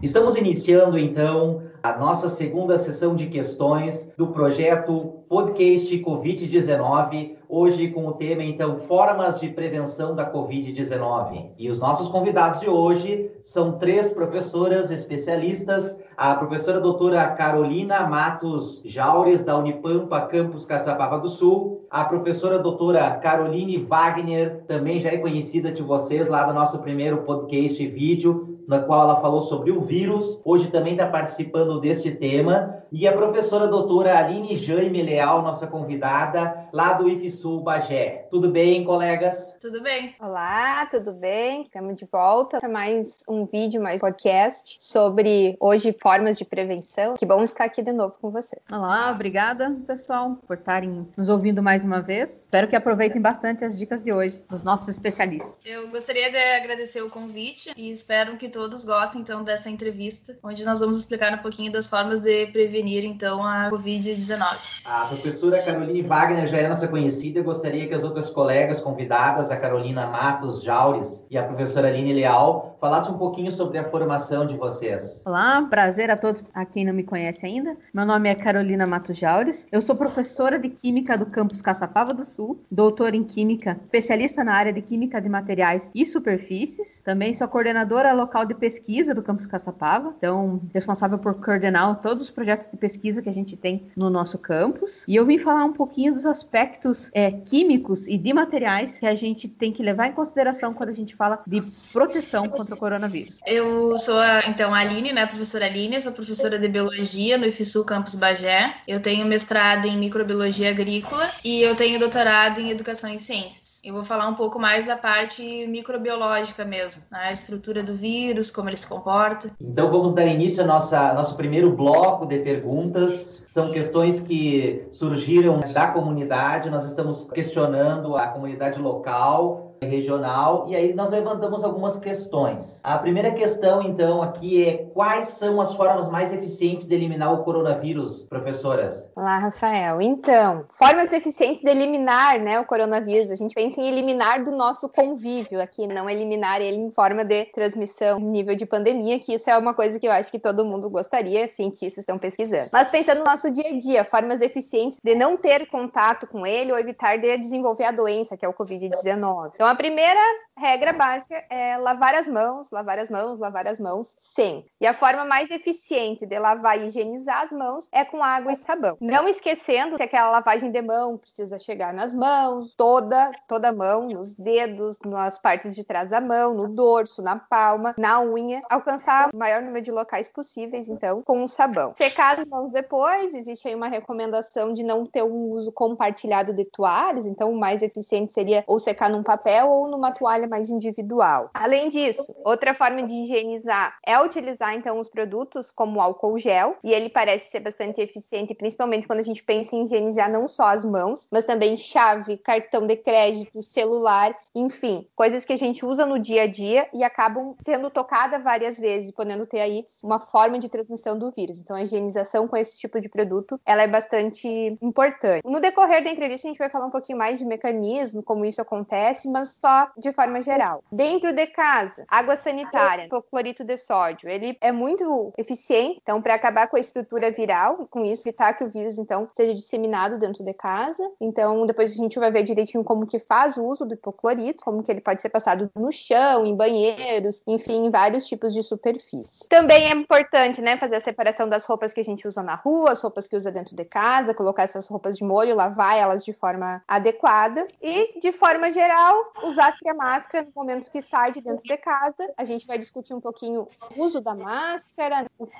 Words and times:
Estamos 0.00 0.36
iniciando 0.36 0.96
então 0.96 1.62
a 1.82 1.98
nossa 1.98 2.28
segunda 2.28 2.76
sessão 2.76 3.16
de 3.16 3.26
questões 3.26 4.08
do 4.16 4.28
projeto 4.28 5.24
Podcast 5.28 5.98
Covid-19, 5.98 7.32
hoje 7.48 7.88
com 7.88 8.06
o 8.06 8.12
tema 8.12 8.44
então 8.44 8.76
Formas 8.76 9.40
de 9.40 9.48
Prevenção 9.48 10.14
da 10.14 10.32
Covid-19. 10.32 11.50
E 11.58 11.68
os 11.68 11.80
nossos 11.80 12.06
convidados 12.06 12.60
de 12.60 12.68
hoje 12.68 13.28
são 13.42 13.72
três 13.72 14.12
professoras 14.12 14.92
especialistas, 14.92 15.98
a 16.16 16.34
professora 16.36 16.80
doutora 16.80 17.26
Carolina 17.30 18.06
Matos 18.06 18.80
Jaures, 18.84 19.42
da 19.42 19.58
Unipampa, 19.58 20.20
campus 20.22 20.64
Caçapava 20.64 21.18
do 21.18 21.28
Sul, 21.28 21.86
a 21.90 22.04
professora 22.04 22.58
doutora 22.58 23.10
Caroline 23.16 23.78
Wagner, 23.78 24.62
também 24.68 25.00
já 25.00 25.10
é 25.10 25.16
conhecida 25.16 25.72
de 25.72 25.82
vocês 25.82 26.28
lá 26.28 26.44
do 26.44 26.54
nosso 26.54 26.78
primeiro 26.78 27.18
podcast 27.18 27.82
e 27.82 27.86
vídeo, 27.86 28.47
na 28.68 28.80
qual 28.80 29.00
ela 29.00 29.20
falou 29.22 29.40
sobre 29.40 29.70
o 29.70 29.80
vírus. 29.80 30.40
Hoje 30.44 30.70
também 30.70 30.92
está 30.92 31.06
participando 31.06 31.80
deste 31.80 32.10
tema. 32.10 32.84
E 32.92 33.08
a 33.08 33.12
professora 33.12 33.66
doutora 33.66 34.18
Aline 34.18 34.54
Jaime 34.54 35.02
Leal, 35.02 35.42
nossa 35.42 35.66
convidada, 35.66 36.68
lá 36.72 36.94
do 36.94 37.08
IFSUL 37.08 37.60
Bagé. 37.60 38.26
Tudo 38.30 38.50
bem, 38.50 38.84
colegas? 38.84 39.56
Tudo 39.60 39.82
bem. 39.82 40.14
Olá, 40.20 40.86
tudo 40.86 41.12
bem? 41.12 41.62
Estamos 41.62 41.96
de 41.96 42.06
volta 42.10 42.60
para 42.60 42.68
mais 42.68 43.24
um 43.28 43.46
vídeo, 43.46 43.82
mais 43.82 44.00
podcast 44.00 44.76
sobre 44.78 45.56
hoje 45.60 45.94
formas 46.00 46.36
de 46.36 46.44
prevenção. 46.44 47.14
Que 47.14 47.26
bom 47.26 47.42
estar 47.42 47.64
aqui 47.64 47.82
de 47.82 47.92
novo 47.92 48.14
com 48.20 48.30
vocês. 48.30 48.62
Olá, 48.70 49.10
obrigada, 49.10 49.74
pessoal, 49.86 50.38
por 50.46 50.56
estarem 50.56 51.06
nos 51.16 51.28
ouvindo 51.28 51.62
mais 51.62 51.84
uma 51.84 52.00
vez. 52.00 52.42
Espero 52.42 52.68
que 52.68 52.76
aproveitem 52.76 53.20
bastante 53.20 53.64
as 53.64 53.78
dicas 53.78 54.02
de 54.02 54.14
hoje 54.14 54.42
dos 54.48 54.62
nossos 54.62 54.88
especialistas. 54.88 55.54
Eu 55.64 55.88
gostaria 55.88 56.30
de 56.30 56.36
agradecer 56.36 57.02
o 57.02 57.10
convite 57.10 57.72
e 57.76 57.90
espero 57.90 58.36
que 58.36 58.48
todos 58.48 58.57
gostem 58.84 59.20
então 59.20 59.44
dessa 59.44 59.70
entrevista, 59.70 60.36
onde 60.42 60.64
nós 60.64 60.80
vamos 60.80 60.98
explicar 60.98 61.32
um 61.32 61.38
pouquinho 61.38 61.70
das 61.70 61.88
formas 61.88 62.20
de 62.20 62.46
prevenir 62.46 63.04
então 63.04 63.44
a 63.44 63.70
Covid-19. 63.70 64.86
A 64.86 65.06
professora 65.06 65.62
Caroline 65.62 66.02
Wagner 66.02 66.46
já 66.46 66.58
é 66.58 66.68
nossa 66.68 66.88
conhecida. 66.88 67.38
Eu 67.38 67.44
gostaria 67.44 67.86
que 67.86 67.94
as 67.94 68.02
outras 68.02 68.30
colegas 68.30 68.80
convidadas, 68.80 69.50
a 69.50 69.60
Carolina 69.60 70.06
Matos 70.06 70.62
Jaures 70.62 71.22
e 71.30 71.38
a 71.38 71.44
professora 71.44 71.88
Aline 71.88 72.12
Leal, 72.12 72.76
falassem 72.80 73.14
um 73.14 73.18
pouquinho 73.18 73.52
sobre 73.52 73.78
a 73.78 73.84
formação 73.84 74.46
de 74.46 74.56
vocês. 74.56 75.22
Olá, 75.24 75.62
prazer 75.68 76.10
a 76.10 76.16
todos 76.16 76.42
a 76.54 76.64
quem 76.64 76.84
não 76.84 76.92
me 76.92 77.02
conhece 77.02 77.44
ainda. 77.44 77.76
Meu 77.92 78.06
nome 78.06 78.28
é 78.28 78.34
Carolina 78.34 78.86
Matos 78.86 79.18
Jaures. 79.18 79.66
Eu 79.70 79.82
sou 79.82 79.96
professora 79.96 80.58
de 80.58 80.68
Química 80.68 81.16
do 81.16 81.26
campus 81.26 81.60
Caçapava 81.60 82.14
do 82.14 82.24
Sul, 82.24 82.64
doutora 82.70 83.16
em 83.16 83.24
Química, 83.24 83.78
especialista 83.84 84.42
na 84.42 84.54
área 84.54 84.72
de 84.72 84.82
Química 84.82 85.20
de 85.20 85.28
Materiais 85.28 85.90
e 85.94 86.06
Superfícies. 86.06 87.00
Também 87.02 87.34
sou 87.34 87.48
coordenadora 87.48 88.12
local 88.12 88.46
de 88.48 88.54
pesquisa 88.54 89.14
do 89.14 89.22
campus 89.22 89.46
Caçapava, 89.46 90.14
então 90.16 90.60
responsável 90.74 91.18
por 91.18 91.34
coordenar 91.34 92.00
todos 92.02 92.24
os 92.24 92.30
projetos 92.30 92.70
de 92.70 92.76
pesquisa 92.76 93.22
que 93.22 93.28
a 93.28 93.32
gente 93.32 93.56
tem 93.56 93.86
no 93.96 94.10
nosso 94.10 94.38
campus. 94.38 95.04
E 95.06 95.14
eu 95.14 95.24
vim 95.24 95.38
falar 95.38 95.64
um 95.64 95.72
pouquinho 95.72 96.14
dos 96.14 96.26
aspectos 96.26 97.10
é, 97.14 97.30
químicos 97.30 98.06
e 98.06 98.18
de 98.18 98.32
materiais 98.32 98.98
que 98.98 99.06
a 99.06 99.14
gente 99.14 99.48
tem 99.48 99.72
que 99.72 99.82
levar 99.82 100.08
em 100.08 100.12
consideração 100.12 100.74
quando 100.74 100.90
a 100.90 100.92
gente 100.92 101.14
fala 101.14 101.40
de 101.46 101.62
proteção 101.92 102.48
contra 102.48 102.74
o 102.74 102.78
coronavírus. 102.78 103.40
Eu 103.46 103.96
sou, 103.98 104.18
a, 104.18 104.42
então, 104.48 104.74
a 104.74 104.78
Aline, 104.78 105.12
né, 105.12 105.26
professora 105.26 105.66
Aline, 105.66 106.00
sou 106.00 106.12
professora 106.12 106.58
de 106.58 106.68
Biologia 106.68 107.38
no 107.38 107.46
IFSU 107.46 107.84
Campus 107.84 108.14
Bagé. 108.14 108.76
Eu 108.86 109.00
tenho 109.00 109.26
mestrado 109.26 109.86
em 109.86 109.96
Microbiologia 109.98 110.70
Agrícola 110.70 111.28
e 111.44 111.60
eu 111.62 111.74
tenho 111.76 111.98
doutorado 111.98 112.60
em 112.60 112.70
Educação 112.70 113.10
e 113.10 113.18
Ciências. 113.18 113.77
Eu 113.88 113.94
vou 113.94 114.04
falar 114.04 114.28
um 114.28 114.34
pouco 114.34 114.58
mais 114.58 114.86
da 114.86 114.98
parte 114.98 115.66
microbiológica 115.66 116.62
mesmo, 116.62 117.04
né? 117.10 117.20
a 117.22 117.32
estrutura 117.32 117.82
do 117.82 117.94
vírus, 117.94 118.50
como 118.50 118.68
ele 118.68 118.76
se 118.76 118.86
comporta. 118.86 119.50
Então 119.58 119.90
vamos 119.90 120.12
dar 120.12 120.26
início 120.26 120.60
ao 120.60 120.68
nossa, 120.68 121.14
nosso 121.14 121.34
primeiro 121.36 121.74
bloco 121.74 122.26
de 122.26 122.38
perguntas. 122.40 123.46
São 123.46 123.70
questões 123.70 124.20
que 124.20 124.86
surgiram 124.92 125.60
da 125.72 125.86
comunidade, 125.86 126.68
nós 126.68 126.84
estamos 126.84 127.30
questionando 127.32 128.14
a 128.14 128.26
comunidade 128.26 128.78
local 128.78 129.68
regional 129.80 130.66
e 130.68 130.76
aí 130.76 130.92
nós 130.92 131.08
levantamos 131.08 131.64
algumas 131.64 131.96
questões. 131.96 132.80
A 132.84 132.98
primeira 132.98 133.30
questão 133.30 133.82
então 133.82 134.22
aqui 134.22 134.64
é 134.64 134.87
quais 134.98 135.28
são 135.28 135.60
as 135.60 135.72
formas 135.76 136.10
mais 136.10 136.32
eficientes 136.32 136.84
de 136.84 136.92
eliminar 136.92 137.32
o 137.32 137.44
coronavírus, 137.44 138.24
professoras? 138.24 139.08
Olá, 139.14 139.38
Rafael. 139.38 140.00
Então, 140.00 140.64
formas 140.68 141.12
eficientes 141.12 141.62
de 141.62 141.70
eliminar, 141.70 142.40
né, 142.40 142.58
o 142.58 142.64
coronavírus. 142.64 143.30
A 143.30 143.36
gente 143.36 143.54
pensa 143.54 143.80
em 143.80 143.86
eliminar 143.86 144.44
do 144.44 144.50
nosso 144.50 144.88
convívio 144.88 145.62
aqui, 145.62 145.86
não 145.86 146.10
eliminar 146.10 146.60
ele 146.60 146.78
em 146.78 146.90
forma 146.90 147.24
de 147.24 147.44
transmissão 147.44 148.18
nível 148.18 148.56
de 148.56 148.66
pandemia, 148.66 149.20
que 149.20 149.32
isso 149.32 149.48
é 149.48 149.56
uma 149.56 149.72
coisa 149.72 150.00
que 150.00 150.08
eu 150.08 150.10
acho 150.10 150.32
que 150.32 150.38
todo 150.40 150.64
mundo 150.64 150.90
gostaria, 150.90 151.46
cientistas 151.46 151.98
estão 151.98 152.18
pesquisando. 152.18 152.70
Mas 152.72 152.88
pensando 152.88 153.18
no 153.18 153.24
nosso 153.24 153.52
dia 153.52 153.70
a 153.70 153.78
dia, 153.78 154.04
formas 154.04 154.40
eficientes 154.40 154.98
de 155.00 155.14
não 155.14 155.36
ter 155.36 155.68
contato 155.68 156.26
com 156.26 156.44
ele 156.44 156.72
ou 156.72 156.78
evitar 156.78 157.18
de 157.18 157.38
desenvolver 157.38 157.84
a 157.84 157.92
doença, 157.92 158.36
que 158.36 158.44
é 158.44 158.48
o 158.48 158.52
COVID-19. 158.52 159.52
Então, 159.54 159.68
a 159.68 159.76
primeira 159.76 160.20
regra 160.56 160.92
básica 160.92 161.40
é 161.48 161.78
lavar 161.78 162.16
as 162.16 162.26
mãos, 162.26 162.68
lavar 162.72 162.98
as 162.98 163.08
mãos, 163.08 163.38
lavar 163.38 163.68
as 163.68 163.78
mãos 163.78 164.12
sempre. 164.18 164.68
E 164.80 164.87
a 164.88 164.94
forma 164.94 165.24
mais 165.24 165.50
eficiente 165.50 166.24
de 166.24 166.38
lavar 166.38 166.80
e 166.80 166.86
higienizar 166.86 167.42
as 167.42 167.52
mãos 167.52 167.88
é 167.92 168.04
com 168.04 168.22
água 168.22 168.52
e 168.52 168.56
sabão. 168.56 168.96
Não 169.00 169.28
esquecendo 169.28 169.96
que 169.96 170.02
aquela 170.02 170.30
lavagem 170.30 170.70
de 170.70 170.80
mão 170.80 171.18
precisa 171.18 171.58
chegar 171.58 171.92
nas 171.92 172.14
mãos, 172.14 172.74
toda, 172.74 173.30
toda 173.46 173.68
a 173.68 173.72
mão, 173.72 174.08
nos 174.08 174.34
dedos, 174.34 174.98
nas 175.04 175.38
partes 175.38 175.74
de 175.74 175.84
trás 175.84 176.08
da 176.08 176.20
mão, 176.20 176.54
no 176.54 176.68
dorso, 176.68 177.20
na 177.20 177.36
palma, 177.36 177.94
na 177.98 178.20
unha, 178.22 178.62
alcançar 178.70 179.28
o 179.32 179.36
maior 179.36 179.60
número 179.60 179.84
de 179.84 179.92
locais 179.92 180.28
possíveis, 180.28 180.88
então, 180.88 181.22
com 181.22 181.44
o 181.44 181.48
sabão. 181.48 181.92
Secar 181.96 182.40
as 182.40 182.46
mãos 182.46 182.72
depois, 182.72 183.34
existe 183.34 183.68
aí 183.68 183.74
uma 183.74 183.88
recomendação 183.88 184.72
de 184.72 184.82
não 184.82 185.04
ter 185.04 185.22
um 185.22 185.50
uso 185.50 185.70
compartilhado 185.70 186.54
de 186.54 186.64
toalhas, 186.64 187.26
então 187.26 187.52
o 187.52 187.58
mais 187.58 187.82
eficiente 187.82 188.32
seria 188.32 188.64
ou 188.66 188.78
secar 188.78 189.10
num 189.10 189.22
papel 189.22 189.68
ou 189.68 189.88
numa 189.88 190.12
toalha 190.12 190.48
mais 190.48 190.70
individual. 190.70 191.50
Além 191.52 191.90
disso, 191.90 192.34
outra 192.42 192.74
forma 192.74 193.02
de 193.02 193.12
higienizar 193.12 193.98
é 194.06 194.18
utilizar 194.18 194.77
então 194.78 194.98
os 194.98 195.08
produtos 195.08 195.70
como 195.70 196.00
álcool 196.00 196.38
gel, 196.38 196.76
e 196.82 196.92
ele 196.92 197.08
parece 197.08 197.50
ser 197.50 197.60
bastante 197.60 198.00
eficiente, 198.00 198.54
principalmente 198.54 199.06
quando 199.06 199.20
a 199.20 199.24
gente 199.24 199.42
pensa 199.42 199.74
em 199.74 199.82
higienizar 199.82 200.30
não 200.30 200.48
só 200.48 200.68
as 200.68 200.84
mãos, 200.84 201.28
mas 201.30 201.44
também 201.44 201.76
chave, 201.76 202.36
cartão 202.38 202.86
de 202.86 202.96
crédito, 202.96 203.62
celular, 203.62 204.36
enfim, 204.54 205.06
coisas 205.14 205.44
que 205.44 205.52
a 205.52 205.56
gente 205.56 205.84
usa 205.84 206.06
no 206.06 206.18
dia 206.18 206.42
a 206.42 206.46
dia 206.46 206.88
e 206.92 207.04
acabam 207.04 207.54
sendo 207.64 207.90
tocadas 207.90 208.42
várias 208.42 208.78
vezes, 208.78 209.10
podendo 209.10 209.46
ter 209.46 209.60
aí 209.60 209.86
uma 210.02 210.18
forma 210.18 210.58
de 210.58 210.68
transmissão 210.68 211.18
do 211.18 211.30
vírus. 211.30 211.60
Então 211.60 211.76
a 211.76 211.82
higienização 211.82 212.46
com 212.48 212.56
esse 212.56 212.78
tipo 212.78 213.00
de 213.00 213.08
produto, 213.08 213.60
ela 213.64 213.82
é 213.82 213.86
bastante 213.86 214.76
importante. 214.80 215.42
No 215.44 215.60
decorrer 215.60 216.02
da 216.02 216.10
entrevista 216.10 216.46
a 216.46 216.50
gente 216.50 216.58
vai 216.58 216.70
falar 216.70 216.86
um 216.86 216.90
pouquinho 216.90 217.18
mais 217.18 217.38
de 217.38 217.44
mecanismo, 217.44 218.22
como 218.22 218.44
isso 218.44 218.60
acontece, 218.60 219.30
mas 219.30 219.58
só 219.60 219.90
de 219.96 220.12
forma 220.12 220.40
geral. 220.40 220.82
Dentro 220.90 221.32
de 221.32 221.46
casa, 221.46 222.04
água 222.08 222.36
sanitária, 222.36 223.08
clorito 223.30 223.64
de 223.64 223.76
sódio, 223.76 224.28
ele 224.28 224.56
é 224.60 224.67
muito 224.72 225.32
eficiente, 225.36 226.00
então, 226.02 226.20
para 226.20 226.34
acabar 226.34 226.68
com 226.68 226.76
a 226.76 226.80
estrutura 226.80 227.30
viral, 227.30 227.82
e 227.82 227.86
com 227.86 228.04
isso 228.04 228.28
evitar 228.28 228.52
que 228.54 228.64
o 228.64 228.68
vírus, 228.68 228.98
então, 228.98 229.28
seja 229.34 229.54
disseminado 229.54 230.18
dentro 230.18 230.44
de 230.44 230.52
casa. 230.52 231.02
Então, 231.20 231.66
depois 231.66 231.92
a 231.92 231.94
gente 231.94 232.18
vai 232.18 232.30
ver 232.30 232.42
direitinho 232.42 232.84
como 232.84 233.06
que 233.06 233.18
faz 233.18 233.56
o 233.56 233.64
uso 233.64 233.84
do 233.86 233.94
hipoclorito, 233.94 234.64
como 234.64 234.82
que 234.82 234.90
ele 234.90 235.00
pode 235.00 235.22
ser 235.22 235.28
passado 235.30 235.70
no 235.74 235.90
chão, 235.92 236.44
em 236.44 236.54
banheiros, 236.54 237.42
enfim, 237.46 237.86
em 237.86 237.90
vários 237.90 238.26
tipos 238.26 238.52
de 238.52 238.62
superfície. 238.62 239.48
Também 239.48 239.86
é 239.86 239.94
importante, 239.94 240.60
né, 240.60 240.76
fazer 240.76 240.96
a 240.96 241.00
separação 241.00 241.48
das 241.48 241.64
roupas 241.64 241.92
que 241.92 242.00
a 242.00 242.04
gente 242.04 242.26
usa 242.26 242.42
na 242.42 242.54
rua, 242.54 242.92
as 242.92 243.02
roupas 243.02 243.28
que 243.28 243.36
usa 243.36 243.50
dentro 243.50 243.74
de 243.74 243.84
casa, 243.84 244.34
colocar 244.34 244.64
essas 244.64 244.86
roupas 244.88 245.16
de 245.16 245.24
molho, 245.24 245.54
lavar 245.54 245.96
elas 245.96 246.24
de 246.24 246.32
forma 246.32 246.82
adequada 246.86 247.66
e, 247.82 248.18
de 248.20 248.32
forma 248.32 248.70
geral, 248.70 249.32
usar 249.44 249.72
a 249.86 249.94
máscara 249.94 250.44
no 250.44 250.52
momento 250.54 250.90
que 250.90 251.00
sai 251.00 251.32
de 251.32 251.40
dentro 251.40 251.62
de 251.62 251.76
casa. 251.76 252.32
A 252.36 252.44
gente 252.44 252.66
vai 252.66 252.78
discutir 252.78 253.14
um 253.14 253.20
pouquinho 253.20 253.66
o 253.96 254.02
uso 254.02 254.20
da 254.20 254.34
máscara, 254.34 254.47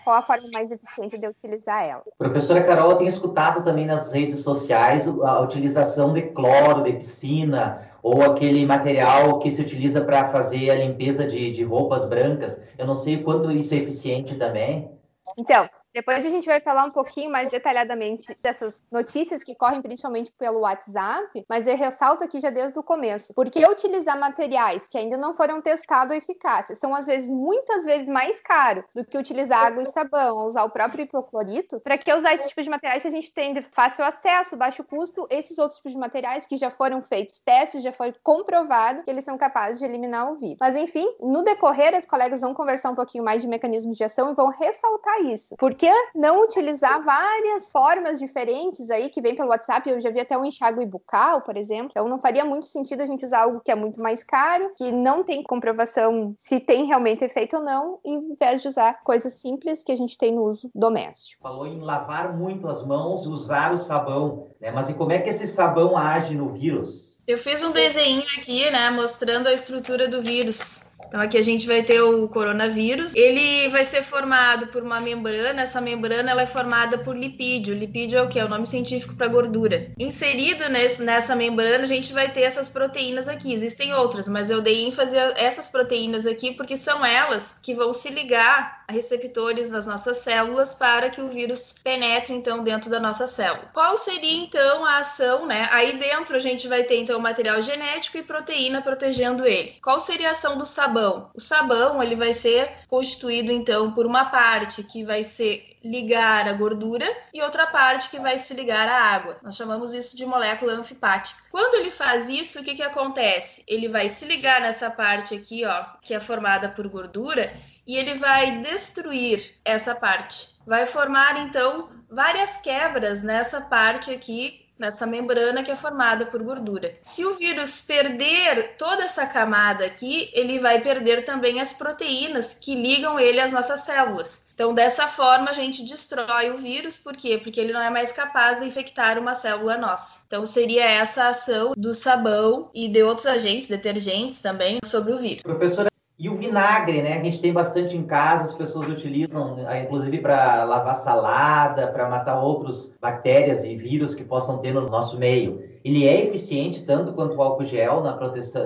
qual 0.05 0.17
a 0.17 0.23
forma 0.23 0.49
mais 0.53 0.71
eficiente 0.71 1.19
de 1.19 1.27
utilizar 1.27 1.85
ela. 1.85 2.03
Professora 2.17 2.65
Carol, 2.65 2.91
eu 2.91 2.97
tenho 2.97 3.09
escutado 3.09 3.63
também 3.63 3.87
nas 3.87 4.13
redes 4.13 4.41
sociais 4.41 5.07
a 5.07 5.41
utilização 5.41 6.13
de 6.13 6.23
cloro, 6.23 6.83
de 6.85 6.93
piscina, 6.95 7.89
ou 8.03 8.23
aquele 8.23 8.65
material 8.65 9.39
que 9.39 9.51
se 9.51 9.61
utiliza 9.61 10.01
para 10.01 10.29
fazer 10.29 10.71
a 10.71 10.77
limpeza 10.77 11.27
de, 11.27 11.51
de 11.51 11.65
roupas 11.65 12.05
brancas. 12.05 12.59
Eu 12.79 12.87
não 12.87 12.95
sei 12.95 13.17
o 13.17 13.25
quanto 13.25 13.51
isso 13.51 13.75
é 13.75 13.79
eficiente 13.79 14.37
também. 14.37 14.91
Então, 15.37 15.69
Depois 15.99 16.25
a 16.25 16.31
gente 16.31 16.47
vai 16.47 16.61
falar 16.61 16.85
um 16.85 16.91
pouquinho 16.91 17.29
mais 17.29 17.51
detalhadamente 17.51 18.33
dessas 18.41 18.85
notícias 18.89 19.43
que 19.43 19.53
correm 19.53 19.83
principalmente 19.83 20.31
pelo 20.39 20.61
WhatsApp, 20.61 21.45
mas 21.49 21.67
eu 21.67 21.77
ressalto 21.77 22.23
aqui 22.23 22.39
já 22.39 22.51
desde 22.51 22.79
o 22.79 22.85
começo. 22.85 23.35
Porque 23.35 23.67
utilizar 23.67 24.17
materiais 24.17 24.87
que 24.87 24.97
ainda 24.97 25.17
não 25.17 25.35
foram 25.35 25.61
testados 25.61 26.15
eficácia 26.15 26.77
são 26.77 26.95
às 26.95 27.05
vezes 27.05 27.29
muitas 27.29 27.85
vezes 27.85 28.09
mais 28.09 28.41
caro 28.41 28.85
do 28.95 29.05
que 29.05 29.19
utilizar 29.19 29.67
água 29.67 29.83
e 29.83 29.87
sabão, 29.87 30.47
usar 30.47 30.63
o 30.63 30.71
próprio 30.71 31.03
hipoclorito. 31.03 31.81
Para 31.81 31.99
que 31.99 32.15
usar 32.15 32.33
esse 32.33 32.47
tipo 32.47 32.63
de 32.63 32.71
materiais 32.71 33.03
se 33.03 33.09
a 33.09 33.11
gente 33.11 33.33
tem 33.33 33.53
de 33.53 33.61
fácil 33.61 34.05
acesso, 34.05 34.57
baixo 34.57 34.85
custo, 34.85 35.27
esses 35.29 35.59
outros 35.59 35.79
tipos 35.79 35.91
de 35.91 35.99
materiais 35.99 36.47
que 36.47 36.57
já 36.57 36.71
foram 36.71 37.03
feitos 37.03 37.41
testes, 37.41 37.83
já 37.83 37.91
foi 37.91 38.15
comprovado 38.23 39.03
que 39.03 39.11
eles 39.11 39.25
são 39.25 39.37
capazes 39.37 39.81
de 39.81 39.85
eliminar 39.85 40.31
o 40.31 40.37
vírus. 40.37 40.59
Mas 40.61 40.77
enfim, 40.77 41.13
no 41.19 41.43
decorrer, 41.43 41.99
os 41.99 42.07
colegas 42.07 42.41
vão 42.41 42.55
conversar 42.55 42.91
um 42.91 42.95
pouquinho 42.95 43.25
mais 43.25 43.43
de 43.43 43.49
mecanismos 43.49 43.97
de 43.97 44.05
ação 44.05 44.31
e 44.31 44.35
vão 44.35 44.49
ressaltar 44.49 45.23
isso. 45.23 45.57
Por 45.57 45.75
que 45.89 46.19
não 46.19 46.43
utilizar 46.43 47.03
várias 47.03 47.71
formas 47.71 48.19
diferentes 48.19 48.91
aí 48.91 49.09
que 49.09 49.21
vem 49.21 49.35
pelo 49.35 49.49
WhatsApp? 49.49 49.89
Eu 49.89 50.01
já 50.01 50.11
vi 50.11 50.21
até 50.21 50.37
um 50.37 50.45
enxágue 50.45 50.85
bucal, 50.85 51.43
por 51.43 51.57
exemplo. 51.57 51.91
Então 51.91 52.09
não 52.09 52.21
faria 52.21 52.45
muito 52.45 52.67
sentido 52.67 53.03
a 53.03 53.07
gente 53.07 53.25
usar 53.25 53.43
algo 53.43 53.61
que 53.61 53.71
é 53.71 53.75
muito 53.75 54.01
mais 54.01 54.23
caro, 54.23 54.73
que 54.77 54.91
não 54.93 55.25
tem 55.25 55.43
comprovação 55.43 56.35
se 56.37 56.61
tem 56.61 56.85
realmente 56.85 57.25
efeito 57.25 57.57
ou 57.57 57.63
não, 57.63 58.01
em 58.05 58.35
vez 58.35 58.63
de 58.63 58.69
usar 58.69 59.03
coisas 59.03 59.35
simples 59.35 59.83
que 59.83 59.93
a 59.93 59.97
gente 59.97 60.17
tem 60.17 60.35
no 60.35 60.45
uso 60.45 60.71
doméstico. 60.75 61.43
Falou 61.43 61.67
em 61.67 61.81
lavar 61.81 62.37
muito 62.37 62.69
as 62.69 62.85
mãos 62.85 63.25
e 63.25 63.29
usar 63.29 63.73
o 63.73 63.77
sabão, 63.77 64.51
né? 64.61 64.71
Mas 64.71 64.89
e 64.89 64.95
como 64.95 65.13
é 65.13 65.19
que 65.19 65.29
esse 65.29 65.47
sabão 65.47 65.97
age 65.97 66.35
no 66.35 66.53
vírus? 66.53 67.19
Eu 67.27 67.37
fiz 67.37 67.63
um 67.63 67.73
desenho 67.73 68.23
aqui, 68.39 68.71
né, 68.71 68.89
mostrando 68.91 69.49
a 69.49 69.53
estrutura 69.53 70.09
do 70.09 70.23
vírus. 70.23 70.88
Então 71.07 71.21
aqui 71.21 71.39
a 71.39 71.43
gente 71.43 71.67
vai 71.67 71.83
ter 71.83 72.01
o 72.01 72.29
coronavírus. 72.29 73.15
Ele 73.15 73.69
vai 73.69 73.85
ser 73.85 74.03
formado 74.03 74.67
por 74.67 74.83
uma 74.83 75.01
membrana. 75.01 75.63
Essa 75.63 75.81
membrana 75.81 76.31
ela 76.31 76.43
é 76.43 76.47
formada 76.47 76.99
por 76.99 77.17
lipídio. 77.17 77.75
Lipídio 77.75 78.19
é 78.19 78.23
o 78.23 78.29
que? 78.29 78.39
É 78.39 78.45
o 78.45 78.49
nome 78.49 78.67
científico 78.67 79.15
para 79.15 79.29
gordura. 79.29 79.91
Inserido 79.99 80.69
nesse, 80.69 81.03
nessa 81.03 81.35
membrana, 81.35 81.85
a 81.85 81.87
gente 81.87 82.13
vai 82.13 82.31
ter 82.31 82.43
essas 82.43 82.69
proteínas 82.69 83.29
aqui. 83.29 83.53
Existem 83.53 83.95
outras, 83.95 84.29
mas 84.29 84.51
eu 84.51 84.61
dei 84.61 84.85
ênfase 84.87 85.17
a 85.17 85.35
essas 85.37 85.69
proteínas 85.69 86.27
aqui 86.27 86.53
porque 86.53 86.77
são 86.77 87.05
elas 87.05 87.59
que 87.63 87.75
vão 87.75 87.93
se 87.93 88.11
ligar 88.11 88.85
a 88.87 88.93
receptores 88.93 89.71
nas 89.71 89.87
nossas 89.87 90.19
células 90.19 90.75
para 90.75 91.11
que 91.11 91.21
o 91.21 91.29
vírus 91.29 91.75
penetre 91.83 92.35
então 92.35 92.63
dentro 92.65 92.91
da 92.91 93.01
nossa 93.01 93.27
célula. 93.27 93.71
Qual 93.73 93.97
seria 93.97 94.43
então 94.43 94.85
a 94.85 94.99
ação, 94.99 95.47
né? 95.47 95.69
Aí 95.71 95.99
dentro 95.99 96.37
a 96.37 96.39
gente 96.39 96.69
vai 96.69 96.83
ter 96.83 96.99
então 96.99 97.19
material 97.19 97.61
genético 97.63 98.19
e 98.19 98.23
proteína 98.23 98.83
protegendo 98.83 99.47
ele. 99.47 99.75
Qual 99.83 100.01
seria 100.01 100.29
a 100.29 100.33
ação 100.33 100.57
do 100.59 100.67
sabão? 100.67 100.88
Sabão. 100.89 101.31
O 101.35 101.41
sabão 101.41 102.03
ele 102.03 102.15
vai 102.15 102.33
ser 102.33 102.71
constituído 102.89 103.53
então 103.53 103.93
por 103.93 104.07
uma 104.07 104.27
parte 104.27 104.83
que 104.83 105.05
vai 105.05 105.23
ser 105.23 105.77
ligar 105.85 106.49
a 106.49 106.53
gordura 106.53 107.07
e 107.33 107.41
outra 107.43 107.67
parte 107.67 108.11
que 108.11 108.19
vai 108.19 108.39
se 108.39 108.55
ligar 108.55 108.89
à 108.89 109.15
água. 109.15 109.39
Nós 109.43 109.57
chamamos 109.57 109.95
isso 109.95 110.17
de 110.17 110.27
molécula 110.27 110.73
anfipática. 110.73 111.43
Quando 111.51 111.75
ele 111.75 111.91
faz 111.91 112.29
isso, 112.29 112.61
o 112.61 112.65
que, 112.65 112.75
que 112.75 112.83
acontece? 112.83 113.63
Ele 113.67 113.89
vai 113.89 114.09
se 114.09 114.25
ligar 114.25 114.61
nessa 114.61 114.91
parte 114.91 115.35
aqui, 115.35 115.65
ó, 115.65 115.85
que 116.03 116.15
é 116.15 116.21
formada 116.21 116.69
por 116.69 116.89
gordura, 116.89 117.53
e 117.87 117.97
ele 117.97 118.15
vai 118.15 118.61
destruir 118.61 119.55
essa 119.65 119.95
parte. 119.95 120.49
Vai 120.67 120.85
formar 120.85 121.41
então 121.41 121.91
várias 122.11 122.57
quebras 122.57 123.23
nessa 123.23 123.61
parte 123.63 124.11
aqui 124.11 124.68
nessa 124.79 125.07
membrana 125.07 125.63
que 125.63 125.71
é 125.71 125.77
formada 125.77 126.27
por 126.27 126.43
gordura. 126.43 126.95
Se 127.03 127.25
o 127.25 127.35
vírus 127.37 127.81
perder 127.81 128.77
toda 128.77 129.05
essa 129.05 129.27
camada 129.27 129.85
aqui, 129.85 130.31
ele 130.33 130.59
vai 130.59 130.81
perder 130.81 131.25
também 131.25 131.61
as 131.61 131.73
proteínas 131.73 132.55
que 132.55 132.75
ligam 132.75 133.19
ele 133.19 133.41
às 133.41 133.53
nossas 133.53 133.81
células. 133.81 134.49
Então, 134.55 134.75
dessa 134.75 135.07
forma, 135.07 135.51
a 135.51 135.53
gente 135.53 135.85
destrói 135.85 136.51
o 136.51 136.57
vírus, 136.57 136.97
por 136.97 137.17
quê? 137.17 137.39
Porque 137.39 137.61
ele 137.61 137.73
não 137.73 137.81
é 137.81 137.91
mais 137.91 138.11
capaz 138.11 138.59
de 138.59 138.67
infectar 138.67 139.17
uma 139.17 139.33
célula 139.33 139.77
nossa. 139.77 140.25
Então, 140.27 140.45
seria 140.45 140.85
essa 140.85 141.29
ação 141.29 141.75
do 141.77 141.95
sabão 141.95 142.69
e 142.75 142.89
de 142.89 143.01
outros 143.01 143.27
agentes, 143.27 143.69
detergentes 143.69 144.41
também, 144.41 144.81
sobre 144.85 145.13
o 145.13 145.19
vírus. 145.19 145.45
Professora, 145.45 145.89
e 146.19 146.29
o 146.29 146.35
vinagre, 146.35 147.01
né? 147.01 147.17
A 147.17 147.23
gente 147.23 147.41
tem 147.41 147.53
bastante 147.53 147.97
em 147.97 148.03
casa, 148.03 148.43
as 148.43 148.55
pessoas 148.55 148.89
utilizam, 148.89 149.57
eh, 149.69 149.85
inclusive 149.85 150.19
para 150.19 150.65
lavar 150.65 150.97
salada, 150.97 151.87
para 151.87 152.09
matar 152.09 152.43
outras 152.43 152.93
bactérias 153.01 153.65
e 153.65 153.77
vírus 153.77 154.17
que 154.17 154.25
possam 154.25 154.59
ter 154.59 154.75
no 154.75 154.89
nosso 154.91 155.17
meio. 155.17 155.63
Ele 155.85 156.09
é 156.09 156.25
eficiente 156.27 156.85
tanto 156.85 157.13
quanto 157.13 157.37
o 157.37 157.43
álcool 157.43 157.63
gel 157.63 158.03
na 158.03 158.19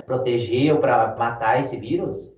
proteger 0.03 0.73
ou 0.73 0.79
para 0.79 1.15
matar 1.15 1.59
esse 1.59 1.77
vírus? 1.77 2.32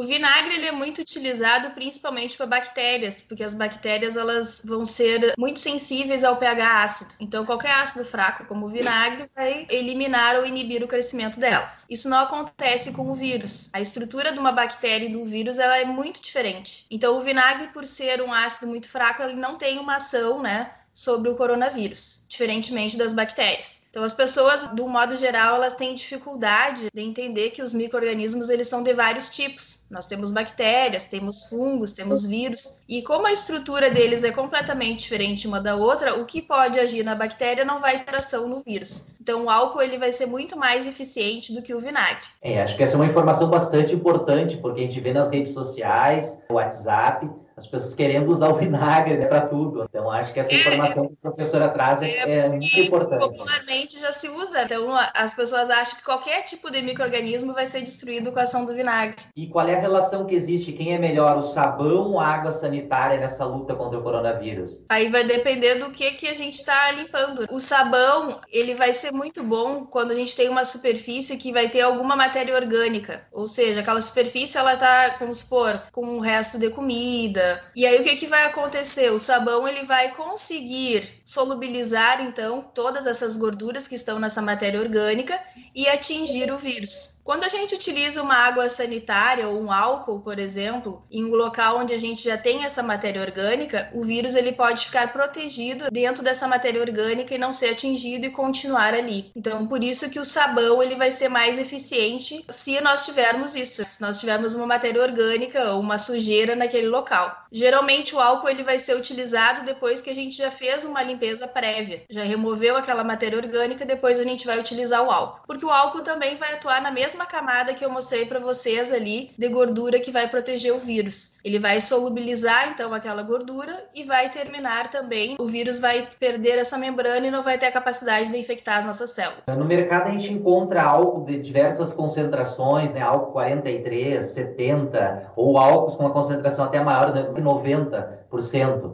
O 0.00 0.06
vinagre 0.06 0.54
ele 0.54 0.66
é 0.66 0.72
muito 0.72 1.02
utilizado 1.02 1.72
principalmente 1.72 2.34
para 2.34 2.46
bactérias, 2.46 3.22
porque 3.22 3.44
as 3.44 3.54
bactérias 3.54 4.16
elas 4.16 4.62
vão 4.64 4.82
ser 4.82 5.34
muito 5.36 5.60
sensíveis 5.60 6.24
ao 6.24 6.38
pH 6.38 6.82
ácido. 6.82 7.14
Então, 7.20 7.44
qualquer 7.44 7.72
ácido 7.72 8.02
fraco, 8.02 8.46
como 8.46 8.64
o 8.64 8.68
vinagre, 8.70 9.30
vai 9.36 9.66
eliminar 9.68 10.36
ou 10.36 10.46
inibir 10.46 10.82
o 10.82 10.88
crescimento 10.88 11.38
delas. 11.38 11.84
Isso 11.90 12.08
não 12.08 12.20
acontece 12.20 12.92
com 12.92 13.10
o 13.10 13.14
vírus. 13.14 13.68
A 13.74 13.80
estrutura 13.82 14.32
de 14.32 14.38
uma 14.38 14.52
bactéria 14.52 15.04
e 15.04 15.12
do 15.12 15.26
vírus 15.26 15.58
ela 15.58 15.76
é 15.76 15.84
muito 15.84 16.22
diferente. 16.22 16.86
Então, 16.90 17.18
o 17.18 17.20
vinagre, 17.20 17.68
por 17.68 17.84
ser 17.84 18.22
um 18.22 18.32
ácido 18.32 18.68
muito 18.68 18.88
fraco, 18.88 19.22
ele 19.22 19.38
não 19.38 19.58
tem 19.58 19.78
uma 19.78 19.96
ação, 19.96 20.40
né, 20.40 20.70
sobre 20.92 21.30
o 21.30 21.34
coronavírus, 21.34 22.22
diferentemente 22.28 22.96
das 22.96 23.12
bactérias. 23.12 23.82
Então, 23.90 24.04
as 24.04 24.14
pessoas, 24.14 24.68
do 24.68 24.86
modo 24.86 25.16
geral, 25.16 25.56
elas 25.56 25.74
têm 25.74 25.94
dificuldade 25.94 26.88
de 26.92 27.02
entender 27.02 27.50
que 27.50 27.62
os 27.62 27.74
micro-organismos 27.74 28.48
eles 28.48 28.68
são 28.68 28.82
de 28.82 28.92
vários 28.92 29.28
tipos. 29.30 29.80
Nós 29.90 30.06
temos 30.06 30.30
bactérias, 30.30 31.06
temos 31.06 31.44
fungos, 31.48 31.92
temos 31.92 32.24
vírus, 32.24 32.82
e 32.88 33.02
como 33.02 33.26
a 33.26 33.32
estrutura 33.32 33.90
deles 33.90 34.22
é 34.22 34.30
completamente 34.30 35.00
diferente 35.00 35.48
uma 35.48 35.60
da 35.60 35.74
outra, 35.74 36.20
o 36.20 36.24
que 36.24 36.40
pode 36.40 36.78
agir 36.78 37.02
na 37.02 37.16
bactéria 37.16 37.64
não 37.64 37.80
vai 37.80 38.04
ter 38.04 38.14
ação 38.14 38.46
no 38.46 38.60
vírus. 38.60 39.06
Então, 39.20 39.46
o 39.46 39.50
álcool 39.50 39.82
ele 39.82 39.98
vai 39.98 40.12
ser 40.12 40.26
muito 40.26 40.56
mais 40.56 40.86
eficiente 40.86 41.52
do 41.52 41.62
que 41.62 41.74
o 41.74 41.80
vinagre. 41.80 42.22
É, 42.42 42.62
acho 42.62 42.76
que 42.76 42.82
essa 42.82 42.94
é 42.94 42.96
uma 42.96 43.06
informação 43.06 43.50
bastante 43.50 43.94
importante, 43.94 44.56
porque 44.56 44.80
a 44.80 44.84
gente 44.84 45.00
vê 45.00 45.12
nas 45.12 45.28
redes 45.28 45.52
sociais, 45.52 46.38
no 46.48 46.56
WhatsApp, 46.56 47.28
as 47.60 47.66
pessoas 47.66 47.94
querendo 47.94 48.30
usar 48.30 48.48
o 48.48 48.54
vinagre 48.54 49.16
né, 49.16 49.26
para 49.26 49.42
tudo. 49.42 49.84
Então, 49.88 50.10
acho 50.10 50.32
que 50.32 50.40
essa 50.40 50.52
é, 50.52 50.60
informação 50.60 51.08
que 51.08 51.14
a 51.22 51.30
professora 51.30 51.68
traz 51.68 52.00
é, 52.02 52.06
é, 52.06 52.38
é 52.38 52.48
muito 52.48 52.80
importante. 52.80 53.20
Popularmente 53.20 53.98
já 53.98 54.12
se 54.12 54.28
usa. 54.28 54.62
Então, 54.62 54.88
as 55.14 55.34
pessoas 55.34 55.68
acham 55.68 55.98
que 55.98 56.04
qualquer 56.04 56.42
tipo 56.42 56.70
de 56.70 56.80
microorganismo 56.82 57.52
vai 57.52 57.66
ser 57.66 57.82
destruído 57.82 58.32
com 58.32 58.38
a 58.38 58.42
ação 58.42 58.64
do 58.64 58.74
vinagre. 58.74 59.16
E 59.36 59.46
qual 59.46 59.68
é 59.68 59.76
a 59.76 59.80
relação 59.80 60.24
que 60.24 60.34
existe? 60.34 60.72
Quem 60.72 60.94
é 60.94 60.98
melhor, 60.98 61.36
o 61.36 61.42
sabão 61.42 62.12
ou 62.12 62.20
a 62.20 62.26
água 62.26 62.50
sanitária 62.50 63.20
nessa 63.20 63.44
luta 63.44 63.74
contra 63.74 63.98
o 63.98 64.02
coronavírus? 64.02 64.82
Aí 64.88 65.08
vai 65.08 65.24
depender 65.24 65.74
do 65.74 65.90
que, 65.90 66.12
que 66.12 66.28
a 66.28 66.34
gente 66.34 66.54
está 66.54 66.90
limpando. 66.92 67.46
O 67.50 67.60
sabão, 67.60 68.40
ele 68.50 68.74
vai 68.74 68.92
ser 68.92 69.12
muito 69.12 69.42
bom 69.42 69.84
quando 69.84 70.12
a 70.12 70.14
gente 70.14 70.34
tem 70.34 70.48
uma 70.48 70.64
superfície 70.64 71.36
que 71.36 71.52
vai 71.52 71.68
ter 71.68 71.82
alguma 71.82 72.16
matéria 72.16 72.54
orgânica. 72.54 73.26
Ou 73.32 73.46
seja, 73.46 73.80
aquela 73.80 74.00
superfície, 74.00 74.56
ela 74.56 74.76
tá, 74.76 75.16
vamos 75.20 75.38
supor, 75.38 75.82
com 75.92 76.06
um 76.06 76.20
resto 76.20 76.58
de 76.58 76.70
comida, 76.70 77.49
e 77.74 77.86
aí 77.86 78.00
o 78.00 78.02
que, 78.02 78.16
que 78.16 78.26
vai 78.26 78.44
acontecer? 78.44 79.10
O 79.10 79.18
sabão 79.18 79.66
ele 79.66 79.82
vai 79.84 80.12
conseguir 80.14 81.19
solubilizar 81.30 82.20
então 82.20 82.60
todas 82.74 83.06
essas 83.06 83.36
gorduras 83.36 83.86
que 83.86 83.94
estão 83.94 84.18
nessa 84.18 84.42
matéria 84.42 84.80
orgânica 84.80 85.40
e 85.72 85.86
atingir 85.88 86.50
o 86.50 86.58
vírus. 86.58 87.20
Quando 87.22 87.44
a 87.44 87.48
gente 87.48 87.76
utiliza 87.76 88.20
uma 88.20 88.34
água 88.34 88.68
sanitária 88.68 89.46
ou 89.46 89.62
um 89.62 89.70
álcool, 89.70 90.18
por 90.20 90.40
exemplo, 90.40 91.00
em 91.12 91.24
um 91.24 91.30
local 91.30 91.78
onde 91.78 91.94
a 91.94 91.98
gente 91.98 92.24
já 92.24 92.36
tem 92.36 92.64
essa 92.64 92.82
matéria 92.82 93.22
orgânica, 93.22 93.88
o 93.94 94.02
vírus 94.02 94.34
ele 94.34 94.50
pode 94.50 94.86
ficar 94.86 95.12
protegido 95.12 95.88
dentro 95.92 96.24
dessa 96.24 96.48
matéria 96.48 96.80
orgânica 96.80 97.32
e 97.32 97.38
não 97.38 97.52
ser 97.52 97.68
atingido 97.68 98.26
e 98.26 98.30
continuar 98.30 98.94
ali. 98.94 99.30
Então, 99.36 99.68
por 99.68 99.84
isso 99.84 100.10
que 100.10 100.18
o 100.18 100.24
sabão 100.24 100.82
ele 100.82 100.96
vai 100.96 101.12
ser 101.12 101.28
mais 101.28 101.56
eficiente 101.56 102.44
se 102.48 102.80
nós 102.80 103.04
tivermos 103.04 103.54
isso, 103.54 103.86
se 103.86 104.00
nós 104.00 104.18
tivermos 104.18 104.54
uma 104.54 104.66
matéria 104.66 105.00
orgânica 105.00 105.74
ou 105.74 105.80
uma 105.80 105.98
sujeira 105.98 106.56
naquele 106.56 106.88
local. 106.88 107.30
Geralmente 107.52 108.16
o 108.16 108.20
álcool 108.20 108.48
ele 108.48 108.64
vai 108.64 108.80
ser 108.80 108.96
utilizado 108.96 109.62
depois 109.62 110.00
que 110.00 110.10
a 110.10 110.14
gente 110.14 110.36
já 110.36 110.50
fez 110.50 110.84
uma 110.84 111.02
limpeza 111.02 111.19
prévia, 111.46 112.02
já 112.08 112.24
removeu 112.24 112.76
aquela 112.76 113.04
matéria 113.04 113.38
orgânica, 113.38 113.84
depois 113.84 114.18
a 114.18 114.24
gente 114.24 114.46
vai 114.46 114.58
utilizar 114.58 115.02
o 115.02 115.10
álcool, 115.10 115.40
porque 115.46 115.64
o 115.64 115.70
álcool 115.70 116.02
também 116.02 116.36
vai 116.36 116.54
atuar 116.54 116.80
na 116.80 116.90
mesma 116.90 117.26
camada 117.26 117.74
que 117.74 117.84
eu 117.84 117.90
mostrei 117.90 118.26
para 118.26 118.38
vocês 118.38 118.92
ali 118.92 119.30
de 119.36 119.48
gordura 119.48 120.00
que 120.00 120.10
vai 120.10 120.28
proteger 120.28 120.72
o 120.72 120.78
vírus. 120.78 121.38
Ele 121.44 121.58
vai 121.58 121.80
solubilizar 121.80 122.70
então 122.72 122.92
aquela 122.92 123.22
gordura 123.22 123.84
e 123.94 124.04
vai 124.04 124.30
terminar 124.30 124.90
também. 124.90 125.36
O 125.38 125.46
vírus 125.46 125.78
vai 125.78 126.08
perder 126.18 126.58
essa 126.58 126.76
membrana 126.76 127.26
e 127.26 127.30
não 127.30 127.42
vai 127.42 127.58
ter 127.58 127.66
a 127.66 127.72
capacidade 127.72 128.30
de 128.30 128.38
infectar 128.38 128.78
as 128.78 128.86
nossas 128.86 129.10
células. 129.10 129.42
No 129.46 129.64
mercado 129.64 130.08
a 130.08 130.10
gente 130.10 130.32
encontra 130.32 130.82
álcool 130.82 131.24
de 131.24 131.38
diversas 131.38 131.92
concentrações, 131.92 132.90
né? 132.92 133.00
Álcool 133.00 133.32
43, 133.32 134.24
70 134.24 135.32
ou 135.36 135.58
álcools 135.58 135.96
com 135.96 136.04
uma 136.04 136.12
concentração 136.12 136.64
até 136.64 136.80
maior 136.80 137.12
de 137.12 137.40
90 137.40 138.19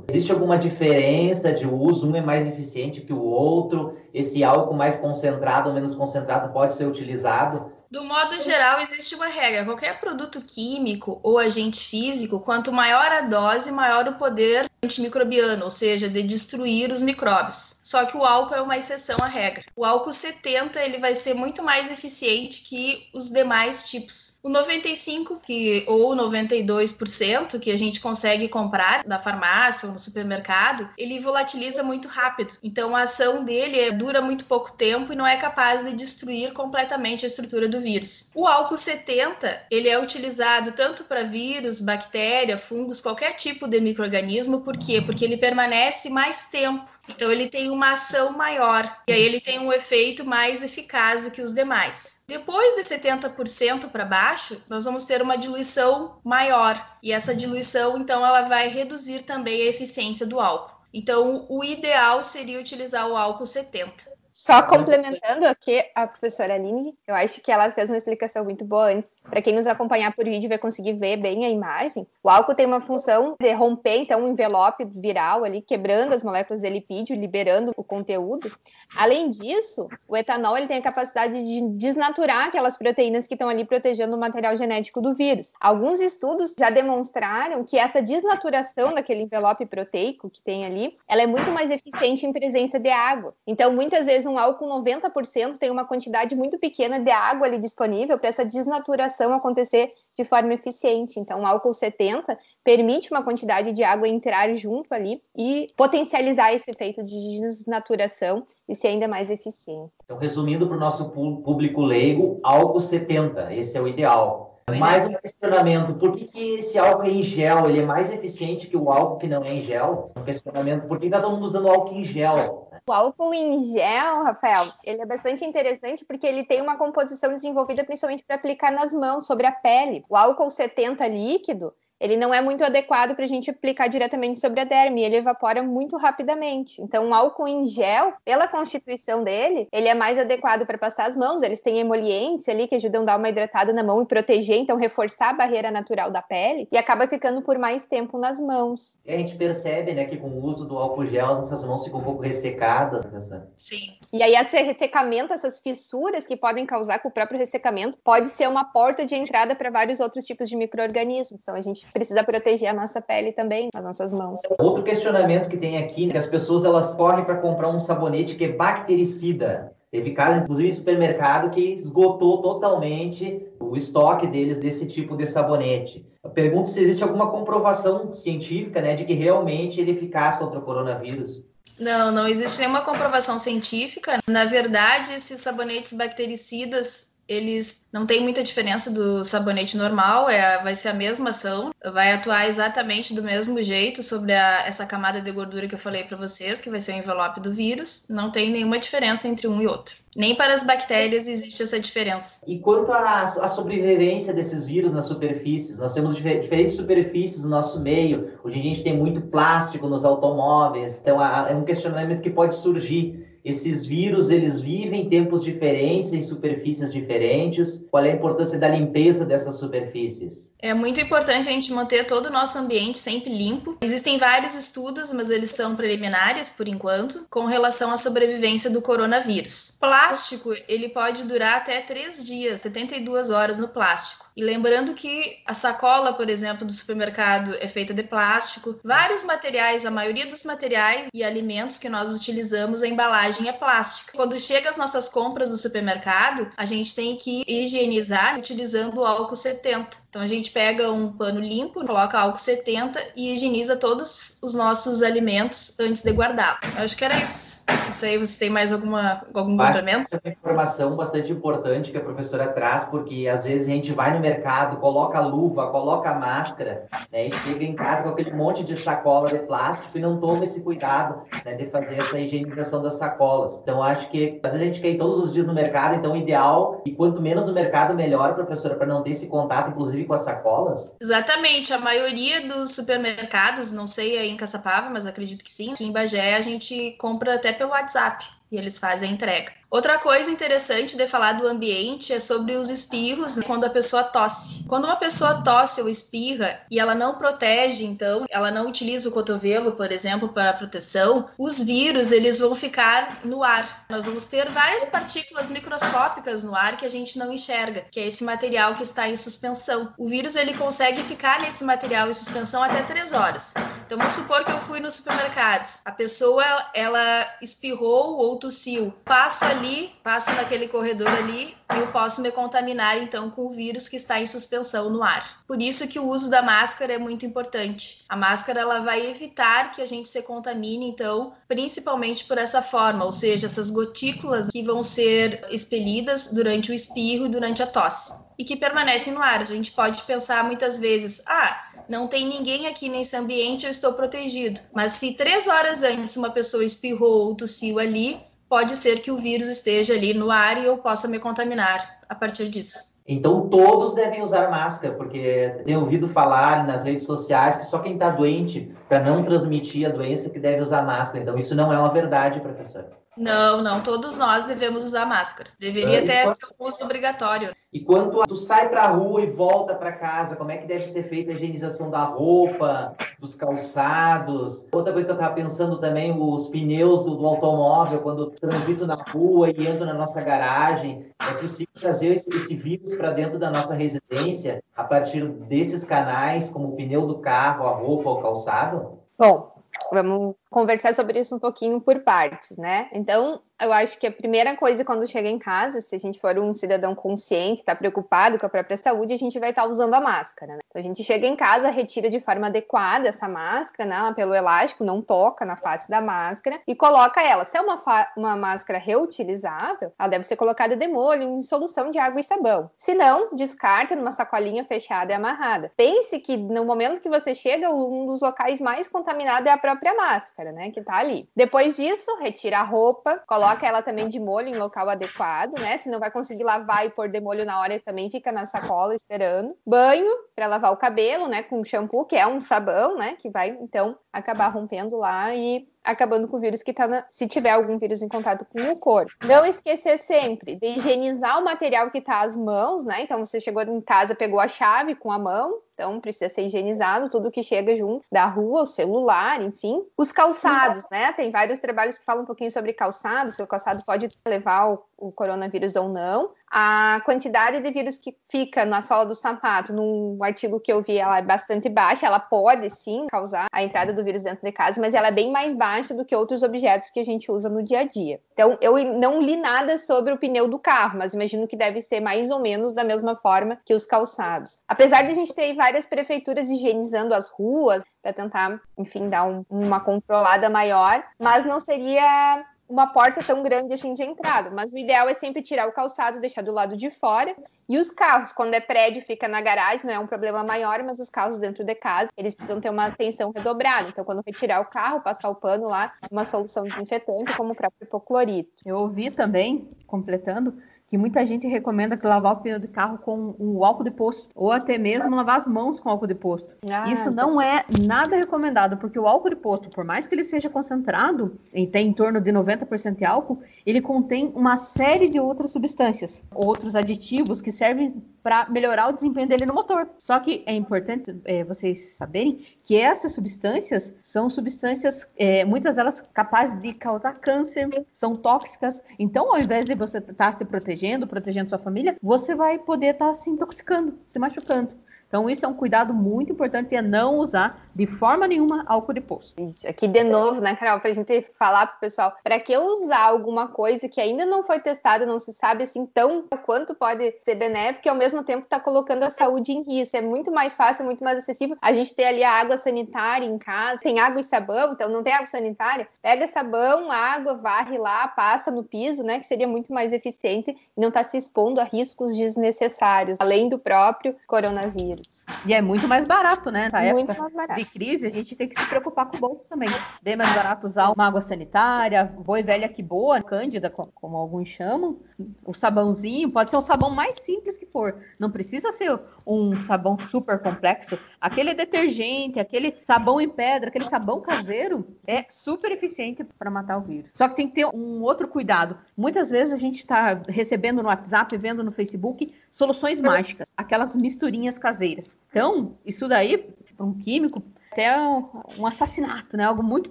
Existe 0.08 0.32
alguma 0.32 0.56
diferença 0.56 1.52
de 1.52 1.66
uso? 1.66 2.10
Um 2.10 2.16
é 2.16 2.22
mais 2.22 2.46
eficiente 2.46 3.02
que 3.02 3.12
o 3.12 3.22
outro? 3.22 3.94
Esse 4.12 4.42
álcool 4.42 4.74
mais 4.74 4.96
concentrado 4.96 5.68
ou 5.68 5.74
menos 5.74 5.94
concentrado 5.94 6.52
pode 6.52 6.72
ser 6.72 6.86
utilizado 6.86 7.70
Do 7.90 8.02
modo 8.04 8.40
geral, 8.40 8.80
existe 8.80 9.14
uma 9.14 9.28
regra. 9.28 9.64
Qualquer 9.64 10.00
produto 10.00 10.40
químico 10.40 11.20
ou 11.22 11.38
agente 11.38 11.86
físico, 11.86 12.40
quanto 12.40 12.72
maior 12.72 13.12
a 13.12 13.20
dose, 13.20 13.70
maior 13.70 14.08
o 14.08 14.14
poder 14.14 14.68
antimicrobiano, 14.82 15.64
ou 15.64 15.70
seja, 15.70 16.08
de 16.08 16.22
destruir 16.22 16.90
os 16.90 17.02
micróbios. 17.02 17.76
Só 17.82 18.04
que 18.04 18.16
o 18.16 18.24
álcool 18.24 18.54
é 18.54 18.60
uma 18.60 18.78
exceção 18.78 19.16
à 19.20 19.26
regra. 19.26 19.64
O 19.74 19.84
álcool 19.84 20.12
70 20.12 20.80
ele 20.80 20.98
vai 20.98 21.14
ser 21.14 21.34
muito 21.34 21.62
mais 21.62 21.90
eficiente 21.90 22.62
que 22.62 23.08
os 23.12 23.30
demais 23.30 23.88
tipos. 23.88 24.36
O 24.46 24.48
95 24.48 25.40
que 25.40 25.84
ou 25.88 26.14
92% 26.14 27.58
que 27.58 27.72
a 27.72 27.76
gente 27.76 28.00
consegue 28.00 28.46
comprar 28.46 29.04
na 29.04 29.18
farmácia 29.18 29.88
ou 29.88 29.92
no 29.92 29.98
supermercado, 29.98 30.88
ele 30.96 31.18
volatiliza 31.18 31.82
muito 31.82 32.06
rápido. 32.06 32.54
Então 32.62 32.94
a 32.94 33.00
ação 33.00 33.44
dele 33.44 33.80
é, 33.80 33.90
dura 33.90 34.22
muito 34.22 34.44
pouco 34.44 34.72
tempo 34.72 35.12
e 35.12 35.16
não 35.16 35.26
é 35.26 35.36
capaz 35.36 35.84
de 35.84 35.92
destruir 35.92 36.52
completamente 36.52 37.24
a 37.24 37.28
estrutura 37.28 37.68
do 37.68 37.80
vírus. 37.80 38.30
O 38.36 38.46
álcool 38.46 38.76
70, 38.76 39.66
ele 39.68 39.88
é 39.88 40.00
utilizado 40.00 40.70
tanto 40.70 41.02
para 41.02 41.24
vírus, 41.24 41.80
bactéria, 41.80 42.56
fungos, 42.56 43.00
qualquer 43.00 43.32
tipo 43.32 43.66
de 43.66 43.80
microorganismo, 43.80 44.60
por 44.60 44.75
quê? 44.76 45.00
Porque 45.00 45.24
ele 45.24 45.36
permanece 45.36 46.08
mais 46.08 46.46
tempo 46.46 46.90
então 47.08 47.30
ele 47.30 47.48
tem 47.48 47.70
uma 47.70 47.92
ação 47.92 48.32
maior 48.32 49.02
e 49.06 49.12
aí 49.12 49.22
ele 49.22 49.40
tem 49.40 49.60
um 49.60 49.72
efeito 49.72 50.24
mais 50.24 50.62
eficaz 50.62 51.24
do 51.24 51.30
que 51.30 51.40
os 51.40 51.54
demais. 51.54 52.22
Depois 52.26 52.74
de 52.74 52.82
70% 52.82 53.90
para 53.90 54.04
baixo, 54.04 54.60
nós 54.68 54.84
vamos 54.84 55.04
ter 55.04 55.22
uma 55.22 55.36
diluição 55.36 56.18
maior 56.24 56.98
e 57.02 57.12
essa 57.12 57.34
diluição 57.34 57.96
então 57.96 58.26
ela 58.26 58.42
vai 58.42 58.68
reduzir 58.68 59.22
também 59.22 59.62
a 59.62 59.66
eficiência 59.66 60.26
do 60.26 60.40
álcool. 60.40 60.76
Então 60.92 61.46
o 61.48 61.62
ideal 61.62 62.22
seria 62.22 62.58
utilizar 62.58 63.06
o 63.06 63.16
álcool 63.16 63.46
70. 63.46 64.15
Só 64.38 64.62
complementando 64.62 65.46
aqui 65.46 65.82
a 65.94 66.06
professora 66.06 66.52
Aline, 66.52 66.94
eu 67.08 67.14
acho 67.14 67.40
que 67.40 67.50
ela 67.50 67.70
fez 67.70 67.88
uma 67.88 67.96
explicação 67.96 68.44
muito 68.44 68.66
boa 68.66 68.92
antes. 68.92 69.16
Para 69.22 69.40
quem 69.40 69.54
nos 69.54 69.66
acompanhar 69.66 70.14
por 70.14 70.26
vídeo 70.26 70.46
vai 70.46 70.58
conseguir 70.58 70.92
ver 70.92 71.16
bem 71.16 71.46
a 71.46 71.48
imagem. 71.48 72.06
O 72.22 72.28
álcool 72.28 72.54
tem 72.54 72.66
uma 72.66 72.82
função 72.82 73.34
de 73.40 73.50
romper, 73.52 73.96
então, 73.96 74.22
um 74.22 74.28
envelope 74.28 74.84
viral 74.84 75.42
ali, 75.42 75.62
quebrando 75.62 76.12
as 76.12 76.22
moléculas 76.22 76.60
de 76.60 76.68
lipídio, 76.68 77.16
liberando 77.16 77.72
o 77.78 77.82
conteúdo. 77.82 78.52
Além 78.94 79.30
disso, 79.30 79.88
o 80.06 80.14
etanol 80.14 80.58
ele 80.58 80.66
tem 80.66 80.76
a 80.76 80.82
capacidade 80.82 81.32
de 81.32 81.62
desnaturar 81.70 82.48
aquelas 82.48 82.76
proteínas 82.76 83.26
que 83.26 83.34
estão 83.34 83.48
ali 83.48 83.64
protegendo 83.64 84.16
o 84.16 84.20
material 84.20 84.54
genético 84.54 85.00
do 85.00 85.14
vírus. 85.14 85.54
Alguns 85.58 85.98
estudos 85.98 86.54
já 86.56 86.68
demonstraram 86.68 87.64
que 87.64 87.78
essa 87.78 88.02
desnaturação 88.02 88.92
daquele 88.92 89.22
envelope 89.22 89.64
proteico 89.64 90.28
que 90.28 90.42
tem 90.42 90.66
ali, 90.66 90.94
ela 91.08 91.22
é 91.22 91.26
muito 91.26 91.50
mais 91.50 91.70
eficiente 91.70 92.26
em 92.26 92.34
presença 92.34 92.78
de 92.78 92.90
água. 92.90 93.34
Então, 93.46 93.72
muitas 93.72 94.04
vezes 94.04 94.25
um 94.26 94.38
álcool 94.38 94.68
90% 94.82 95.58
tem 95.58 95.70
uma 95.70 95.84
quantidade 95.84 96.34
muito 96.34 96.58
pequena 96.58 96.98
de 96.98 97.10
água 97.10 97.46
ali 97.46 97.58
disponível 97.58 98.18
para 98.18 98.28
essa 98.28 98.44
desnaturação 98.44 99.32
acontecer 99.32 99.90
de 100.16 100.24
forma 100.24 100.54
eficiente. 100.54 101.20
Então, 101.20 101.42
o 101.42 101.46
álcool 101.46 101.74
70 101.74 102.38
permite 102.64 103.10
uma 103.10 103.22
quantidade 103.22 103.72
de 103.72 103.84
água 103.84 104.08
entrar 104.08 104.52
junto 104.54 104.92
ali 104.92 105.22
e 105.36 105.72
potencializar 105.76 106.52
esse 106.52 106.70
efeito 106.70 107.02
de 107.04 107.40
desnaturação 107.40 108.46
e 108.68 108.74
ser 108.74 108.88
ainda 108.88 109.06
mais 109.06 109.30
eficiente. 109.30 109.92
Então, 110.04 110.18
resumindo 110.18 110.66
para 110.66 110.76
o 110.76 110.80
nosso 110.80 111.10
público 111.10 111.80
leigo, 111.80 112.40
álcool 112.42 112.80
70, 112.80 113.54
esse 113.54 113.76
é 113.76 113.80
o 113.80 113.88
ideal. 113.88 114.56
Mais 114.80 115.08
um 115.08 115.14
questionamento, 115.14 115.94
por 115.94 116.10
que, 116.10 116.24
que 116.24 116.54
esse 116.54 116.76
álcool 116.76 117.06
em 117.06 117.22
gel 117.22 117.70
ele 117.70 117.78
é 117.78 117.84
mais 117.84 118.12
eficiente 118.12 118.66
que 118.66 118.76
o 118.76 118.90
álcool 118.90 119.16
que 119.16 119.28
não 119.28 119.44
é 119.44 119.54
em 119.54 119.60
gel? 119.60 120.06
Um 120.16 120.24
questionamento, 120.24 120.88
por 120.88 120.98
que 120.98 121.06
está 121.06 121.20
todo 121.20 121.34
mundo 121.34 121.44
usando 121.44 121.68
álcool 121.68 121.94
em 121.94 122.02
gel? 122.02 122.65
O 122.88 122.92
álcool 122.92 123.34
em 123.34 123.72
gel, 123.72 124.22
Rafael, 124.22 124.64
ele 124.84 125.02
é 125.02 125.06
bastante 125.06 125.44
interessante 125.44 126.04
porque 126.04 126.24
ele 126.24 126.44
tem 126.44 126.60
uma 126.60 126.78
composição 126.78 127.32
desenvolvida 127.34 127.82
principalmente 127.82 128.22
para 128.24 128.36
aplicar 128.36 128.70
nas 128.70 128.92
mãos, 128.92 129.26
sobre 129.26 129.44
a 129.44 129.50
pele. 129.50 130.04
O 130.08 130.16
álcool 130.16 130.48
70 130.48 131.04
líquido, 131.08 131.74
ele 132.00 132.16
não 132.16 132.32
é 132.32 132.40
muito 132.40 132.64
adequado 132.64 133.14
para 133.14 133.24
a 133.24 133.28
gente 133.28 133.50
aplicar 133.50 133.88
diretamente 133.88 134.40
sobre 134.40 134.60
a 134.60 134.64
derme, 134.64 135.02
ele 135.02 135.16
evapora 135.16 135.62
muito 135.62 135.96
rapidamente. 135.96 136.80
Então, 136.80 137.10
o 137.10 137.14
álcool 137.14 137.48
em 137.48 137.66
gel, 137.66 138.14
pela 138.24 138.48
constituição 138.48 139.22
dele, 139.22 139.68
ele 139.70 139.88
é 139.88 139.94
mais 139.94 140.18
adequado 140.18 140.66
para 140.66 140.78
passar 140.78 141.08
as 141.08 141.16
mãos. 141.16 141.42
Eles 141.42 141.60
têm 141.60 141.78
emolientes 141.78 142.48
ali 142.48 142.66
que 142.66 142.74
ajudam 142.76 143.02
a 143.02 143.04
dar 143.06 143.18
uma 143.18 143.28
hidratada 143.28 143.72
na 143.72 143.82
mão 143.82 144.02
e 144.02 144.06
proteger, 144.06 144.58
então 144.58 144.76
reforçar 144.76 145.30
a 145.30 145.34
barreira 145.34 145.70
natural 145.70 146.10
da 146.10 146.22
pele 146.22 146.68
e 146.70 146.78
acaba 146.78 147.06
ficando 147.06 147.42
por 147.42 147.58
mais 147.58 147.86
tempo 147.86 148.18
nas 148.18 148.40
mãos. 148.40 148.98
E 149.04 149.12
a 149.12 149.16
gente 149.16 149.34
percebe, 149.36 149.92
né, 149.92 150.04
que 150.04 150.16
com 150.16 150.28
o 150.28 150.44
uso 150.44 150.64
do 150.64 150.78
álcool 150.78 151.06
gel, 151.06 151.32
as 151.32 151.38
nossas 151.38 151.64
mãos 151.64 151.84
ficam 151.84 152.00
um 152.00 152.04
pouco 152.04 152.22
ressecadas, 152.22 153.04
professor. 153.04 153.46
Sim. 153.56 153.98
E 154.12 154.22
aí 154.22 154.34
esse 154.34 154.62
ressecamento, 154.62 155.32
essas 155.32 155.58
fissuras 155.58 156.26
que 156.26 156.36
podem 156.36 156.64
causar 156.64 156.98
com 157.00 157.08
o 157.08 157.12
próprio 157.12 157.38
ressecamento, 157.38 157.98
pode 157.98 158.28
ser 158.28 158.48
uma 158.48 158.64
porta 158.64 159.04
de 159.04 159.14
entrada 159.14 159.54
para 159.54 159.70
vários 159.70 160.00
outros 160.00 160.24
tipos 160.24 160.48
de 160.48 160.56
micro-organismos. 160.56 161.42
Então, 161.42 161.54
a 161.54 161.60
gente 161.60 161.85
precisa 161.92 162.22
proteger 162.22 162.68
a 162.68 162.74
nossa 162.74 163.00
pele 163.00 163.32
também, 163.32 163.68
as 163.74 163.82
nossas 163.82 164.12
mãos. 164.12 164.40
Outro 164.58 164.82
questionamento 164.82 165.48
que 165.48 165.56
tem 165.56 165.78
aqui, 165.78 166.06
né, 166.06 166.12
que 166.12 166.18
as 166.18 166.26
pessoas 166.26 166.64
elas 166.64 166.94
correm 166.94 167.24
para 167.24 167.36
comprar 167.36 167.68
um 167.68 167.78
sabonete 167.78 168.34
que 168.34 168.44
é 168.44 168.52
bactericida. 168.52 169.72
Teve 169.90 170.10
casos, 170.10 170.42
inclusive, 170.42 170.68
em 170.68 170.72
supermercado 170.72 171.50
que 171.50 171.72
esgotou 171.72 172.42
totalmente 172.42 173.46
o 173.60 173.76
estoque 173.76 174.26
deles 174.26 174.58
desse 174.58 174.86
tipo 174.86 175.16
de 175.16 175.26
sabonete. 175.26 176.04
Eu 176.22 176.30
pergunto 176.30 176.68
se 176.68 176.80
existe 176.80 177.02
alguma 177.02 177.30
comprovação 177.30 178.12
científica, 178.12 178.82
né, 178.82 178.94
de 178.94 179.04
que 179.04 179.14
realmente 179.14 179.80
ele 179.80 179.92
é 179.92 179.94
eficaz 179.94 180.36
contra 180.36 180.58
o 180.58 180.62
coronavírus. 180.62 181.44
Não, 181.78 182.10
não 182.10 182.26
existe 182.26 182.58
nenhuma 182.60 182.80
comprovação 182.80 183.38
científica. 183.38 184.18
Na 184.26 184.44
verdade, 184.44 185.12
esses 185.12 185.40
sabonetes 185.40 185.92
bactericidas 185.92 187.15
eles 187.28 187.86
não 187.92 188.06
têm 188.06 188.22
muita 188.22 188.42
diferença 188.42 188.90
do 188.90 189.24
sabonete 189.24 189.76
normal, 189.76 190.28
é, 190.28 190.62
vai 190.62 190.76
ser 190.76 190.88
a 190.88 190.94
mesma 190.94 191.30
ação, 191.30 191.70
vai 191.92 192.12
atuar 192.12 192.48
exatamente 192.48 193.14
do 193.14 193.22
mesmo 193.22 193.62
jeito 193.62 194.02
sobre 194.02 194.32
a, 194.32 194.66
essa 194.66 194.86
camada 194.86 195.20
de 195.20 195.32
gordura 195.32 195.66
que 195.66 195.74
eu 195.74 195.78
falei 195.78 196.04
para 196.04 196.16
vocês, 196.16 196.60
que 196.60 196.70
vai 196.70 196.80
ser 196.80 196.92
o 196.92 196.98
envelope 196.98 197.40
do 197.40 197.52
vírus, 197.52 198.04
não 198.08 198.30
tem 198.30 198.50
nenhuma 198.50 198.78
diferença 198.78 199.26
entre 199.28 199.48
um 199.48 199.60
e 199.60 199.66
outro. 199.66 199.94
Nem 200.14 200.34
para 200.34 200.54
as 200.54 200.62
bactérias 200.62 201.28
existe 201.28 201.62
essa 201.62 201.78
diferença. 201.78 202.40
E 202.46 202.58
quanto 202.58 202.90
à, 202.90 203.24
à 203.24 203.48
sobrevivência 203.48 204.32
desses 204.32 204.66
vírus 204.66 204.92
nas 204.92 205.04
superfícies, 205.04 205.78
nós 205.78 205.92
temos 205.92 206.16
difer 206.16 206.40
diferentes 206.40 206.74
superfícies 206.74 207.42
no 207.42 207.50
nosso 207.50 207.78
meio. 207.80 208.30
Hoje 208.42 208.58
a 208.58 208.62
gente 208.62 208.82
tem 208.82 208.96
muito 208.96 209.20
plástico 209.20 209.86
nos 209.88 210.06
automóveis, 210.06 210.98
então 211.02 211.22
é 211.22 211.54
um 211.54 211.64
questionamento 211.64 212.22
que 212.22 212.30
pode 212.30 212.54
surgir 212.54 213.25
esses 213.46 213.86
vírus, 213.86 214.28
eles 214.28 214.60
vivem 214.60 215.02
em 215.02 215.08
tempos 215.08 215.44
diferentes, 215.44 216.12
em 216.12 216.20
superfícies 216.20 216.92
diferentes. 216.92 217.84
Qual 217.88 218.04
é 218.04 218.10
a 218.10 218.14
importância 218.16 218.58
da 218.58 218.68
limpeza 218.68 219.24
dessas 219.24 219.56
superfícies? 219.56 220.50
É 220.58 220.74
muito 220.74 221.00
importante 221.00 221.48
a 221.48 221.52
gente 221.52 221.72
manter 221.72 222.06
todo 222.06 222.26
o 222.26 222.32
nosso 222.32 222.58
ambiente 222.58 222.98
sempre 222.98 223.32
limpo. 223.32 223.78
Existem 223.80 224.18
vários 224.18 224.56
estudos, 224.56 225.12
mas 225.12 225.30
eles 225.30 225.50
são 225.50 225.76
preliminares 225.76 226.50
por 226.50 226.66
enquanto, 226.66 227.24
com 227.30 227.46
relação 227.46 227.92
à 227.92 227.96
sobrevivência 227.96 228.68
do 228.68 228.82
coronavírus. 228.82 229.76
Plástico, 229.78 230.52
ele 230.66 230.88
pode 230.88 231.22
durar 231.22 231.58
até 231.58 231.80
três 231.80 232.24
dias, 232.24 232.62
72 232.62 233.30
horas 233.30 233.60
no 233.60 233.68
plástico. 233.68 234.25
E 234.36 234.44
lembrando 234.44 234.92
que 234.92 235.38
a 235.46 235.54
sacola, 235.54 236.12
por 236.12 236.28
exemplo, 236.28 236.66
do 236.66 236.72
supermercado 236.72 237.56
é 237.58 237.66
feita 237.66 237.94
de 237.94 238.02
plástico. 238.02 238.78
Vários 238.84 239.24
materiais, 239.24 239.86
a 239.86 239.90
maioria 239.90 240.26
dos 240.26 240.44
materiais 240.44 241.08
e 241.14 241.24
alimentos 241.24 241.78
que 241.78 241.88
nós 241.88 242.14
utilizamos, 242.14 242.82
a 242.82 242.86
embalagem 242.86 243.48
é 243.48 243.52
plástica. 243.52 244.12
Quando 244.14 244.38
chega 244.38 244.68
as 244.68 244.76
nossas 244.76 245.08
compras 245.08 245.48
do 245.48 245.56
supermercado, 245.56 246.50
a 246.54 246.66
gente 246.66 246.94
tem 246.94 247.16
que 247.16 247.44
higienizar 247.48 248.38
utilizando 248.38 248.98
o 248.98 249.06
álcool 249.06 249.34
70. 249.34 249.96
Então 250.10 250.20
a 250.20 250.26
gente 250.26 250.50
pega 250.50 250.92
um 250.92 251.12
pano 251.12 251.40
limpo, 251.40 251.84
coloca 251.86 252.18
álcool 252.18 252.38
70 252.38 253.02
e 253.16 253.32
higieniza 253.32 253.74
todos 253.74 254.38
os 254.42 254.54
nossos 254.54 255.02
alimentos 255.02 255.78
antes 255.80 256.02
de 256.02 256.12
guardá 256.12 256.36
lo 256.36 256.82
Acho 256.82 256.96
que 256.96 257.04
era 257.04 257.16
isso. 257.22 257.55
Não 257.68 257.92
sei, 257.92 258.18
você 258.18 258.38
tem 258.38 258.50
mais 258.50 258.72
alguma, 258.72 259.24
algum 259.34 259.56
complemento? 259.56 260.02
Essa 260.02 260.16
é 260.16 260.28
uma 260.28 260.32
informação 260.32 260.96
bastante 260.96 261.32
importante 261.32 261.90
que 261.90 261.96
a 261.96 262.00
professora 262.00 262.48
traz, 262.48 262.84
porque 262.84 263.28
às 263.28 263.44
vezes 263.44 263.66
a 263.68 263.70
gente 263.70 263.92
vai 263.92 264.14
no 264.14 264.20
mercado, 264.20 264.76
coloca 264.78 265.20
luva, 265.20 265.70
coloca 265.70 266.14
máscara, 266.14 266.86
né, 267.12 267.28
e 267.28 267.32
chega 267.32 267.64
em 267.64 267.74
casa 267.74 268.02
com 268.02 268.10
aquele 268.10 268.32
monte 268.32 268.62
de 268.62 268.76
sacola 268.76 269.30
de 269.30 269.38
plástico 269.40 269.98
e 269.98 270.00
não 270.00 270.20
toma 270.20 270.44
esse 270.44 270.60
cuidado 270.60 271.22
né, 271.44 271.54
de 271.54 271.66
fazer 271.70 271.96
essa 271.96 272.18
higienização 272.18 272.82
das 272.82 272.94
sacolas. 272.94 273.60
Então, 273.62 273.82
acho 273.82 274.08
que 274.08 274.40
às 274.42 274.52
vezes 274.52 274.66
a 274.66 274.72
gente 274.72 274.80
quer 274.80 274.90
ir 274.90 274.96
todos 274.96 275.24
os 275.24 275.32
dias 275.32 275.46
no 275.46 275.54
mercado, 275.54 275.96
então 275.96 276.16
ideal, 276.16 276.82
e 276.84 276.92
quanto 276.92 277.20
menos 277.20 277.46
no 277.46 277.52
mercado, 277.52 277.94
melhor, 277.94 278.34
professora, 278.34 278.76
para 278.76 278.86
não 278.86 279.02
ter 279.02 279.10
esse 279.10 279.26
contato, 279.26 279.70
inclusive 279.70 280.04
com 280.04 280.14
as 280.14 280.24
sacolas? 280.24 280.94
Exatamente. 281.00 281.72
A 281.72 281.78
maioria 281.78 282.46
dos 282.46 282.72
supermercados, 282.72 283.72
não 283.72 283.86
sei 283.86 284.18
aí 284.18 284.30
em 284.30 284.36
Caçapava, 284.36 284.90
mas 284.90 285.06
acredito 285.06 285.44
que 285.44 285.50
sim, 285.50 285.72
aqui 285.72 285.84
em 285.84 285.92
Bagé 285.92 286.36
a 286.36 286.40
gente 286.40 286.92
compra 286.98 287.34
até 287.34 287.55
pelo 287.56 287.70
WhatsApp. 287.70 288.24
e 288.50 288.56
eles 288.56 288.78
fazem 288.78 289.10
a 289.10 289.12
entrega. 289.12 289.52
Outra 289.68 289.98
coisa 289.98 290.30
interessante 290.30 290.96
de 290.96 291.08
falar 291.08 291.32
do 291.32 291.46
ambiente 291.46 292.12
é 292.12 292.20
sobre 292.20 292.54
os 292.54 292.70
espirros 292.70 293.40
quando 293.44 293.64
a 293.64 293.70
pessoa 293.70 294.04
tosse. 294.04 294.64
Quando 294.68 294.84
uma 294.84 294.94
pessoa 294.94 295.42
tosse 295.42 295.80
ou 295.80 295.88
espirra 295.88 296.60
e 296.70 296.78
ela 296.78 296.94
não 296.94 297.16
protege, 297.16 297.84
então, 297.84 298.24
ela 298.30 298.50
não 298.52 298.68
utiliza 298.68 299.08
o 299.08 299.12
cotovelo, 299.12 299.72
por 299.72 299.90
exemplo, 299.90 300.28
para 300.28 300.52
proteção, 300.52 301.28
os 301.36 301.60
vírus 301.60 302.12
eles 302.12 302.38
vão 302.38 302.54
ficar 302.54 303.18
no 303.24 303.42
ar. 303.42 303.84
Nós 303.90 304.04
vamos 304.04 304.24
ter 304.24 304.48
várias 304.50 304.86
partículas 304.86 305.50
microscópicas 305.50 306.44
no 306.44 306.54
ar 306.54 306.76
que 306.76 306.86
a 306.86 306.90
gente 306.90 307.18
não 307.18 307.32
enxerga, 307.32 307.86
que 307.90 307.98
é 307.98 308.06
esse 308.06 308.22
material 308.22 308.76
que 308.76 308.84
está 308.84 309.08
em 309.08 309.16
suspensão. 309.16 309.92
O 309.98 310.06
vírus 310.06 310.36
ele 310.36 310.54
consegue 310.54 311.02
ficar 311.02 311.40
nesse 311.40 311.64
material 311.64 312.08
em 312.08 312.12
suspensão 312.12 312.62
até 312.62 312.82
três 312.82 313.12
horas. 313.12 313.52
Então, 313.84 313.98
vamos 313.98 314.12
supor 314.12 314.44
que 314.44 314.52
eu 314.52 314.60
fui 314.60 314.78
no 314.78 314.90
supermercado, 314.90 315.80
a 315.84 315.90
pessoa 315.90 316.44
ela 316.72 317.26
espirrou 317.42 318.16
ou 318.16 318.38
tossiu, 318.38 318.94
passo 319.04 319.44
ali 319.44 319.55
ali, 319.56 319.92
passo 320.02 320.30
naquele 320.32 320.68
corredor 320.68 321.08
ali, 321.08 321.56
eu 321.70 321.88
posso 321.88 322.20
me 322.20 322.30
contaminar 322.30 322.98
então 322.98 323.30
com 323.30 323.46
o 323.46 323.50
vírus 323.50 323.88
que 323.88 323.96
está 323.96 324.20
em 324.20 324.26
suspensão 324.26 324.90
no 324.90 325.02
ar. 325.02 325.42
Por 325.46 325.60
isso 325.60 325.88
que 325.88 325.98
o 325.98 326.06
uso 326.06 326.30
da 326.30 326.42
máscara 326.42 326.92
é 326.92 326.98
muito 326.98 327.26
importante. 327.26 328.04
A 328.08 328.16
máscara 328.16 328.60
ela 328.60 328.80
vai 328.80 329.06
evitar 329.06 329.72
que 329.72 329.82
a 329.82 329.86
gente 329.86 330.08
se 330.08 330.22
contamine 330.22 330.88
então, 330.88 331.32
principalmente 331.48 332.24
por 332.24 332.38
essa 332.38 332.62
forma, 332.62 333.04
ou 333.04 333.12
seja, 333.12 333.46
essas 333.46 333.70
gotículas 333.70 334.48
que 334.48 334.62
vão 334.62 334.82
ser 334.82 335.44
expelidas 335.50 336.28
durante 336.32 336.70
o 336.70 336.74
espirro 336.74 337.26
e 337.26 337.30
durante 337.30 337.62
a 337.62 337.66
tosse 337.66 338.26
e 338.38 338.44
que 338.44 338.56
permanecem 338.56 339.12
no 339.14 339.22
ar. 339.22 339.40
A 339.40 339.44
gente 339.44 339.72
pode 339.72 340.02
pensar 340.02 340.44
muitas 340.44 340.78
vezes, 340.78 341.22
ah, 341.26 341.70
não 341.88 342.06
tem 342.06 342.26
ninguém 342.26 342.66
aqui 342.66 342.88
nesse 342.88 343.16
ambiente, 343.16 343.64
eu 343.64 343.70
estou 343.70 343.92
protegido. 343.92 344.60
Mas 344.74 344.92
se 344.92 345.14
três 345.14 345.46
horas 345.46 345.82
antes 345.82 346.16
uma 346.16 346.30
pessoa 346.30 346.64
espirrou 346.64 347.28
ou 347.28 347.34
tossiu 347.34 347.78
ali, 347.78 348.20
pode 348.48 348.76
ser 348.76 349.00
que 349.00 349.10
o 349.10 349.16
vírus 349.16 349.48
esteja 349.48 349.94
ali 349.94 350.14
no 350.14 350.30
ar 350.30 350.58
e 350.58 350.64
eu 350.64 350.78
possa 350.78 351.08
me 351.08 351.18
contaminar 351.18 351.98
a 352.08 352.14
partir 352.14 352.48
disso. 352.48 352.96
Então, 353.08 353.48
todos 353.48 353.94
devem 353.94 354.20
usar 354.20 354.50
máscara, 354.50 354.94
porque 354.94 355.62
tenho 355.64 355.80
ouvido 355.80 356.08
falar 356.08 356.66
nas 356.66 356.84
redes 356.84 357.04
sociais 357.04 357.56
que 357.56 357.64
só 357.64 357.78
quem 357.78 357.94
está 357.94 358.10
doente, 358.10 358.72
para 358.88 358.98
não 358.98 359.22
transmitir 359.22 359.88
a 359.88 359.92
doença, 359.92 360.28
que 360.28 360.40
deve 360.40 360.60
usar 360.60 360.82
máscara. 360.82 361.22
Então, 361.22 361.38
isso 361.38 361.54
não 361.54 361.72
é 361.72 361.78
uma 361.78 361.92
verdade, 361.92 362.40
professor. 362.40 362.84
Não, 363.16 363.62
não, 363.62 363.82
todos 363.82 364.18
nós 364.18 364.44
devemos 364.44 364.84
usar 364.84 365.06
máscara. 365.06 365.48
Deveria 365.58 366.04
ter 366.04 366.28
ser 366.28 366.46
um 366.60 366.66
uso 366.66 366.84
obrigatório. 366.84 367.54
E 367.72 367.80
quando 367.80 368.24
tu 368.26 368.36
sai 368.36 368.68
para 368.68 368.82
a 368.82 368.88
rua 368.88 369.22
e 369.22 369.26
volta 369.26 369.74
para 369.74 369.92
casa, 369.92 370.36
como 370.36 370.50
é 370.50 370.56
que 370.58 370.66
deve 370.66 370.86
ser 370.86 371.02
feita 371.02 371.30
a 371.30 371.34
higienização 371.34 371.90
da 371.90 372.04
roupa, 372.04 372.94
dos 373.18 373.34
calçados? 373.34 374.66
Outra 374.70 374.92
coisa 374.92 375.08
que 375.08 375.12
eu 375.12 375.16
estava 375.16 375.34
pensando 375.34 375.78
também, 375.78 376.14
os 376.18 376.48
pneus 376.48 377.02
do, 377.04 377.16
do, 377.16 377.26
automóvel, 377.26 378.00
quando 378.00 378.30
transito 378.30 378.86
na 378.86 378.94
rua 378.94 379.50
e 379.50 379.66
entro 379.66 379.84
na 379.84 379.94
nossa 379.94 380.20
garagem, 380.20 381.06
é 381.18 381.32
possível 381.34 381.72
trazer 381.74 382.08
esse, 382.08 382.30
esse 382.30 382.54
vírus 382.54 382.94
para 382.94 383.10
dentro 383.10 383.38
da 383.38 383.50
nossa 383.50 383.74
residência 383.74 384.62
a 384.74 384.84
partir 384.84 385.26
desses 385.26 385.84
canais, 385.84 386.50
como 386.50 386.68
o 386.68 386.76
pneu 386.76 387.06
do 387.06 387.18
carro, 387.18 387.66
a 387.66 387.74
roupa, 387.74 388.10
o 388.10 388.22
calçado? 388.22 388.98
Bom, 389.18 389.52
vamos 389.90 390.34
conversar 390.50 390.94
sobre 390.94 391.20
isso 391.20 391.34
um 391.34 391.38
pouquinho 391.38 391.80
por 391.80 392.00
partes, 392.00 392.56
né? 392.56 392.88
Então, 392.92 393.40
eu 393.60 393.72
acho 393.72 393.98
que 393.98 394.06
a 394.06 394.12
primeira 394.12 394.54
coisa 394.54 394.84
quando 394.84 395.06
chega 395.06 395.28
em 395.28 395.38
casa, 395.38 395.80
se 395.80 395.96
a 395.96 395.98
gente 395.98 396.20
for 396.20 396.38
um 396.38 396.54
cidadão 396.54 396.94
consciente, 396.94 397.60
está 397.60 397.74
preocupado 397.74 398.38
com 398.38 398.46
a 398.46 398.48
própria 398.48 398.76
saúde, 398.76 399.14
a 399.14 399.18
gente 399.18 399.38
vai 399.38 399.50
estar 399.50 399.62
tá 399.62 399.68
usando 399.68 399.94
a 399.94 400.00
máscara, 400.00 400.54
né? 400.54 400.60
Então, 400.68 400.80
a 400.80 400.82
gente 400.82 401.02
chega 401.02 401.26
em 401.26 401.34
casa, 401.34 401.70
retira 401.70 402.10
de 402.10 402.20
forma 402.20 402.48
adequada 402.48 403.08
essa 403.08 403.28
máscara, 403.28 403.88
né? 403.88 404.12
Pelo 404.14 404.34
elástico, 404.34 404.84
não 404.84 405.00
toca 405.00 405.44
na 405.44 405.56
face 405.56 405.88
da 405.88 406.00
máscara 406.00 406.60
e 406.66 406.74
coloca 406.74 407.22
ela. 407.22 407.44
Se 407.44 407.56
é 407.56 407.60
uma, 407.60 407.80
uma 408.16 408.36
máscara 408.36 408.78
reutilizável, 408.78 409.92
ela 409.98 410.08
deve 410.08 410.24
ser 410.24 410.36
colocada 410.36 410.76
de 410.76 410.86
molho 410.86 411.22
em 411.22 411.42
solução 411.42 411.90
de 411.90 411.98
água 411.98 412.20
e 412.20 412.24
sabão. 412.24 412.70
Se 412.76 412.94
não, 412.94 413.34
descarta 413.34 413.96
numa 413.96 414.12
sacolinha 414.12 414.64
fechada 414.64 415.12
e 415.12 415.14
amarrada. 415.14 415.72
Pense 415.76 416.20
que 416.20 416.36
no 416.36 416.64
momento 416.64 417.00
que 417.00 417.08
você 417.08 417.34
chega, 417.34 417.70
um 417.70 418.06
dos 418.06 418.20
locais 418.20 418.60
mais 418.60 418.86
contaminados 418.86 419.48
é 419.48 419.52
a 419.52 419.58
própria 419.58 419.94
máscara, 419.94 420.35
né? 420.52 420.70
Que 420.70 420.82
tá 420.82 420.96
ali. 420.96 421.28
Depois 421.34 421.76
disso, 421.76 422.16
retira 422.20 422.58
a 422.58 422.62
roupa, 422.62 423.22
Coloca 423.26 423.66
ela 423.66 423.82
também 423.82 424.08
de 424.08 424.20
molho 424.20 424.48
em 424.48 424.56
local 424.56 424.88
adequado, 424.88 425.58
né? 425.58 425.78
Se 425.78 425.88
não 425.88 425.98
vai 425.98 426.10
conseguir 426.10 426.44
lavar 426.44 426.86
e 426.86 426.90
pôr 426.90 427.08
de 427.08 427.20
molho 427.20 427.44
na 427.44 427.60
hora, 427.60 427.78
também 427.80 428.10
fica 428.10 428.30
na 428.30 428.46
sacola 428.46 428.94
esperando. 428.94 429.54
Banho 429.66 430.10
para 430.34 430.46
lavar 430.46 430.72
o 430.72 430.76
cabelo, 430.76 431.28
né? 431.28 431.42
Com 431.42 431.64
shampoo, 431.64 432.04
que 432.04 432.16
é 432.16 432.26
um 432.26 432.40
sabão, 432.40 432.96
né? 432.96 433.16
Que 433.18 433.28
vai 433.28 433.50
então 433.60 433.98
acabar 434.12 434.48
rompendo 434.48 434.96
lá 434.96 435.34
e 435.34 435.68
acabando 435.86 436.26
com 436.26 436.36
o 436.36 436.40
vírus 436.40 436.62
que 436.62 436.72
está 436.72 437.06
se 437.08 437.26
tiver 437.26 437.50
algum 437.50 437.78
vírus 437.78 438.02
em 438.02 438.08
contato 438.08 438.44
com 438.44 438.60
o 438.72 438.78
corpo. 438.78 439.12
Não 439.24 439.46
esquecer 439.46 439.96
sempre 439.98 440.56
de 440.56 440.66
higienizar 440.66 441.38
o 441.38 441.44
material 441.44 441.90
que 441.90 441.98
está 441.98 442.22
às 442.22 442.36
mãos, 442.36 442.84
né? 442.84 443.02
Então 443.02 443.24
você 443.24 443.40
chegou 443.40 443.62
em 443.62 443.80
casa, 443.80 444.14
pegou 444.14 444.40
a 444.40 444.48
chave 444.48 444.94
com 444.94 445.12
a 445.12 445.18
mão, 445.18 445.60
então 445.74 446.00
precisa 446.00 446.28
ser 446.28 446.42
higienizado 446.42 447.08
tudo 447.08 447.30
que 447.30 447.42
chega 447.42 447.76
junto 447.76 448.04
da 448.10 448.26
rua, 448.26 448.62
o 448.62 448.66
celular, 448.66 449.40
enfim. 449.40 449.84
Os 449.96 450.10
calçados, 450.10 450.84
né? 450.90 451.12
Tem 451.12 451.30
vários 451.30 451.58
trabalhos 451.58 451.98
que 451.98 452.04
falam 452.04 452.24
um 452.24 452.26
pouquinho 452.26 452.50
sobre 452.50 452.72
calçado, 452.72 453.30
se 453.30 453.42
o 453.42 453.46
calçado 453.46 453.84
pode 453.84 454.10
levar 454.26 454.72
o, 454.72 454.82
o 454.98 455.12
coronavírus 455.12 455.76
ou 455.76 455.88
não 455.88 456.30
a 456.50 457.00
quantidade 457.04 457.60
de 457.60 457.70
vírus 457.70 457.98
que 457.98 458.16
fica 458.30 458.64
na 458.64 458.80
sola 458.80 459.04
do 459.04 459.14
sapato, 459.14 459.72
num 459.72 460.18
artigo 460.22 460.60
que 460.60 460.72
eu 460.72 460.82
vi, 460.82 460.98
ela 460.98 461.18
é 461.18 461.22
bastante 461.22 461.68
baixa, 461.68 462.06
ela 462.06 462.20
pode 462.20 462.70
sim 462.70 463.06
causar 463.08 463.46
a 463.52 463.62
entrada 463.62 463.92
do 463.92 464.04
vírus 464.04 464.22
dentro 464.22 464.44
de 464.44 464.52
casa, 464.52 464.80
mas 464.80 464.94
ela 464.94 465.08
é 465.08 465.12
bem 465.12 465.30
mais 465.30 465.54
baixa 465.54 465.94
do 465.94 466.04
que 466.04 466.14
outros 466.14 466.42
objetos 466.42 466.90
que 466.90 467.00
a 467.00 467.04
gente 467.04 467.30
usa 467.30 467.48
no 467.48 467.62
dia 467.62 467.80
a 467.80 467.84
dia. 467.84 468.20
Então, 468.32 468.56
eu 468.60 468.76
não 468.94 469.20
li 469.20 469.36
nada 469.36 469.78
sobre 469.78 470.12
o 470.12 470.18
pneu 470.18 470.48
do 470.48 470.58
carro, 470.58 470.98
mas 470.98 471.14
imagino 471.14 471.48
que 471.48 471.56
deve 471.56 471.82
ser 471.82 472.00
mais 472.00 472.30
ou 472.30 472.40
menos 472.40 472.72
da 472.72 472.84
mesma 472.84 473.14
forma 473.14 473.58
que 473.64 473.74
os 473.74 473.84
calçados. 473.84 474.60
Apesar 474.68 475.02
de 475.02 475.12
a 475.12 475.14
gente 475.14 475.34
ter 475.34 475.54
várias 475.54 475.86
prefeituras 475.86 476.48
higienizando 476.48 477.14
as 477.14 477.28
ruas, 477.28 477.82
para 478.06 478.12
tentar, 478.12 478.60
enfim, 478.78 479.08
dar 479.08 479.24
um, 479.24 479.44
uma 479.50 479.80
controlada 479.80 480.48
maior, 480.48 481.02
mas 481.18 481.44
não 481.44 481.58
seria 481.58 482.44
uma 482.68 482.86
porta 482.88 483.22
tão 483.22 483.42
grande 483.42 483.74
assim 483.74 483.94
de 483.94 484.02
entrada. 484.02 484.50
Mas 484.50 484.72
o 484.72 484.78
ideal 484.78 485.08
é 485.08 485.14
sempre 485.14 485.42
tirar 485.42 485.68
o 485.68 485.72
calçado, 485.72 486.20
deixar 486.20 486.42
do 486.42 486.52
lado 486.52 486.76
de 486.76 486.90
fora. 486.90 487.34
E 487.68 487.78
os 487.78 487.90
carros, 487.90 488.32
quando 488.32 488.54
é 488.54 488.60
prédio, 488.60 489.02
fica 489.02 489.28
na 489.28 489.40
garagem, 489.40 489.86
não 489.86 489.94
é 489.94 489.98
um 489.98 490.06
problema 490.06 490.42
maior, 490.44 490.82
mas 490.82 490.98
os 490.98 491.10
carros 491.10 491.38
dentro 491.38 491.64
de 491.64 491.74
casa, 491.74 492.10
eles 492.16 492.34
precisam 492.34 492.60
ter 492.60 492.70
uma 492.70 492.86
atenção 492.86 493.32
redobrada. 493.34 493.88
Então, 493.88 494.04
quando 494.04 494.22
retirar 494.24 494.60
o 494.60 494.66
carro, 494.66 495.00
passar 495.00 495.28
o 495.30 495.34
pano 495.34 495.68
lá, 495.68 495.92
uma 496.10 496.24
solução 496.24 496.64
desinfetante, 496.64 497.36
como 497.36 497.52
o 497.52 497.56
próprio 497.56 497.84
hipoclorito. 497.86 498.50
Eu 498.64 498.76
ouvi 498.78 499.10
também, 499.10 499.68
completando, 499.86 500.56
que 500.88 500.96
muita 500.96 501.24
gente 501.26 501.46
recomenda 501.46 501.96
que 501.96 502.06
lavar 502.06 502.34
o 502.34 502.36
pneu 502.36 502.60
do 502.60 502.68
carro 502.68 502.98
com 502.98 503.34
o 503.38 503.64
álcool 503.64 503.84
de 503.84 503.90
posto, 503.90 504.28
ou 504.34 504.52
até 504.52 504.78
mesmo 504.78 505.14
lavar 505.16 505.38
as 505.38 505.46
mãos 505.46 505.80
com 505.80 505.90
álcool 505.90 506.06
de 506.06 506.14
posto. 506.14 506.48
Ah, 506.70 506.90
Isso 506.90 507.10
não 507.10 507.40
é 507.40 507.64
nada 507.86 508.16
recomendado, 508.16 508.76
porque 508.76 508.98
o 508.98 509.06
álcool 509.06 509.30
de 509.30 509.36
posto, 509.36 509.68
por 509.70 509.84
mais 509.84 510.06
que 510.06 510.14
ele 510.14 510.24
seja 510.24 510.48
concentrado, 510.48 511.38
e 511.52 511.66
tem 511.66 511.88
em 511.88 511.92
torno 511.92 512.20
de 512.20 512.30
90% 512.30 512.96
de 512.96 513.04
álcool, 513.04 513.40
ele 513.64 513.80
contém 513.80 514.32
uma 514.34 514.56
série 514.56 515.08
de 515.08 515.18
outras 515.18 515.50
substâncias, 515.50 516.22
outros 516.32 516.76
aditivos 516.76 517.42
que 517.42 517.50
servem 517.50 517.94
para 518.22 518.48
melhorar 518.50 518.88
o 518.88 518.92
desempenho 518.92 519.28
dele 519.28 519.46
no 519.46 519.54
motor. 519.54 519.88
Só 519.98 520.18
que 520.18 520.42
é 520.46 520.52
importante 520.52 521.16
é, 521.24 521.44
vocês 521.44 521.90
saberem 521.90 522.44
que 522.64 522.76
essas 522.76 523.12
substâncias 523.12 523.94
são 524.02 524.28
substâncias, 524.28 525.08
é, 525.16 525.44
muitas 525.44 525.76
delas 525.76 526.00
capazes 526.12 526.58
de 526.58 526.72
causar 526.72 527.18
câncer, 527.20 527.86
são 527.92 528.16
tóxicas. 528.16 528.82
Então, 528.98 529.32
ao 529.32 529.38
invés 529.38 529.66
de 529.66 529.76
você 529.76 529.98
estar 529.98 530.12
tá 530.12 530.32
se 530.32 530.44
protegendo, 530.44 530.75
protegendo 531.06 531.48
sua 531.48 531.58
família, 531.58 531.96
você 532.02 532.34
vai 532.34 532.58
poder 532.58 532.92
estar 532.94 533.08
tá 533.08 533.14
se 533.14 533.30
intoxicando, 533.30 533.98
se 534.06 534.18
machucando. 534.18 534.74
Então, 535.08 535.30
isso 535.30 535.44
é 535.46 535.48
um 535.48 535.54
cuidado 535.54 535.94
muito 535.94 536.32
importante, 536.32 536.74
é 536.74 536.82
não 536.82 537.18
usar 537.18 537.60
de 537.74 537.86
forma 537.86 538.26
nenhuma 538.26 538.64
álcool 538.66 538.94
de 538.94 539.00
poço. 539.00 539.34
Isso, 539.38 539.68
aqui 539.68 539.86
de 539.86 540.02
novo, 540.02 540.40
né, 540.40 540.56
Carol, 540.56 540.80
para 540.80 540.90
a 540.90 540.94
gente 540.94 541.22
falar 541.38 541.66
para 541.66 541.76
o 541.76 541.80
pessoal, 541.80 542.16
para 542.24 542.40
que 542.40 542.56
usar 542.56 543.04
alguma 543.04 543.48
coisa 543.48 543.88
que 543.88 544.00
ainda 544.00 544.26
não 544.26 544.42
foi 544.42 544.58
testada, 544.58 545.06
não 545.06 545.18
se 545.18 545.32
sabe 545.32 545.62
assim 545.62 545.86
tão 545.86 546.24
quanto 546.44 546.74
pode 546.74 547.14
ser 547.22 547.34
benéfico 547.34 547.86
e 547.86 547.90
ao 547.90 547.94
mesmo 547.94 548.24
tempo 548.24 548.44
está 548.44 548.58
colocando 548.58 549.02
a 549.02 549.10
saúde 549.10 549.52
em 549.52 549.62
risco. 549.62 549.96
É 549.96 550.00
muito 550.00 550.32
mais 550.32 550.54
fácil, 550.56 550.84
muito 550.84 551.04
mais 551.04 551.18
acessível. 551.18 551.56
A 551.60 551.72
gente 551.72 551.94
tem 551.94 552.06
ali 552.06 552.24
a 552.24 552.32
água 552.32 552.58
sanitária 552.58 553.26
em 553.26 553.38
casa, 553.38 553.82
tem 553.82 554.00
água 554.00 554.20
e 554.20 554.24
sabão, 554.24 554.72
então 554.72 554.88
não 554.88 555.02
tem 555.02 555.12
água 555.12 555.26
sanitária, 555.26 555.86
pega 556.02 556.26
sabão, 556.26 556.90
água, 556.90 557.34
varre 557.34 557.78
lá, 557.78 558.08
passa 558.08 558.50
no 558.50 558.64
piso, 558.64 559.02
né, 559.02 559.18
que 559.20 559.26
seria 559.26 559.46
muito 559.46 559.72
mais 559.72 559.92
eficiente 559.92 560.50
e 560.50 560.80
não 560.80 560.88
está 560.88 561.04
se 561.04 561.16
expondo 561.16 561.60
a 561.60 561.64
riscos 561.64 562.16
desnecessários, 562.16 563.18
além 563.20 563.48
do 563.48 563.58
próprio 563.58 564.16
coronavírus. 564.26 564.95
E 565.44 565.54
é 565.54 565.62
muito 565.62 565.86
mais 565.86 566.04
barato, 566.04 566.50
né? 566.50 566.64
Nessa 566.64 566.80
muito 566.92 567.10
época 567.10 567.22
mais 567.22 567.34
barato. 567.34 567.60
de 567.60 567.66
crise, 567.66 568.06
a 568.06 568.10
gente 568.10 568.34
tem 568.34 568.48
que 568.48 568.60
se 568.60 568.66
preocupar 568.68 569.06
com 569.06 569.16
o 569.16 569.20
bolso 569.20 569.44
também. 569.48 569.68
Bem 570.02 570.16
mais 570.16 570.34
barato 570.34 570.66
usar 570.66 570.90
uma 570.90 571.06
água 571.06 571.22
sanitária, 571.22 572.04
boa 572.04 572.40
e 572.40 572.42
velha 572.42 572.68
que 572.68 572.82
boa, 572.82 573.22
cândida, 573.22 573.70
como 573.70 574.16
alguns 574.16 574.48
chamam. 574.48 574.98
O 575.44 575.54
sabãozinho, 575.54 576.30
pode 576.30 576.50
ser 576.50 576.56
um 576.56 576.62
sabão 576.62 576.90
mais 576.90 577.20
simples 577.20 577.56
que 577.56 577.66
for. 577.66 577.96
Não 578.18 578.30
precisa 578.30 578.72
ser 578.72 578.98
um 579.26 579.58
sabão 579.60 579.98
super 579.98 580.38
complexo. 580.38 580.98
Aquele 581.20 581.54
detergente, 581.54 582.38
aquele 582.38 582.74
sabão 582.82 583.20
em 583.20 583.28
pedra, 583.28 583.68
aquele 583.68 583.84
sabão 583.84 584.20
caseiro 584.20 584.86
é 585.06 585.26
super 585.30 585.72
eficiente 585.72 586.24
para 586.38 586.50
matar 586.50 586.78
o 586.78 586.82
vírus. 586.82 587.10
Só 587.14 587.28
que 587.28 587.36
tem 587.36 587.48
que 587.48 587.54
ter 587.54 587.66
um 587.66 588.02
outro 588.02 588.28
cuidado. 588.28 588.78
Muitas 588.96 589.30
vezes 589.30 589.54
a 589.54 589.58
gente 589.58 589.76
está 589.76 590.20
recebendo 590.28 590.82
no 590.82 590.88
WhatsApp, 590.88 591.36
vendo 591.36 591.64
no 591.64 591.72
Facebook 591.72 592.32
soluções 592.50 593.00
mágicas, 593.00 593.52
aquelas 593.56 593.94
misturinhas 593.94 594.58
caseiras. 594.58 595.16
Então, 595.30 595.76
isso 595.84 596.08
daí, 596.08 596.38
para 596.76 596.86
um 596.86 596.94
químico, 596.94 597.42
até 597.76 597.94
um, 597.98 598.26
um, 598.58 598.66
assassinato, 598.66 599.36
né? 599.36 599.44
Algo 599.44 599.62
muito 599.62 599.90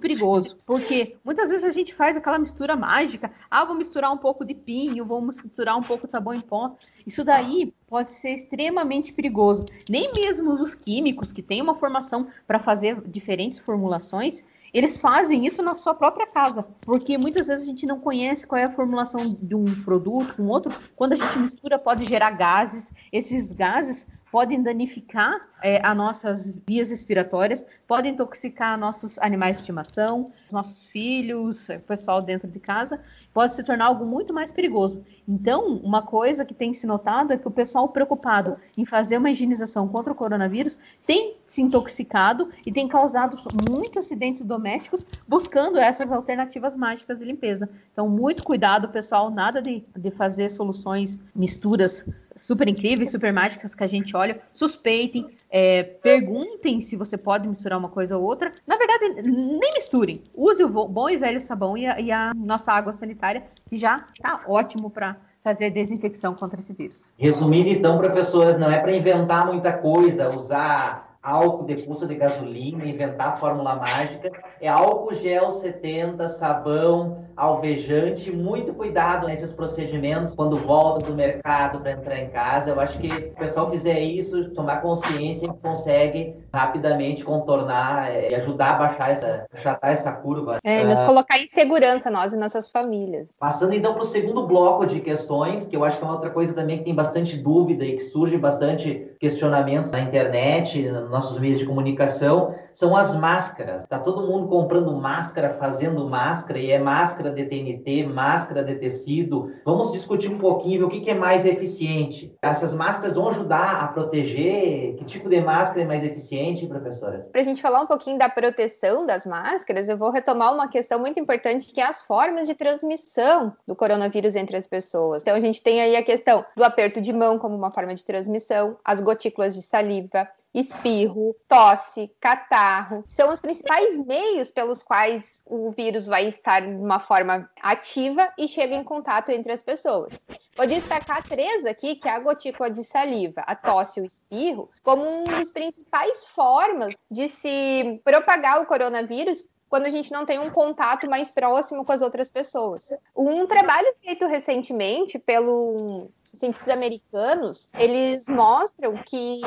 perigoso. 0.00 0.58
Porque 0.66 1.16
muitas 1.24 1.50
vezes 1.50 1.64
a 1.64 1.70
gente 1.70 1.94
faz 1.94 2.16
aquela 2.16 2.38
mistura 2.38 2.74
mágica. 2.74 3.30
Ah, 3.48 3.64
vou 3.64 3.76
misturar 3.76 4.12
um 4.12 4.18
pouco 4.18 4.44
de 4.44 4.54
pinho, 4.54 5.04
vou 5.04 5.22
misturar 5.22 5.78
um 5.78 5.82
pouco 5.82 6.06
de 6.06 6.10
sabão 6.10 6.34
em 6.34 6.40
pó. 6.40 6.76
Isso 7.06 7.22
daí 7.22 7.72
pode 7.86 8.10
ser 8.10 8.30
extremamente 8.30 9.12
perigoso. 9.12 9.62
Nem 9.88 10.12
mesmo 10.12 10.52
os 10.60 10.74
químicos 10.74 11.32
que 11.32 11.42
têm 11.42 11.62
uma 11.62 11.76
formação 11.76 12.26
para 12.44 12.58
fazer 12.58 13.00
diferentes 13.02 13.60
formulações, 13.60 14.44
eles 14.76 14.98
fazem 14.98 15.46
isso 15.46 15.62
na 15.62 15.76
sua 15.76 15.94
própria 15.94 16.26
casa, 16.26 16.62
porque 16.82 17.16
muitas 17.16 17.46
vezes 17.46 17.64
a 17.64 17.66
gente 17.66 17.86
não 17.86 17.98
conhece 17.98 18.46
qual 18.46 18.60
é 18.60 18.64
a 18.64 18.70
formulação 18.70 19.36
de 19.40 19.54
um 19.54 19.64
produto 19.82 20.34
com 20.36 20.48
outro. 20.48 20.72
Quando 20.94 21.14
a 21.14 21.16
gente 21.16 21.38
mistura, 21.38 21.78
pode 21.78 22.04
gerar 22.04 22.32
gases. 22.32 22.92
Esses 23.10 23.52
gases 23.52 24.06
podem 24.30 24.62
danificar 24.62 25.48
é, 25.62 25.80
as 25.82 25.96
nossas 25.96 26.54
vias 26.68 26.90
respiratórias, 26.90 27.64
podem 27.88 28.12
intoxicar 28.12 28.78
nossos 28.78 29.18
animais 29.18 29.56
de 29.56 29.62
estimação, 29.62 30.30
nossos 30.50 30.84
filhos, 30.86 31.70
o 31.70 31.80
pessoal 31.80 32.20
dentro 32.20 32.46
de 32.46 32.60
casa, 32.60 33.00
pode 33.32 33.54
se 33.54 33.64
tornar 33.64 33.86
algo 33.86 34.04
muito 34.04 34.34
mais 34.34 34.52
perigoso. 34.52 35.02
Então, 35.26 35.76
uma 35.76 36.02
coisa 36.02 36.44
que 36.44 36.52
tem 36.52 36.74
se 36.74 36.86
notado 36.86 37.32
é 37.32 37.38
que 37.38 37.48
o 37.48 37.50
pessoal 37.50 37.88
preocupado 37.88 38.58
em 38.76 38.84
fazer 38.84 39.16
uma 39.16 39.30
higienização 39.30 39.88
contra 39.88 40.12
o 40.12 40.16
coronavírus 40.16 40.78
tem 41.06 41.35
se 41.46 41.62
intoxicado 41.62 42.50
e 42.66 42.72
tem 42.72 42.88
causado 42.88 43.36
muitos 43.70 44.04
acidentes 44.04 44.44
domésticos 44.44 45.06
buscando 45.26 45.78
essas 45.78 46.10
alternativas 46.10 46.74
mágicas 46.74 47.18
de 47.18 47.24
limpeza. 47.24 47.68
Então, 47.92 48.08
muito 48.08 48.42
cuidado, 48.42 48.88
pessoal, 48.88 49.30
nada 49.30 49.62
de, 49.62 49.84
de 49.96 50.10
fazer 50.10 50.50
soluções, 50.50 51.20
misturas 51.34 52.04
super 52.36 52.68
incríveis, 52.68 53.10
super 53.10 53.32
mágicas 53.32 53.74
que 53.74 53.82
a 53.82 53.86
gente 53.86 54.14
olha, 54.16 54.40
suspeitem, 54.52 55.26
é, 55.50 55.82
perguntem 55.82 56.80
se 56.80 56.96
você 56.96 57.16
pode 57.16 57.48
misturar 57.48 57.78
uma 57.78 57.88
coisa 57.88 58.16
ou 58.16 58.22
outra. 58.22 58.52
Na 58.66 58.76
verdade, 58.76 59.22
nem 59.22 59.72
misturem. 59.74 60.22
Use 60.34 60.62
o 60.62 60.68
bom 60.68 61.08
e 61.08 61.16
velho 61.16 61.40
sabão 61.40 61.76
e 61.76 61.86
a, 61.86 62.00
e 62.00 62.12
a 62.12 62.32
nossa 62.34 62.72
água 62.72 62.92
sanitária, 62.92 63.44
que 63.68 63.76
já 63.76 64.04
está 64.14 64.42
ótimo 64.46 64.90
para 64.90 65.16
fazer 65.42 65.70
desinfecção 65.70 66.34
contra 66.34 66.58
esse 66.58 66.72
vírus. 66.72 67.12
Resumindo, 67.16 67.68
então, 67.68 67.98
professoras, 67.98 68.58
não 68.58 68.70
é 68.70 68.80
para 68.80 68.92
inventar 68.92 69.46
muita 69.46 69.72
coisa, 69.72 70.28
usar 70.28 71.05
álcool 71.26 71.66
de 71.66 71.76
pulsa 71.76 72.06
de 72.06 72.14
gasolina, 72.14 72.84
inventar 72.84 73.32
a 73.32 73.36
fórmula 73.36 73.74
mágica. 73.74 74.30
É 74.60 74.68
álcool 74.68 75.12
gel 75.14 75.50
70, 75.50 76.28
sabão, 76.28 77.25
alvejante. 77.36 78.32
Muito 78.32 78.72
cuidado 78.72 79.26
nesses 79.26 79.52
procedimentos 79.52 80.34
quando 80.34 80.56
volta 80.56 81.06
do 81.06 81.14
mercado 81.14 81.80
para 81.80 81.92
entrar 81.92 82.18
em 82.18 82.30
casa. 82.30 82.70
Eu 82.70 82.80
acho 82.80 82.98
que 82.98 83.08
se 83.08 83.28
o 83.28 83.34
pessoal 83.34 83.70
fizer 83.70 84.00
isso, 84.00 84.50
tomar 84.50 84.80
consciência, 84.80 85.48
consegue 85.62 86.34
rapidamente 86.52 87.22
contornar 87.22 88.10
é, 88.10 88.30
e 88.30 88.34
ajudar 88.34 88.70
a 88.70 88.78
baixar 88.78 89.10
essa, 89.10 89.46
achatar 89.52 89.90
essa 89.90 90.12
curva. 90.12 90.58
É, 90.64 90.82
nos 90.84 90.98
uh, 91.00 91.06
colocar 91.06 91.38
em 91.38 91.48
segurança, 91.48 92.10
nós 92.10 92.32
e 92.32 92.36
nossas 92.36 92.70
famílias. 92.70 93.32
Passando 93.38 93.74
então 93.74 93.92
para 93.92 94.02
o 94.02 94.06
segundo 94.06 94.46
bloco 94.46 94.86
de 94.86 95.00
questões, 95.00 95.66
que 95.66 95.76
eu 95.76 95.84
acho 95.84 95.98
que 95.98 96.04
é 96.04 96.06
uma 96.06 96.14
outra 96.14 96.30
coisa 96.30 96.54
também 96.54 96.78
que 96.78 96.84
tem 96.84 96.94
bastante 96.94 97.36
dúvida 97.36 97.84
e 97.84 97.96
que 97.96 98.02
surge 98.02 98.38
bastante 98.38 99.10
questionamentos 99.20 99.90
na 99.90 100.00
internet, 100.00 100.82
nos 100.90 101.10
nossos 101.10 101.38
meios 101.38 101.58
de 101.58 101.66
comunicação, 101.66 102.54
são 102.76 102.94
as 102.94 103.16
máscaras. 103.16 103.84
Está 103.84 103.98
todo 103.98 104.26
mundo 104.26 104.48
comprando 104.48 104.94
máscara, 104.94 105.48
fazendo 105.48 106.06
máscara, 106.08 106.58
e 106.58 106.70
é 106.70 106.78
máscara 106.78 107.30
de 107.30 107.44
TNT, 107.46 108.06
máscara 108.06 108.62
de 108.62 108.74
tecido. 108.74 109.50
Vamos 109.64 109.90
discutir 109.90 110.28
um 110.28 110.36
pouquinho, 110.36 110.86
o 110.86 110.88
que, 110.90 111.00
que 111.00 111.10
é 111.10 111.14
mais 111.14 111.46
eficiente. 111.46 112.36
Essas 112.42 112.74
máscaras 112.74 113.16
vão 113.16 113.28
ajudar 113.30 113.82
a 113.82 113.88
proteger? 113.88 114.94
Que 114.96 115.04
tipo 115.06 115.30
de 115.30 115.40
máscara 115.40 115.82
é 115.82 115.86
mais 115.86 116.04
eficiente, 116.04 116.66
professora? 116.66 117.26
Para 117.32 117.40
a 117.40 117.44
gente 117.44 117.62
falar 117.62 117.80
um 117.80 117.86
pouquinho 117.86 118.18
da 118.18 118.28
proteção 118.28 119.06
das 119.06 119.24
máscaras, 119.24 119.88
eu 119.88 119.96
vou 119.96 120.10
retomar 120.10 120.52
uma 120.52 120.68
questão 120.68 120.98
muito 120.98 121.18
importante, 121.18 121.72
que 121.72 121.80
é 121.80 121.86
as 121.86 122.02
formas 122.02 122.46
de 122.46 122.54
transmissão 122.54 123.54
do 123.66 123.74
coronavírus 123.74 124.36
entre 124.36 124.54
as 124.54 124.66
pessoas. 124.66 125.22
Então, 125.22 125.34
a 125.34 125.40
gente 125.40 125.62
tem 125.62 125.80
aí 125.80 125.96
a 125.96 126.02
questão 126.02 126.44
do 126.54 126.62
aperto 126.62 127.00
de 127.00 127.12
mão 127.12 127.38
como 127.38 127.56
uma 127.56 127.70
forma 127.70 127.94
de 127.94 128.04
transmissão, 128.04 128.76
as 128.84 129.00
gotículas 129.00 129.54
de 129.54 129.62
saliva, 129.62 130.28
espirro, 130.58 131.36
tosse, 131.46 132.10
catarro. 132.18 133.04
São 133.08 133.28
os 133.28 133.40
principais 133.40 133.98
meios 133.98 134.50
pelos 134.50 134.82
quais 134.82 135.42
o 135.44 135.70
vírus 135.70 136.06
vai 136.06 136.26
estar 136.26 136.60
de 136.60 136.74
uma 136.74 136.98
forma 136.98 137.48
ativa 137.60 138.32
e 138.38 138.48
chega 138.48 138.74
em 138.74 138.82
contato 138.82 139.30
entre 139.30 139.52
as 139.52 139.62
pessoas. 139.62 140.26
Vou 140.56 140.66
destacar 140.66 141.22
três 141.22 141.66
aqui, 141.66 141.96
que 141.96 142.08
é 142.08 142.12
a 142.12 142.20
gotícula 142.20 142.70
de 142.70 142.82
saliva, 142.82 143.42
a 143.42 143.54
tosse 143.54 144.00
e 144.00 144.02
o 144.02 144.06
espirro, 144.06 144.70
como 144.82 145.06
um 145.06 145.24
dos 145.24 145.52
principais 145.52 146.24
formas 146.24 146.94
de 147.10 147.28
se 147.28 148.00
propagar 148.02 148.62
o 148.62 148.66
coronavírus 148.66 149.46
quando 149.68 149.86
a 149.86 149.90
gente 149.90 150.12
não 150.12 150.24
tem 150.24 150.38
um 150.38 150.48
contato 150.48 151.08
mais 151.08 151.32
próximo 151.32 151.84
com 151.84 151.92
as 151.92 152.00
outras 152.00 152.30
pessoas. 152.30 152.88
Um 153.14 153.46
trabalho 153.46 153.92
feito 154.00 154.26
recentemente 154.26 155.18
pelo 155.18 156.08
cientistas 156.38 156.72
americanos, 156.72 157.70
eles 157.74 158.28
mostram 158.28 158.94
que 159.04 159.40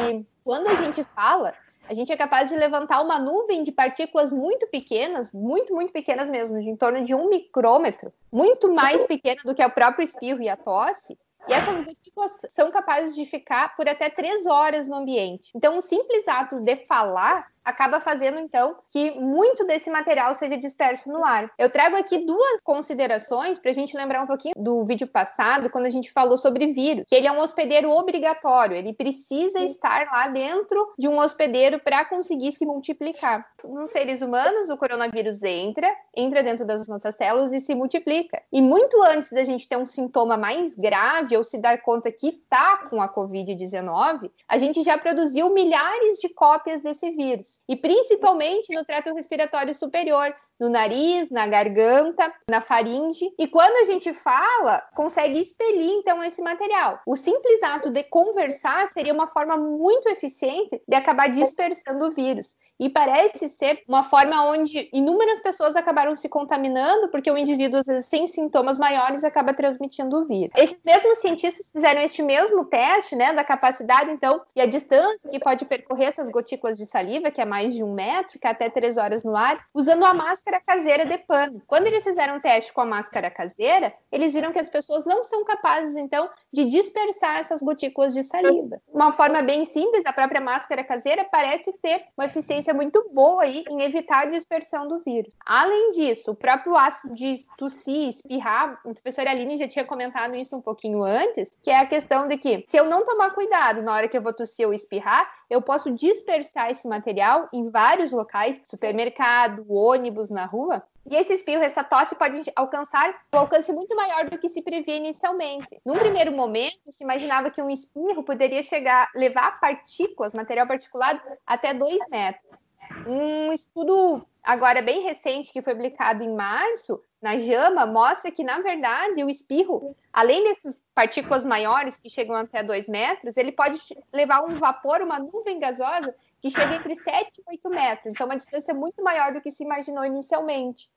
quando 0.44 0.68
a 0.68 0.76
gente 0.76 1.04
fala, 1.16 1.54
a 1.88 1.94
gente 1.94 2.12
é 2.12 2.18
capaz 2.18 2.50
de 2.50 2.56
levantar 2.56 3.02
uma 3.02 3.18
nuvem 3.18 3.64
de 3.64 3.72
partículas 3.72 4.32
muito 4.32 4.68
pequenas, 4.68 5.32
muito, 5.32 5.74
muito 5.74 5.92
pequenas 5.92 6.30
mesmo, 6.30 6.62
de 6.62 6.70
em 6.70 6.76
torno 6.76 7.04
de 7.04 7.16
um 7.16 7.30
micrômetro, 7.30 8.14
muito 8.32 8.72
mais 8.72 9.04
pequena 9.04 9.42
do 9.44 9.56
que 9.56 9.66
o 9.66 9.70
próprio 9.72 10.04
espirro 10.04 10.42
e 10.42 10.50
a 10.50 10.56
tosse, 10.56 11.18
e 11.48 11.54
essas 11.54 11.82
gotículas 11.82 12.32
são 12.50 12.70
capazes 12.70 13.16
de 13.16 13.26
ficar 13.26 13.76
por 13.76 13.90
até 13.90 14.08
três 14.08 14.46
horas 14.46 14.88
no 14.88 14.96
ambiente. 14.96 15.52
Então, 15.56 15.78
o 15.78 15.82
simples 15.82 16.28
ato 16.28 16.62
de 16.62 16.76
falar 16.86 17.48
acaba 17.70 18.00
fazendo 18.00 18.40
então 18.40 18.76
que 18.90 19.12
muito 19.12 19.66
desse 19.66 19.90
material 19.90 20.34
seja 20.36 20.58
disperso 20.58 21.12
no 21.12 21.24
ar. 21.24 21.52
Eu 21.58 21.70
trago 21.70 21.96
aqui 21.96 22.26
duas 22.26 22.62
considerações 22.62 23.60
para 23.60 23.72
a 23.72 23.74
gente 23.74 23.96
lembrar 23.96 24.24
um 24.24 24.28
pouquinho 24.28 24.54
do 24.58 24.84
vídeo 24.86 25.08
passado, 25.08 25.70
quando 25.70 25.86
a 25.86 25.90
gente 25.90 26.12
falou 26.12 26.38
sobre 26.38 26.74
vírus, 26.74 27.06
que 27.08 27.16
ele 27.16 27.28
é 27.28 27.32
um 27.32 27.40
hospedeiro 27.40 27.92
obrigatório, 27.92 28.76
ele 28.76 28.94
precisa 28.94 29.60
Sim. 29.60 29.66
estar 29.66 30.08
lá 30.12 30.28
dentro 30.28 30.94
de 30.98 31.08
um 31.08 31.20
hospedeiro 31.20 31.80
para 31.80 32.04
conseguir 32.06 32.52
se 32.52 32.66
multiplicar. 32.66 33.46
Nos 33.64 33.90
seres 33.90 34.22
humanos, 34.22 34.70
o 34.70 34.78
coronavírus 34.78 35.44
entra, 35.44 35.88
entra 36.16 36.44
dentro 36.44 36.66
das 36.66 36.88
nossas 36.88 37.16
células 37.16 37.54
e 37.54 37.60
se 37.60 37.76
multiplica. 37.76 38.42
E 38.52 38.62
muito 38.62 39.02
antes 39.04 39.32
da 39.32 39.44
gente 39.44 39.68
ter 39.68 39.78
um 39.78 39.86
sintoma 39.86 40.38
mais 40.38 40.76
grave 40.76 41.38
ou 41.38 41.44
se 41.44 41.60
dar 41.60 41.82
conta 41.82 42.12
que 42.12 42.30
está 42.30 42.78
com 42.90 43.02
a 43.02 43.14
Covid-19, 43.14 44.32
a 44.48 44.58
gente 44.58 44.84
já 44.84 44.98
produziu 44.98 45.54
milhares 45.54 46.18
de 46.20 46.30
cópias 46.30 46.82
desse 46.82 47.12
vírus 47.12 47.59
e 47.68 47.76
principalmente 47.76 48.74
no 48.74 48.86
trato 48.86 49.14
respiratório 49.14 49.74
superior, 49.74 50.34
no 50.60 50.70
nariz, 50.70 51.30
na 51.30 51.48
garganta, 51.48 52.32
na 52.50 52.62
faringe. 52.62 53.34
E 53.38 53.48
quando 53.48 53.76
a 53.78 53.92
gente 53.92 54.14
fala, 54.14 54.84
consegue 54.94 55.40
expelir 55.40 55.92
então 55.92 56.24
esse 56.24 56.42
material. 56.42 57.00
O 57.06 57.16
simples 57.16 57.64
ato 57.64 57.90
de 57.90 58.04
conversar 58.04 58.88
seria 58.90 59.14
uma 59.14 59.28
forma 59.28 59.56
muito 59.56 60.10
eficiente 60.10 60.82
de 60.88 60.96
acabar 60.96 61.30
dispersando 61.30 62.08
o 62.08 62.12
vírus. 62.12 62.58
E 62.80 62.90
parece 62.90 63.48
ser 63.50 63.84
uma 63.88 64.04
forma 64.04 64.46
onde 64.46 64.90
inúmeras 64.92 65.42
pessoas 65.42 65.76
acabaram 65.76 66.16
se 66.16 66.28
contaminando, 66.28 67.10
porque 67.10 67.32
o 67.32 67.38
indivíduo, 67.38 67.80
às 67.80 67.88
vezes, 67.88 68.06
sem 68.06 68.28
sintomas 68.28 68.78
maiores, 68.78 69.24
acaba 69.24 69.54
transmitindo 69.54 70.18
o 70.18 70.26
vírus. 70.26 70.54
Esses 70.56 70.84
mesmos 70.84 71.20
cientistas 71.20 71.72
fizeram 71.72 72.02
este 72.02 72.22
mesmo 72.22 72.66
teste, 72.66 73.16
né, 73.16 73.34
da 73.34 73.44
capacidade, 73.44 74.12
então, 74.12 74.42
e 74.56 74.62
a 74.62 74.66
distância 74.66 75.30
que 75.30 75.40
pode 75.40 75.66
percorrer 75.66 76.08
essas 76.08 76.30
gotículas 76.30 76.78
de 76.78 76.86
saliva, 76.86 77.32
que 77.32 77.42
é 77.42 77.46
mais 77.46 77.74
de 77.74 77.84
um 77.84 77.94
metro, 77.94 78.40
que 78.40 78.48
é 78.48 78.52
até 78.52 78.70
três 78.70 78.98
horas 78.98 79.24
no 79.24 79.36
ar, 79.36 79.66
usando 79.74 80.06
a 80.06 80.14
máscara 80.14 80.49
máscara 80.50 80.62
caseira 80.66 81.06
de 81.06 81.18
pano. 81.20 81.62
Quando 81.68 81.88
eles 81.88 82.04
fizeram 82.04 82.38
um 82.38 82.40
teste 82.40 82.74
com 82.74 82.82
a 82.82 82.86
máscara 82.86 83.30
caseira, 83.30 83.94
eles 84.12 84.34
viram 84.34 84.52
que 84.52 84.60
as 84.60 84.70
pessoas 84.70 85.06
não 85.06 85.24
são 85.24 85.44
capazes, 85.46 85.96
então, 85.96 86.30
de 86.52 86.66
dispersar 86.66 87.38
essas 87.38 87.62
gotículas 87.62 88.14
de 88.14 88.24
saliva. 88.24 88.82
Uma 88.92 89.12
forma 89.12 89.42
bem 89.42 89.64
simples, 89.66 90.06
a 90.06 90.14
própria 90.14 90.42
máscara 90.42 90.84
caseira 90.84 91.26
parece 91.32 91.72
ter 91.74 92.06
uma 92.18 92.26
eficiência 92.26 92.74
muito 92.74 93.10
boa 93.14 93.44
aí 93.44 93.64
em 93.70 93.82
evitar 93.84 94.24
a 94.24 94.30
dispersão 94.30 94.88
do 94.88 95.00
vírus. 95.00 95.36
Além 95.46 95.92
disso, 95.92 96.32
o 96.32 96.36
próprio 96.36 96.76
ácido 96.76 97.14
de 97.14 97.38
tossir, 97.58 98.10
espirrar, 98.10 98.80
a 98.86 98.94
professora 98.94 99.30
Aline 99.30 99.58
já 99.58 99.68
tinha 99.68 99.86
comentado 99.86 100.36
isso 100.36 100.56
um 100.56 100.62
pouquinho 100.62 101.04
antes, 101.04 101.58
que 101.64 101.70
é 101.70 101.78
a 101.78 101.86
questão 101.86 102.28
de 102.28 102.38
que 102.38 102.66
se 102.68 102.78
eu 102.78 102.86
não 102.86 103.04
tomar 103.04 103.34
cuidado 103.34 103.82
na 103.82 103.94
hora 103.94 104.08
que 104.08 104.18
eu 104.18 104.22
vou 104.22 104.34
tossir 104.34 104.66
ou 104.66 104.74
espirrar, 104.74 105.30
eu 105.50 105.62
posso 105.62 105.92
dispersar 105.92 106.70
esse 106.70 106.88
material 106.88 107.50
em 107.52 107.70
vários 107.70 108.12
locais, 108.12 108.62
supermercado, 108.66 109.66
ônibus, 109.68 110.30
na 110.40 110.46
rua, 110.46 110.84
e 111.10 111.16
esse 111.16 111.34
espirro, 111.34 111.64
essa 111.64 111.84
tosse 111.84 112.16
pode 112.16 112.52
alcançar 112.56 113.10
um 113.34 113.38
alcance 113.40 113.72
muito 113.74 113.96
maior 113.96 114.30
do 114.30 114.38
que 114.38 114.48
se 114.48 114.62
previa 114.62 114.96
inicialmente. 114.96 115.82
Num 115.86 115.98
primeiro 115.98 116.32
momento, 116.32 116.80
se 116.92 117.04
imaginava 117.04 117.50
que 117.50 117.62
um 117.62 117.70
espirro 117.70 118.24
poderia 118.24 118.62
chegar, 118.64 119.10
levar 119.16 119.60
partículas, 119.60 120.34
material 120.34 120.68
particulado, 120.68 121.20
até 121.46 121.74
2 121.74 122.10
metros. 122.10 122.70
Um 123.06 123.52
estudo 123.52 124.26
agora 124.44 124.82
bem 124.82 125.02
recente, 125.02 125.52
que 125.52 125.62
foi 125.62 125.74
publicado 125.74 126.24
em 126.24 126.34
março, 126.34 127.02
na 127.22 127.38
JAMA, 127.38 127.86
mostra 127.86 128.32
que, 128.32 128.44
na 128.44 128.60
verdade, 128.62 129.24
o 129.24 129.30
espirro, 129.30 129.96
além 130.14 130.44
dessas 130.44 130.82
partículas 130.96 131.46
maiores 131.46 132.00
que 132.00 132.10
chegam 132.10 132.36
até 132.36 132.64
2 132.64 132.88
metros, 132.88 133.36
ele 133.36 133.52
pode 133.52 133.80
levar 134.14 134.44
um 134.44 134.56
vapor, 134.56 135.02
uma 135.02 135.20
nuvem 135.20 135.60
gasosa, 135.60 136.16
que 136.42 136.50
chega 136.50 136.76
entre 136.76 136.96
7 136.96 137.40
e 137.40 137.44
8 137.48 137.70
metros. 137.70 138.14
Então, 138.14 138.26
uma 138.26 138.36
distância 138.36 138.74
muito 138.74 139.04
maior 139.04 139.34
do 139.34 139.42
que 139.42 139.52
se 139.52 139.64
imaginou 139.64 140.06
inicialmente. 140.06 140.90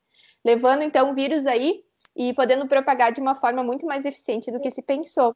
Levando, 0.43 0.83
então, 0.83 1.11
o 1.11 1.15
vírus 1.15 1.45
aí 1.45 1.83
e 2.15 2.33
podendo 2.33 2.67
propagar 2.67 3.11
de 3.11 3.21
uma 3.21 3.35
forma 3.35 3.63
muito 3.63 3.85
mais 3.85 4.05
eficiente 4.05 4.51
do 4.51 4.59
que 4.59 4.69
se 4.69 4.81
pensou. 4.81 5.33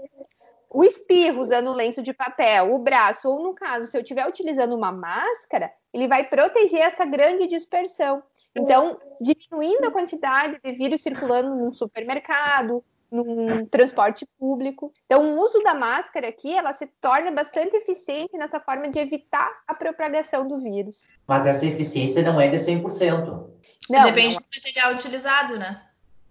O 0.69 0.83
espirro 0.83 1.39
usando 1.39 1.73
lenço 1.73 2.03
de 2.03 2.13
papel, 2.13 2.73
o 2.73 2.79
braço, 2.79 3.29
ou 3.29 3.41
no 3.41 3.53
caso, 3.53 3.87
se 3.87 3.97
eu 3.97 4.01
estiver 4.01 4.27
utilizando 4.27 4.75
uma 4.75 4.91
máscara, 4.91 5.71
ele 5.93 6.07
vai 6.07 6.25
proteger 6.25 6.81
essa 6.81 7.05
grande 7.05 7.47
dispersão. 7.47 8.21
Então, 8.55 8.99
diminuindo 9.21 9.85
a 9.85 9.91
quantidade 9.91 10.59
de 10.61 10.71
vírus 10.73 11.01
circulando 11.01 11.55
num 11.55 11.71
supermercado, 11.71 12.83
num 13.11 13.65
transporte 13.65 14.27
público. 14.37 14.91
Então, 15.05 15.21
o 15.21 15.41
uso 15.41 15.59
da 15.63 15.73
máscara 15.73 16.27
aqui, 16.27 16.53
ela 16.53 16.73
se 16.73 16.87
torna 17.01 17.31
bastante 17.31 17.75
eficiente 17.75 18.37
nessa 18.37 18.59
forma 18.59 18.89
de 18.89 18.99
evitar 18.99 19.49
a 19.67 19.73
propagação 19.73 20.47
do 20.47 20.59
vírus. 20.59 21.13
Mas 21.25 21.45
essa 21.45 21.65
eficiência 21.65 22.21
não 22.21 22.39
é 22.39 22.47
de 22.47 22.57
100%. 22.57 23.47
Não, 23.89 24.03
Depende 24.03 24.35
não. 24.35 24.41
do 24.41 24.47
material 24.55 24.93
utilizado, 24.93 25.57
né? 25.57 25.81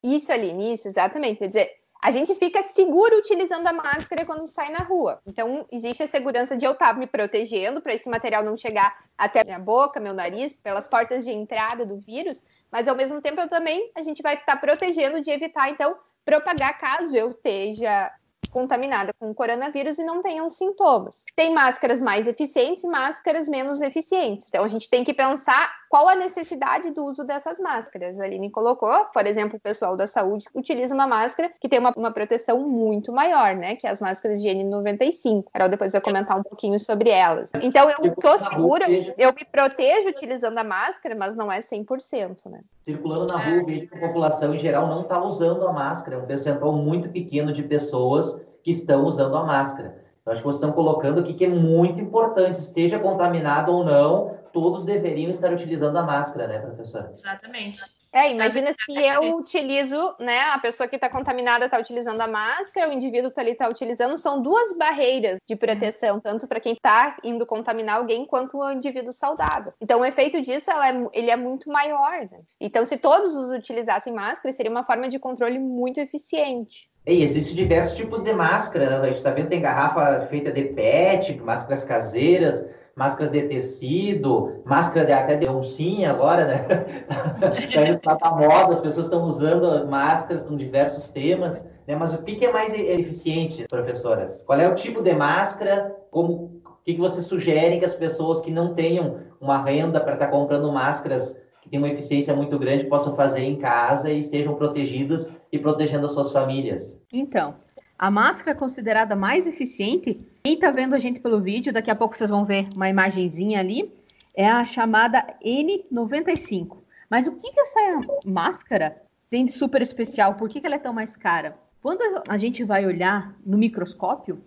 Isso, 0.03 0.31
ali, 0.31 0.73
isso, 0.73 0.87
exatamente. 0.87 1.39
Quer 1.39 1.49
dizer, 1.49 1.71
a 2.03 2.11
gente 2.11 2.35
fica 2.35 2.62
seguro 2.62 3.19
utilizando 3.19 3.67
a 3.67 3.73
máscara 3.73 4.25
quando 4.25 4.47
sai 4.47 4.71
na 4.71 4.81
rua. 4.81 5.21
Então, 5.27 5.67
existe 5.73 6.03
a 6.03 6.07
segurança 6.07 6.57
de 6.57 6.65
eu 6.65 6.73
estar 6.73 6.97
me 6.97 7.07
protegendo 7.07 7.81
para 7.81 7.95
esse 7.95 8.09
material 8.09 8.45
não 8.45 8.57
chegar 8.57 8.97
até 9.17 9.43
minha 9.43 9.59
boca, 9.59 9.99
meu 9.99 10.12
nariz, 10.12 10.53
pelas 10.53 10.87
portas 10.87 11.25
de 11.25 11.33
entrada 11.33 11.87
do 11.87 11.99
vírus, 11.99 12.43
mas 12.71 12.87
ao 12.87 12.95
mesmo 12.95 13.21
tempo 13.21 13.41
eu 13.41 13.49
também 13.49 13.91
a 13.95 14.03
gente 14.03 14.23
vai 14.23 14.35
estar 14.35 14.57
protegendo 14.57 15.21
de 15.21 15.31
evitar 15.31 15.71
então 15.71 15.97
propagar 16.27 16.79
caso 16.79 17.17
eu 17.17 17.31
esteja 17.31 18.11
contaminada 18.51 19.12
com 19.19 19.31
o 19.31 19.35
coronavírus 19.35 19.99
e 19.99 20.05
não 20.05 20.23
tenham 20.23 20.49
sintomas. 20.51 21.25
Tem 21.37 21.53
máscaras 21.53 22.01
mais 22.01 22.27
eficientes 22.27 22.85
e 22.85 22.89
máscaras 22.89 23.49
menos 23.49 23.81
eficientes. 23.81 24.49
Então 24.49 24.65
a 24.65 24.69
gente 24.69 24.91
tem 24.91 25.05
que 25.05 25.15
pensar 25.15 25.73
qual 25.97 26.11
a 26.11 26.15
necessidade 26.15 26.91
do 26.91 27.07
uso 27.07 27.25
dessas 27.25 27.59
máscaras. 27.59 28.21
A 28.21 28.25
Aline 28.25 28.51
colocou, 28.51 29.07
por 29.15 29.27
exemplo, 29.27 29.57
o 29.57 29.61
pessoal 29.61 29.97
da 29.97 30.07
saúde 30.07 30.45
utiliza 30.55 30.95
uma 30.95 31.07
máscara 31.07 31.51
que 31.59 31.71
tem 31.71 31.79
uma, 31.79 31.91
uma 31.97 32.11
proteção 32.11 32.69
muito 32.69 33.11
maior, 33.11 33.57
né? 33.57 33.77
Que 33.77 33.87
é 33.87 33.91
as 33.91 33.99
máscaras 33.99 34.43
de 34.43 34.47
N95. 34.47 35.45
Carol 35.51 35.71
depois 35.71 35.93
vai 35.93 36.03
comentar 36.03 36.39
um 36.39 36.43
pouquinho 36.43 36.79
sobre 36.79 37.09
elas. 37.09 37.51
Então 37.63 37.89
eu 37.89 38.13
estou 38.13 38.39
segura, 38.39 38.85
eu 39.17 39.33
me 39.33 39.43
protejo 39.51 40.11
utilizando 40.11 40.59
a 40.59 40.65
máscara, 40.65 41.15
mas 41.15 41.35
não 41.35 41.51
é 41.51 41.61
100%, 41.61 42.51
né? 42.51 42.61
Circulando 42.83 43.33
na 43.33 43.39
rua, 43.39 43.65
vejo 43.65 43.89
que 43.89 43.97
a 43.97 44.01
população 44.09 44.55
em 44.55 44.59
geral 44.59 44.89
não 44.89 45.01
está 45.01 45.19
usando 45.19 45.67
a 45.67 45.73
máscara. 45.73 46.17
É 46.17 46.19
um 46.19 46.27
percentual 46.27 46.75
muito 46.75 47.09
pequeno 47.09 47.55
de 47.55 47.63
pessoas 47.63 48.39
que 48.63 48.71
estão 48.71 49.07
usando 49.07 49.35
a 49.35 49.45
máscara. 49.45 50.05
Eu 50.27 50.33
acho 50.33 50.43
que 50.43 50.47
vocês 50.47 50.57
estão 50.57 50.73
colocando 50.73 51.21
aqui 51.21 51.33
que 51.33 51.45
é 51.47 51.49
muito 51.49 52.03
importante, 52.03 52.57
esteja 52.57 52.99
contaminado 52.99 53.73
ou 53.73 53.83
não, 53.83 54.36
todos 54.57 54.87
deveriam 54.87 55.29
estar 55.29 55.53
utilizando 55.53 55.99
a 55.99 56.03
máscara, 56.03 56.49
né, 56.49 56.59
professora? 56.59 57.11
Exatamente. 57.12 57.79
É, 58.11 58.31
imagina 58.31 58.73
se 58.73 58.97
eu 58.97 59.37
utilizo, 59.37 60.16
né, 60.19 60.40
a 60.55 60.59
pessoa 60.59 60.88
que 60.88 60.97
está 60.97 61.11
contaminada 61.11 61.66
está 61.66 61.79
utilizando 61.79 62.23
a 62.23 62.27
máscara, 62.27 62.88
o 62.88 62.92
indivíduo 62.95 63.29
que 63.29 63.37
tá 63.37 63.42
ali 63.42 63.51
está 63.51 63.69
utilizando, 63.69 64.16
são 64.16 64.40
duas 64.40 64.75
barreiras 64.79 65.38
de 65.47 65.55
proteção, 65.55 66.19
tanto 66.19 66.49
para 66.49 66.59
quem 66.59 66.73
está 66.73 67.19
indo 67.23 67.45
contaminar 67.45 67.99
alguém, 67.99 68.25
quanto 68.25 68.57
o 68.57 68.73
indivíduo 68.73 69.12
saudável. 69.12 69.75
Então, 69.79 70.01
o 70.01 70.07
efeito 70.07 70.40
disso, 70.40 70.71
é, 70.71 71.07
ele 71.12 71.31
é 71.31 71.37
muito 71.37 71.69
maior, 71.69 72.27
né? 72.31 72.40
Então, 72.59 72.87
se 72.87 72.97
todos 72.97 73.37
os 73.37 73.51
utilizassem 73.51 74.14
máscara, 74.14 74.55
seria 74.55 74.73
uma 74.73 74.85
forma 74.85 75.11
de 75.11 75.19
controle 75.19 75.59
muito 75.59 76.01
eficiente. 76.01 76.88
E 77.07 77.23
existem 77.23 77.55
diversos 77.55 77.95
tipos 77.95 78.23
de 78.23 78.33
máscara, 78.33 78.88
né? 78.88 78.97
A 78.97 79.07
gente 79.09 79.16
está 79.16 79.33
vendo 79.33 79.51
tem 79.51 79.61
garrafa 79.61 80.27
feita 80.31 80.51
de 80.51 80.64
PET, 80.64 81.35
máscaras 81.42 81.85
caseiras, 81.85 82.66
máscaras 82.97 83.31
de 83.31 83.43
tecido, 83.43 84.63
máscara 84.65 85.05
de, 85.05 85.13
até 85.13 85.37
de 85.37 85.47
oncinha 85.47 86.11
agora, 86.11 86.47
né? 86.47 86.67
Está 87.93 88.17
tá 88.17 88.31
moda, 88.31 88.73
as 88.73 88.81
pessoas 88.81 89.07
estão 89.07 89.25
usando 89.25 89.87
máscaras 89.87 90.45
com 90.45 90.57
diversos 90.57 91.09
temas, 91.09 91.63
né? 91.87 91.95
Mas 91.95 92.15
o 92.15 92.23
que 92.23 92.43
é 92.43 92.51
mais 92.51 92.73
eficiente, 92.73 93.67
professoras? 93.69 94.43
Qual 94.47 94.59
é 94.59 94.67
o 94.67 94.75
tipo 94.75 95.03
de 95.03 95.13
máscara? 95.13 95.95
Como, 96.11 96.63
o 96.65 96.83
que, 96.83 96.95
que 96.95 97.01
vocês 97.01 97.27
sugerem 97.27 97.79
que 97.79 97.85
as 97.85 97.95
pessoas 97.95 98.41
que 98.41 98.51
não 98.51 98.75
tenham 98.75 99.19
uma 99.39 99.63
renda 99.63 100.01
para 100.01 100.15
estar 100.15 100.27
tá 100.27 100.33
comprando 100.33 100.73
máscaras 100.73 101.39
que 101.61 101.69
têm 101.69 101.79
uma 101.79 101.91
eficiência 101.91 102.35
muito 102.35 102.59
grande 102.59 102.87
possam 102.87 103.15
fazer 103.15 103.43
em 103.43 103.57
casa 103.57 104.09
e 104.09 104.19
estejam 104.19 104.55
protegidas 104.55 105.35
e 105.53 105.59
protegendo 105.59 106.07
as 106.07 106.13
suas 106.13 106.33
famílias? 106.33 107.03
Então, 107.13 107.57
a 107.99 108.11
máscara 108.11 108.57
considerada 108.57 109.17
mais 109.17 109.47
eficiente, 109.47 110.19
quem 110.45 110.55
está 110.55 110.71
vendo 110.71 110.95
a 110.95 110.99
gente 110.99 111.21
pelo 111.21 111.41
vídeo, 111.41 111.73
daqui 111.73 111.91
a 111.91 111.97
pouco 111.97 112.17
vocês 112.17 112.31
vão 112.31 112.45
ver 112.45 112.69
uma 112.75 112.89
imagenzinha 112.89 113.61
ali, 113.61 113.93
é 114.35 114.47
a 114.47 114.65
chamada 114.65 115.35
N95. 115.45 116.79
Mas 117.09 117.27
o 117.27 117.33
que, 117.33 117.53
que 117.53 117.61
essa 117.61 118.01
máscara 118.25 119.03
tem 119.31 119.47
de 119.47 119.53
super 119.53 119.81
especial? 119.81 120.35
Por 120.35 120.49
que, 120.49 120.61
que 120.61 120.67
ela 120.67 120.77
é 120.77 120.79
tão 120.79 120.93
mais 120.93 121.17
cara? 121.17 121.57
Quando 121.83 122.01
a 122.29 122.37
gente 122.37 122.65
vai 122.65 122.85
olhar 122.85 123.35
no 123.45 123.57
microscópio, 123.57 124.43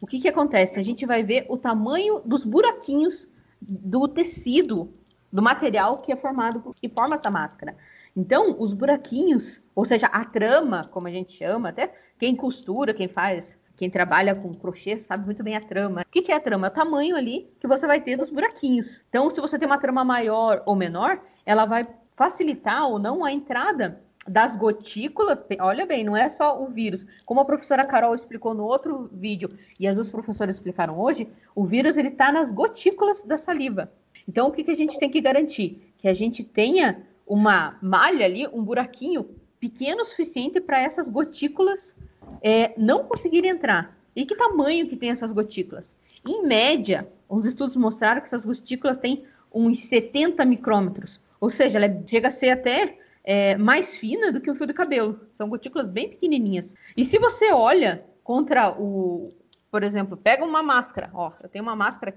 o 0.00 0.06
que, 0.06 0.20
que 0.20 0.28
acontece? 0.28 0.78
A 0.78 0.82
gente 0.82 1.06
vai 1.06 1.22
ver 1.22 1.46
o 1.48 1.56
tamanho 1.56 2.20
dos 2.24 2.44
buraquinhos 2.44 3.28
do 3.60 4.06
tecido 4.06 4.90
do 5.32 5.40
material 5.40 5.96
que 5.96 6.12
é 6.12 6.16
formado, 6.16 6.74
que 6.78 6.88
forma 6.88 7.14
essa 7.14 7.30
máscara. 7.30 7.74
Então, 8.16 8.56
os 8.58 8.72
buraquinhos, 8.74 9.62
ou 9.74 9.84
seja, 9.84 10.06
a 10.06 10.24
trama, 10.24 10.86
como 10.90 11.08
a 11.08 11.10
gente 11.10 11.36
chama, 11.36 11.70
até 11.70 11.94
quem 12.18 12.36
costura, 12.36 12.92
quem 12.92 13.08
faz, 13.08 13.58
quem 13.76 13.90
trabalha 13.90 14.34
com 14.34 14.54
crochê 14.54 14.98
sabe 14.98 15.24
muito 15.24 15.42
bem 15.42 15.56
a 15.56 15.60
trama. 15.60 16.02
O 16.02 16.04
que, 16.10 16.30
é 16.30 16.36
a 16.36 16.40
trama? 16.40 16.66
É 16.66 16.70
o 16.70 16.72
tamanho 16.72 17.16
ali 17.16 17.50
que 17.58 17.66
você 17.66 17.86
vai 17.86 18.00
ter 18.00 18.16
dos 18.16 18.30
buraquinhos. 18.30 19.04
Então, 19.08 19.30
se 19.30 19.40
você 19.40 19.58
tem 19.58 19.66
uma 19.66 19.78
trama 19.78 20.04
maior 20.04 20.62
ou 20.66 20.76
menor, 20.76 21.20
ela 21.44 21.64
vai 21.64 21.86
facilitar 22.14 22.88
ou 22.88 22.98
não 22.98 23.24
a 23.24 23.32
entrada 23.32 24.00
das 24.28 24.54
gotículas, 24.54 25.38
olha 25.58 25.84
bem, 25.84 26.04
não 26.04 26.16
é 26.16 26.28
só 26.28 26.62
o 26.62 26.66
vírus. 26.66 27.04
Como 27.24 27.40
a 27.40 27.44
professora 27.44 27.84
Carol 27.84 28.14
explicou 28.14 28.54
no 28.54 28.64
outro 28.64 29.10
vídeo 29.12 29.50
e 29.80 29.88
as 29.88 29.96
duas 29.96 30.10
professoras 30.10 30.54
explicaram 30.54 31.00
hoje, 31.00 31.26
o 31.54 31.64
vírus 31.64 31.96
ele 31.96 32.08
está 32.08 32.30
nas 32.30 32.52
gotículas 32.52 33.24
da 33.24 33.36
saliva. 33.36 33.90
Então, 34.28 34.46
o 34.48 34.52
que, 34.52 34.62
que 34.62 34.70
a 34.70 34.76
gente 34.76 34.98
tem 34.98 35.10
que 35.10 35.20
garantir? 35.20 35.92
Que 35.98 36.06
a 36.06 36.14
gente 36.14 36.44
tenha 36.44 37.04
uma 37.26 37.78
malha 37.82 38.24
ali, 38.24 38.46
um 38.48 38.62
buraquinho 38.62 39.28
pequeno 39.58 40.02
o 40.02 40.04
suficiente 40.04 40.60
para 40.60 40.80
essas 40.80 41.08
gotículas 41.08 41.94
é, 42.42 42.72
não 42.76 43.04
conseguirem 43.04 43.50
entrar. 43.50 43.96
E 44.14 44.26
que 44.26 44.36
tamanho 44.36 44.88
que 44.88 44.96
tem 44.96 45.10
essas 45.10 45.32
gotículas? 45.32 45.94
Em 46.28 46.44
média, 46.44 47.08
os 47.28 47.46
estudos 47.46 47.76
mostraram 47.76 48.20
que 48.20 48.26
essas 48.26 48.44
gotículas 48.44 48.98
têm 48.98 49.24
uns 49.52 49.80
70 49.80 50.44
micrômetros, 50.44 51.20
ou 51.40 51.50
seja, 51.50 51.78
ela 51.78 52.02
chega 52.06 52.28
a 52.28 52.30
ser 52.30 52.50
até 52.50 52.98
é, 53.24 53.56
mais 53.56 53.96
fina 53.96 54.32
do 54.32 54.40
que 54.40 54.50
o 54.50 54.54
fio 54.54 54.66
do 54.66 54.74
cabelo. 54.74 55.20
São 55.36 55.48
gotículas 55.48 55.88
bem 55.88 56.08
pequenininhas. 56.08 56.74
E 56.96 57.04
se 57.04 57.18
você 57.18 57.52
olha 57.52 58.04
contra 58.22 58.70
o, 58.70 59.32
por 59.70 59.82
exemplo, 59.82 60.16
pega 60.16 60.44
uma 60.44 60.62
máscara, 60.62 61.10
ó, 61.14 61.32
eu 61.42 61.48
tenho 61.48 61.64
uma 61.64 61.76
máscara 61.76 62.14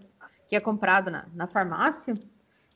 que 0.47 0.55
é 0.55 0.59
comprada 0.59 1.09
na, 1.09 1.25
na 1.33 1.47
farmácia, 1.47 2.13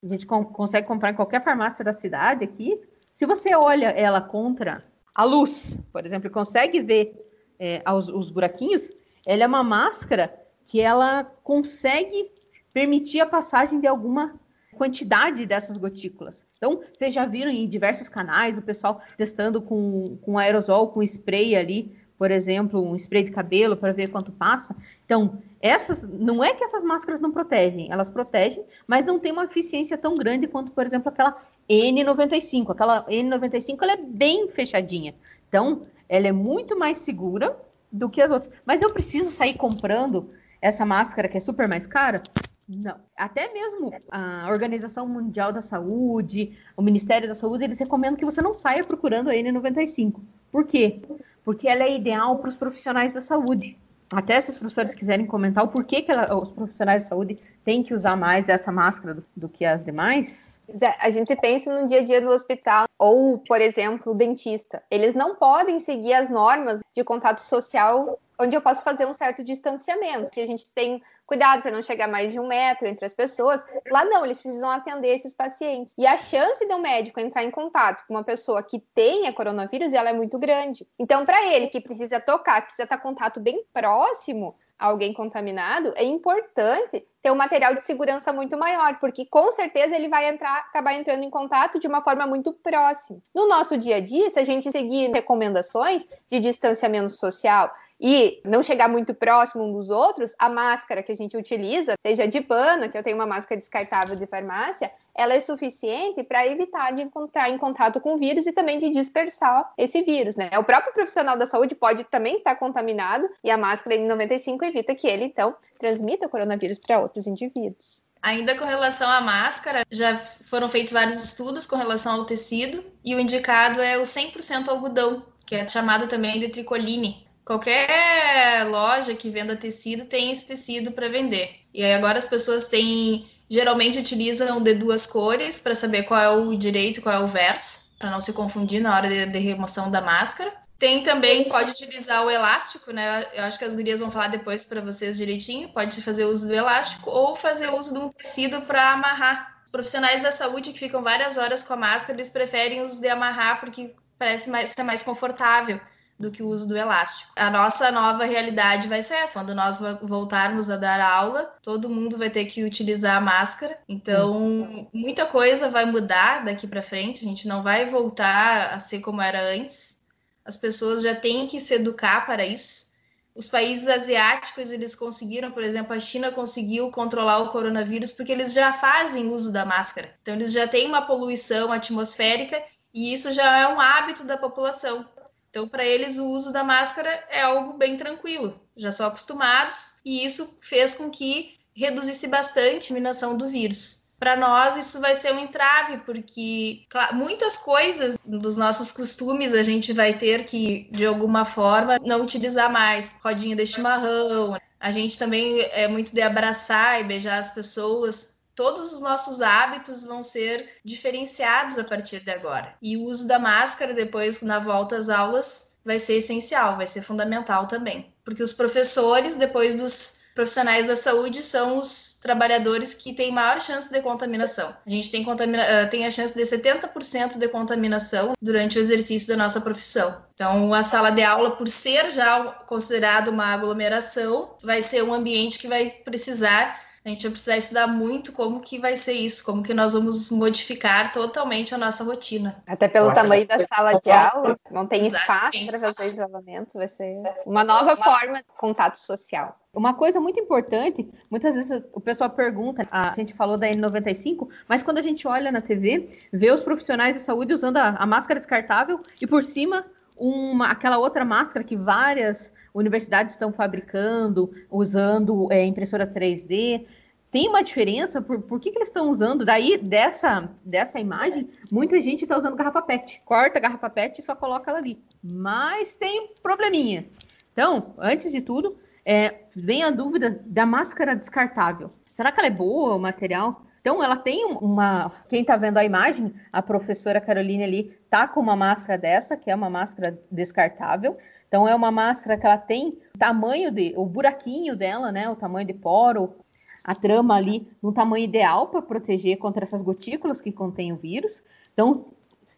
a 0.03 0.07
gente 0.07 0.25
consegue 0.25 0.87
comprar 0.87 1.11
em 1.11 1.15
qualquer 1.15 1.43
farmácia 1.43 1.83
da 1.83 1.93
cidade 1.93 2.43
aqui. 2.43 2.79
Se 3.13 3.25
você 3.25 3.53
olha 3.55 3.87
ela 3.87 4.21
contra 4.21 4.81
a 5.13 5.23
luz, 5.23 5.77
por 5.91 6.05
exemplo, 6.05 6.29
consegue 6.29 6.81
ver 6.81 7.13
é, 7.59 7.83
os, 7.91 8.07
os 8.07 8.29
buraquinhos, 8.31 8.89
ela 9.25 9.43
é 9.43 9.47
uma 9.47 9.63
máscara 9.63 10.33
que 10.63 10.79
ela 10.79 11.23
consegue 11.43 12.31
permitir 12.73 13.19
a 13.19 13.25
passagem 13.25 13.79
de 13.79 13.87
alguma 13.87 14.39
quantidade 14.77 15.45
dessas 15.45 15.77
gotículas. 15.77 16.45
Então, 16.55 16.81
vocês 16.93 17.13
já 17.13 17.25
viram 17.25 17.51
em 17.51 17.67
diversos 17.67 18.07
canais 18.07 18.57
o 18.57 18.61
pessoal 18.61 19.01
testando 19.17 19.61
com, 19.61 20.17
com 20.21 20.37
aerosol, 20.37 20.89
com 20.89 21.03
spray 21.03 21.55
ali, 21.55 21.98
por 22.19 22.31
exemplo, 22.31 22.85
um 22.85 22.97
spray 22.97 23.23
de 23.23 23.31
cabelo 23.31 23.77
para 23.77 23.93
ver 23.93 24.09
quanto 24.09 24.29
passa. 24.29 24.75
Então, 25.05 25.41
essas 25.61 26.03
não 26.03 26.43
é 26.43 26.53
que 26.53 26.65
essas 26.65 26.83
máscaras 26.83 27.21
não 27.21 27.31
protegem, 27.31 27.89
elas 27.89 28.09
protegem, 28.09 28.61
mas 28.85 29.05
não 29.05 29.17
tem 29.17 29.31
uma 29.31 29.45
eficiência 29.45 29.97
tão 29.97 30.15
grande 30.15 30.45
quanto, 30.45 30.69
por 30.73 30.85
exemplo, 30.85 31.07
aquela 31.07 31.37
N95. 31.69 32.71
Aquela 32.71 33.05
N95 33.05 33.77
ela 33.81 33.93
é 33.93 33.97
bem 33.97 34.49
fechadinha. 34.49 35.15
Então, 35.47 35.83
ela 36.09 36.27
é 36.27 36.31
muito 36.33 36.77
mais 36.77 36.97
segura 36.97 37.57
do 37.89 38.09
que 38.09 38.21
as 38.21 38.29
outras. 38.29 38.51
Mas 38.65 38.81
eu 38.81 38.89
preciso 38.91 39.31
sair 39.31 39.53
comprando 39.53 40.29
essa 40.61 40.85
máscara 40.85 41.29
que 41.29 41.37
é 41.37 41.39
super 41.39 41.69
mais 41.69 41.87
cara? 41.87 42.21
Não. 42.67 42.97
Até 43.15 43.51
mesmo 43.53 43.91
a 44.11 44.47
Organização 44.49 45.07
Mundial 45.07 45.53
da 45.53 45.61
Saúde, 45.61 46.55
o 46.75 46.81
Ministério 46.81 47.29
da 47.29 47.33
Saúde, 47.33 47.63
eles 47.63 47.79
recomendam 47.79 48.19
que 48.19 48.25
você 48.25 48.41
não 48.41 48.53
saia 48.53 48.83
procurando 48.83 49.29
a 49.29 49.33
N95. 49.33 50.19
Por 50.51 50.65
quê? 50.65 51.01
Porque 51.43 51.67
ela 51.67 51.83
é 51.83 51.95
ideal 51.95 52.37
para 52.37 52.49
os 52.49 52.57
profissionais 52.57 53.13
da 53.13 53.21
saúde. 53.21 53.77
Até 54.11 54.41
se 54.41 54.51
os 54.51 54.57
professores 54.57 54.95
quiserem 54.95 55.25
comentar 55.25 55.63
o 55.63 55.67
porquê 55.67 56.01
que 56.01 56.11
ela, 56.11 56.35
os 56.35 56.51
profissionais 56.51 57.03
de 57.03 57.09
saúde 57.09 57.35
têm 57.63 57.83
que 57.83 57.93
usar 57.93 58.15
mais 58.15 58.49
essa 58.49 58.71
máscara 58.71 59.13
do, 59.13 59.25
do 59.35 59.47
que 59.47 59.63
as 59.63 59.83
demais, 59.83 60.58
a 60.99 61.09
gente 61.09 61.35
pensa 61.35 61.73
no 61.73 61.87
dia 61.87 61.99
a 61.99 62.03
dia 62.03 62.21
do 62.21 62.29
hospital, 62.29 62.85
ou, 62.97 63.39
por 63.39 63.61
exemplo, 63.61 64.11
o 64.11 64.15
dentista. 64.15 64.83
Eles 64.89 65.13
não 65.13 65.35
podem 65.35 65.79
seguir 65.79 66.13
as 66.13 66.29
normas 66.29 66.81
de 66.93 67.03
contato 67.03 67.39
social 67.39 68.19
onde 68.39 68.55
eu 68.55 68.61
posso 68.61 68.81
fazer 68.81 69.05
um 69.05 69.11
certo 69.11 69.43
distanciamento, 69.43 70.31
que 70.31 70.39
a 70.39 70.47
gente 70.47 70.71
tem 70.71 71.03
cuidado 71.27 71.61
para 71.61 71.71
não 71.71 71.81
chegar 71.81 72.07
mais 72.07 72.31
de 72.31 72.39
um 72.39 72.47
metro 72.47 72.87
entre 72.87 73.05
as 73.05 73.13
pessoas. 73.13 73.61
Lá 73.91 74.05
não, 74.05 74.23
eles 74.23 74.39
precisam 74.39 74.69
atender 74.69 75.09
esses 75.09 75.35
pacientes. 75.35 75.93
E 75.97 76.07
a 76.07 76.17
chance 76.17 76.65
de 76.65 76.73
um 76.73 76.79
médico 76.79 77.19
entrar 77.19 77.43
em 77.43 77.51
contato 77.51 78.05
com 78.07 78.13
uma 78.13 78.23
pessoa 78.23 78.63
que 78.63 78.79
tenha 78.95 79.33
coronavírus, 79.33 79.91
ela 79.91 80.09
é 80.09 80.13
muito 80.13 80.39
grande. 80.39 80.87
Então, 80.97 81.25
para 81.25 81.45
ele 81.53 81.67
que 81.67 81.81
precisa 81.81 82.19
tocar, 82.19 82.61
que 82.61 82.67
precisa 82.67 82.83
estar 82.83 82.97
contato 82.97 83.41
bem 83.41 83.61
próximo, 83.73 84.55
alguém 84.79 85.13
contaminado, 85.13 85.91
é 85.95 86.03
importante 86.03 87.05
ter 87.21 87.31
um 87.31 87.35
material 87.35 87.75
de 87.75 87.83
segurança 87.83 88.31
muito 88.31 88.57
maior, 88.57 88.97
porque 88.99 89.25
com 89.25 89.51
certeza 89.51 89.95
ele 89.95 90.07
vai 90.07 90.29
entrar, 90.29 90.57
acabar 90.59 90.93
entrando 90.93 91.23
em 91.23 91.29
contato 91.29 91.77
de 91.77 91.87
uma 91.87 92.01
forma 92.01 92.25
muito 92.25 92.53
próxima. 92.53 93.19
No 93.35 93.47
nosso 93.47 93.77
dia 93.77 93.97
a 93.97 93.99
dia, 93.99 94.29
se 94.29 94.39
a 94.39 94.43
gente 94.43 94.71
seguir 94.71 95.11
recomendações 95.13 96.07
de 96.29 96.39
distanciamento 96.39 97.11
social, 97.11 97.71
e 97.99 98.41
não 98.45 98.63
chegar 98.63 98.87
muito 98.87 99.13
próximo 99.13 99.63
um 99.63 99.73
dos 99.73 99.89
outros, 99.89 100.33
a 100.39 100.47
máscara 100.47 101.03
que 101.03 101.11
a 101.11 101.15
gente 101.15 101.35
utiliza, 101.35 101.95
seja 102.05 102.27
de 102.27 102.39
pano, 102.39 102.89
que 102.89 102.97
eu 102.97 103.03
tenho 103.03 103.15
uma 103.15 103.25
máscara 103.25 103.59
descartável 103.59 104.15
de 104.15 104.25
farmácia, 104.25 104.91
ela 105.13 105.33
é 105.33 105.39
suficiente 105.39 106.23
para 106.23 106.47
evitar 106.47 106.91
de 106.91 107.01
encontrar 107.01 107.49
em 107.49 107.57
contato 107.57 107.99
com 107.99 108.15
o 108.15 108.17
vírus 108.17 108.47
e 108.47 108.53
também 108.53 108.77
de 108.77 108.89
dispersar 108.89 109.73
esse 109.77 110.01
vírus, 110.01 110.35
né? 110.35 110.49
O 110.57 110.63
próprio 110.63 110.93
profissional 110.93 111.37
da 111.37 111.45
saúde 111.45 111.75
pode 111.75 112.05
também 112.05 112.37
estar 112.37 112.55
contaminado 112.55 113.29
e 113.43 113.51
a 113.51 113.57
máscara 113.57 113.97
N95 113.97 114.63
evita 114.63 114.95
que 114.95 115.07
ele, 115.07 115.25
então, 115.25 115.55
transmita 115.77 116.27
o 116.27 116.29
coronavírus 116.29 116.77
para 116.77 116.99
outros 116.99 117.27
indivíduos. 117.27 118.07
Ainda 118.21 118.55
com 118.55 118.65
relação 118.65 119.09
à 119.09 119.21
máscara, 119.21 119.85
já 119.89 120.15
foram 120.15 120.67
feitos 120.67 120.91
vários 120.91 121.23
estudos 121.23 121.65
com 121.65 121.77
relação 121.77 122.13
ao 122.15 122.25
tecido 122.25 122.83
e 123.03 123.15
o 123.15 123.19
indicado 123.19 123.81
é 123.81 123.97
o 123.97 124.01
100% 124.01 124.67
algodão, 124.67 125.25
que 125.45 125.55
é 125.55 125.65
chamado 125.67 126.07
também 126.07 126.39
de 126.39 126.49
tricoline. 126.49 127.28
Qualquer 127.45 128.67
loja 128.69 129.15
que 129.15 129.29
venda 129.29 129.55
tecido 129.55 130.05
tem 130.05 130.31
esse 130.31 130.45
tecido 130.45 130.91
para 130.91 131.09
vender. 131.09 131.61
E 131.73 131.83
aí 131.83 131.93
agora 131.93 132.19
as 132.19 132.27
pessoas 132.27 132.67
têm 132.67 133.29
geralmente 133.49 133.97
utilizam 133.97 134.61
de 134.61 134.75
duas 134.75 135.07
cores 135.07 135.59
para 135.59 135.73
saber 135.73 136.03
qual 136.03 136.21
é 136.21 136.29
o 136.29 136.55
direito 136.55 137.01
qual 137.01 137.15
é 137.15 137.19
o 137.19 137.27
verso, 137.27 137.91
para 137.97 138.11
não 138.11 138.21
se 138.21 138.31
confundir 138.31 138.79
na 138.79 138.95
hora 138.95 139.09
de, 139.09 139.25
de, 139.25 139.39
remoção 139.39 139.89
da 139.89 139.99
máscara. 139.99 140.53
Tem 140.77 141.03
também, 141.03 141.49
pode 141.49 141.71
utilizar 141.71 142.23
o 142.23 142.29
elástico, 142.29 142.93
né? 142.93 143.25
Eu 143.33 143.43
acho 143.43 143.59
que 143.59 143.65
as 143.65 143.73
gurias 143.73 143.99
vão 143.99 144.09
falar 144.09 144.27
depois 144.27 144.63
para 144.63 144.79
vocês 144.79 145.17
direitinho. 145.17 145.73
Pode 145.73 146.01
fazer 146.01 146.23
uso 146.23 146.47
do 146.47 146.53
elástico 146.53 147.09
ou 147.09 147.35
fazer 147.35 147.69
uso 147.69 147.91
de 147.91 147.99
um 147.99 148.09
tecido 148.09 148.61
para 148.61 148.93
amarrar. 148.93 149.63
Profissionais 149.71 150.21
da 150.21 150.31
saúde 150.31 150.71
que 150.71 150.79
ficam 150.79 151.01
várias 151.01 151.35
horas 151.35 151.63
com 151.63 151.73
a 151.73 151.75
máscara, 151.77 152.13
eles 152.13 152.29
preferem 152.29 152.81
os 152.81 152.97
de 152.97 153.09
amarrar 153.09 153.59
porque 153.59 153.93
parece 154.17 154.49
mais, 154.49 154.69
ser 154.69 154.83
mais 154.83 155.03
confortável 155.03 155.81
do 156.19 156.29
que 156.29 156.43
o 156.43 156.47
uso 156.47 156.67
do 156.67 156.75
elástico. 156.75 157.31
A 157.35 157.49
nossa 157.49 157.89
nova 157.91 158.25
realidade 158.25 158.89
vai 158.89 159.01
ser 159.01 159.15
essa. 159.15 159.39
Quando 159.39 159.55
nós 159.55 159.79
voltarmos 160.01 160.69
a 160.69 160.75
dar 160.75 160.99
aula, 160.99 161.55
todo 161.63 161.89
mundo 161.89 162.17
vai 162.17 162.29
ter 162.29 162.43
que 162.45 162.63
utilizar 162.63 163.15
a 163.15 163.21
máscara. 163.21 163.79
Então, 163.87 164.89
muita 164.93 165.25
coisa 165.25 165.69
vai 165.69 165.85
mudar 165.85 166.43
daqui 166.43 166.67
para 166.67 166.81
frente. 166.81 167.25
A 167.25 167.29
gente 167.29 167.47
não 167.47 167.63
vai 167.63 167.85
voltar 167.85 168.73
a 168.73 168.79
ser 168.79 168.99
como 168.99 169.21
era 169.21 169.41
antes. 169.41 169.97
As 170.43 170.57
pessoas 170.57 171.03
já 171.03 171.15
têm 171.15 171.47
que 171.47 171.61
se 171.61 171.75
educar 171.75 172.25
para 172.25 172.45
isso. 172.45 172.89
Os 173.33 173.47
países 173.47 173.87
asiáticos, 173.87 174.71
eles 174.73 174.95
conseguiram, 174.95 175.51
por 175.51 175.63
exemplo, 175.63 175.93
a 175.93 175.99
China 175.99 176.31
conseguiu 176.31 176.91
controlar 176.91 177.39
o 177.39 177.49
coronavírus 177.49 178.11
porque 178.11 178.33
eles 178.33 178.51
já 178.51 178.73
fazem 178.73 179.31
uso 179.31 179.53
da 179.53 179.63
máscara. 179.63 180.13
Então, 180.21 180.33
eles 180.33 180.51
já 180.51 180.67
têm 180.67 180.87
uma 180.87 181.03
poluição 181.03 181.71
atmosférica 181.71 182.61
e 182.93 183.13
isso 183.13 183.31
já 183.31 183.59
é 183.59 183.67
um 183.69 183.79
hábito 183.79 184.25
da 184.25 184.35
população. 184.35 185.07
Então, 185.49 185.67
para 185.67 185.83
eles, 185.83 186.17
o 186.17 186.27
uso 186.27 186.51
da 186.51 186.63
máscara 186.63 187.09
é 187.29 187.41
algo 187.41 187.73
bem 187.73 187.97
tranquilo, 187.97 188.53
já 188.77 188.91
são 188.91 189.07
acostumados, 189.07 189.95
e 190.05 190.23
isso 190.23 190.57
fez 190.61 190.93
com 190.93 191.09
que 191.09 191.57
reduzisse 191.75 192.27
bastante 192.27 192.75
a 192.75 192.79
disseminação 192.79 193.35
do 193.35 193.47
vírus. 193.47 193.99
Para 194.19 194.35
nós, 194.35 194.75
isso 194.77 194.99
vai 194.99 195.15
ser 195.15 195.33
um 195.33 195.39
entrave, 195.39 195.97
porque 195.99 196.83
claro, 196.89 197.15
muitas 197.15 197.57
coisas 197.57 198.17
dos 198.25 198.57
nossos 198.57 198.91
costumes 198.91 199.53
a 199.53 199.63
gente 199.63 199.93
vai 199.93 200.17
ter 200.17 200.43
que, 200.43 200.89
de 200.91 201.05
alguma 201.05 201.45
forma, 201.45 201.97
não 202.05 202.21
utilizar 202.21 202.69
mais. 202.69 203.15
Rodinha 203.23 203.55
de 203.55 203.65
chimarrão, 203.65 204.57
a 204.77 204.91
gente 204.91 205.17
também 205.17 205.61
é 205.71 205.87
muito 205.87 206.13
de 206.13 206.21
abraçar 206.21 206.99
e 206.99 207.05
beijar 207.05 207.39
as 207.39 207.51
pessoas 207.51 208.38
todos 208.59 208.91
os 208.91 208.99
nossos 208.99 209.39
hábitos 209.39 210.03
vão 210.03 210.21
ser 210.21 210.67
diferenciados 210.83 211.79
a 211.79 211.83
partir 211.85 212.19
de 212.19 212.29
agora. 212.29 212.73
E 212.81 212.97
o 212.97 213.05
uso 213.05 213.25
da 213.25 213.39
máscara 213.39 213.93
depois 213.93 214.41
na 214.41 214.59
volta 214.59 214.97
às 214.97 215.07
aulas 215.07 215.77
vai 215.85 215.97
ser 215.97 216.15
essencial, 216.15 216.75
vai 216.75 216.85
ser 216.85 217.01
fundamental 217.01 217.67
também, 217.67 218.13
porque 218.21 218.43
os 218.43 218.51
professores 218.51 219.37
depois 219.37 219.75
dos 219.75 220.19
profissionais 220.35 220.87
da 220.87 220.97
saúde 220.97 221.41
são 221.41 221.77
os 221.77 222.15
trabalhadores 222.21 222.93
que 222.93 223.13
têm 223.13 223.31
maior 223.31 223.61
chance 223.61 223.89
de 223.89 224.01
contaminação. 224.01 224.75
A 224.85 224.89
gente 224.89 225.09
tem, 225.09 225.23
contamina 225.23 225.63
eh, 225.63 225.85
tem 225.85 226.05
a 226.05 226.11
chance 226.11 226.35
de 226.35 226.41
70% 226.41 227.37
de 227.37 227.47
contaminação 227.47 228.33
durante 228.41 228.77
o 228.77 228.81
exercício 228.81 229.29
da 229.29 229.37
nossa 229.37 229.61
profissão. 229.61 230.21
Então, 230.33 230.73
a 230.73 230.83
sala 230.83 231.11
de 231.11 231.23
aula, 231.23 231.51
por 231.51 231.69
ser 231.69 232.11
já 232.11 232.43
considerado 232.67 233.29
uma 233.29 233.53
aglomeração, 233.53 234.57
vai 234.61 234.83
ser 234.83 235.01
um 235.01 235.13
ambiente 235.13 235.59
que 235.59 235.67
vai 235.67 235.89
precisar 235.89 236.88
a 237.03 237.09
gente 237.09 237.23
vai 237.23 237.31
precisar 237.31 237.57
estudar 237.57 237.87
muito 237.87 238.31
como 238.31 238.59
que 238.59 238.79
vai 238.79 238.95
ser 238.95 239.13
isso, 239.13 239.43
como 239.43 239.63
que 239.63 239.73
nós 239.73 239.93
vamos 239.93 240.29
modificar 240.29 241.11
totalmente 241.11 241.73
a 241.73 241.77
nossa 241.77 242.03
rotina. 242.03 242.61
Até 242.67 242.87
pelo 242.87 243.13
tamanho 243.13 243.47
da 243.47 243.65
sala 243.65 243.93
de 243.93 244.11
aula, 244.11 244.55
não 244.69 244.85
tem 244.85 245.07
espaço 245.07 245.65
para 245.65 245.79
fazer 245.79 246.07
isolamento, 246.07 246.73
vai 246.73 246.87
ser 246.87 247.21
uma 247.45 247.63
nova 247.63 247.95
forma 247.95 248.39
de 248.39 248.47
contato 248.57 248.97
social. 248.97 249.57
Uma 249.73 249.93
coisa 249.93 250.19
muito 250.19 250.39
importante, 250.39 251.07
muitas 251.29 251.55
vezes 251.55 251.83
o 251.93 252.01
pessoal 252.01 252.29
pergunta, 252.29 252.87
a 252.91 253.13
gente 253.15 253.33
falou 253.33 253.57
da 253.57 253.67
N95, 253.67 254.47
mas 254.67 254.81
quando 254.81 254.97
a 254.97 255.01
gente 255.01 255.27
olha 255.27 255.51
na 255.51 255.61
TV, 255.61 256.09
vê 256.33 256.51
os 256.51 256.63
profissionais 256.63 257.15
de 257.15 257.21
saúde 257.21 257.53
usando 257.53 257.77
a, 257.77 257.89
a 257.89 258.05
máscara 258.05 258.39
descartável 258.39 258.99
e 259.21 259.27
por 259.27 259.45
cima 259.45 259.85
uma, 260.17 260.67
aquela 260.67 260.97
outra 260.97 261.23
máscara 261.23 261.63
que 261.63 261.77
várias 261.77 262.51
universidades 262.73 263.33
estão 263.33 263.51
fabricando, 263.51 264.51
usando 264.69 265.51
é, 265.51 265.65
impressora 265.65 266.05
3D. 266.05 266.85
Tem 267.31 267.47
uma 267.47 267.63
diferença? 267.63 268.21
Por, 268.21 268.41
por 268.41 268.59
que, 268.59 268.71
que 268.71 268.77
eles 268.77 268.89
estão 268.89 269.09
usando? 269.09 269.45
Daí, 269.45 269.77
dessa, 269.77 270.49
dessa 270.65 270.99
imagem, 270.99 271.49
muita 271.71 271.99
gente 272.01 272.23
está 272.23 272.37
usando 272.37 272.55
garrafa 272.55 272.81
PET. 272.81 273.21
Corta 273.23 273.59
a 273.59 273.61
garrafa 273.61 273.89
PET 273.89 274.19
e 274.19 274.23
só 274.23 274.35
coloca 274.35 274.71
ela 274.71 274.79
ali. 274.79 274.99
Mas 275.23 275.95
tem 275.95 276.33
probleminha. 276.41 277.05
Então, 277.51 277.93
antes 277.99 278.31
de 278.31 278.41
tudo, 278.41 278.77
é, 279.05 279.41
vem 279.55 279.83
a 279.83 279.91
dúvida 279.91 280.41
da 280.45 280.65
máscara 280.65 281.15
descartável. 281.15 281.91
Será 282.05 282.31
que 282.31 282.39
ela 282.39 282.47
é 282.47 282.51
boa, 282.51 282.95
o 282.95 282.99
material? 282.99 283.63
Então, 283.81 284.03
ela 284.03 284.15
tem 284.15 284.45
uma. 284.45 285.11
Quem 285.29 285.41
está 285.41 285.55
vendo 285.55 285.77
a 285.77 285.83
imagem, 285.83 286.33
a 286.51 286.61
professora 286.61 287.21
Caroline 287.21 287.63
ali 287.63 287.97
tá 288.09 288.27
com 288.27 288.39
uma 288.39 288.55
máscara 288.55 288.97
dessa, 288.97 289.37
que 289.37 289.51
é 289.51 289.55
uma 289.55 289.69
máscara 289.69 290.19
descartável. 290.31 291.17
Então 291.49 291.67
é 291.67 291.75
uma 291.75 291.91
máscara 291.91 292.37
que 292.37 292.45
ela 292.45 292.57
tem 292.57 292.97
tamanho 293.17 293.71
de 293.71 293.93
o 293.97 294.05
buraquinho 294.05 294.75
dela, 294.75 295.11
né, 295.11 295.27
o 295.27 295.35
tamanho 295.35 295.67
de 295.67 295.73
poro, 295.73 296.35
a 296.83 296.95
trama 296.95 297.35
ali 297.35 297.67
no 297.81 297.91
tamanho 297.91 298.23
ideal 298.23 298.67
para 298.67 298.81
proteger 298.81 299.37
contra 299.37 299.65
essas 299.65 299.81
gotículas 299.81 300.39
que 300.39 300.51
contêm 300.51 300.93
o 300.93 300.95
vírus. 300.95 301.43
Então, 301.73 302.05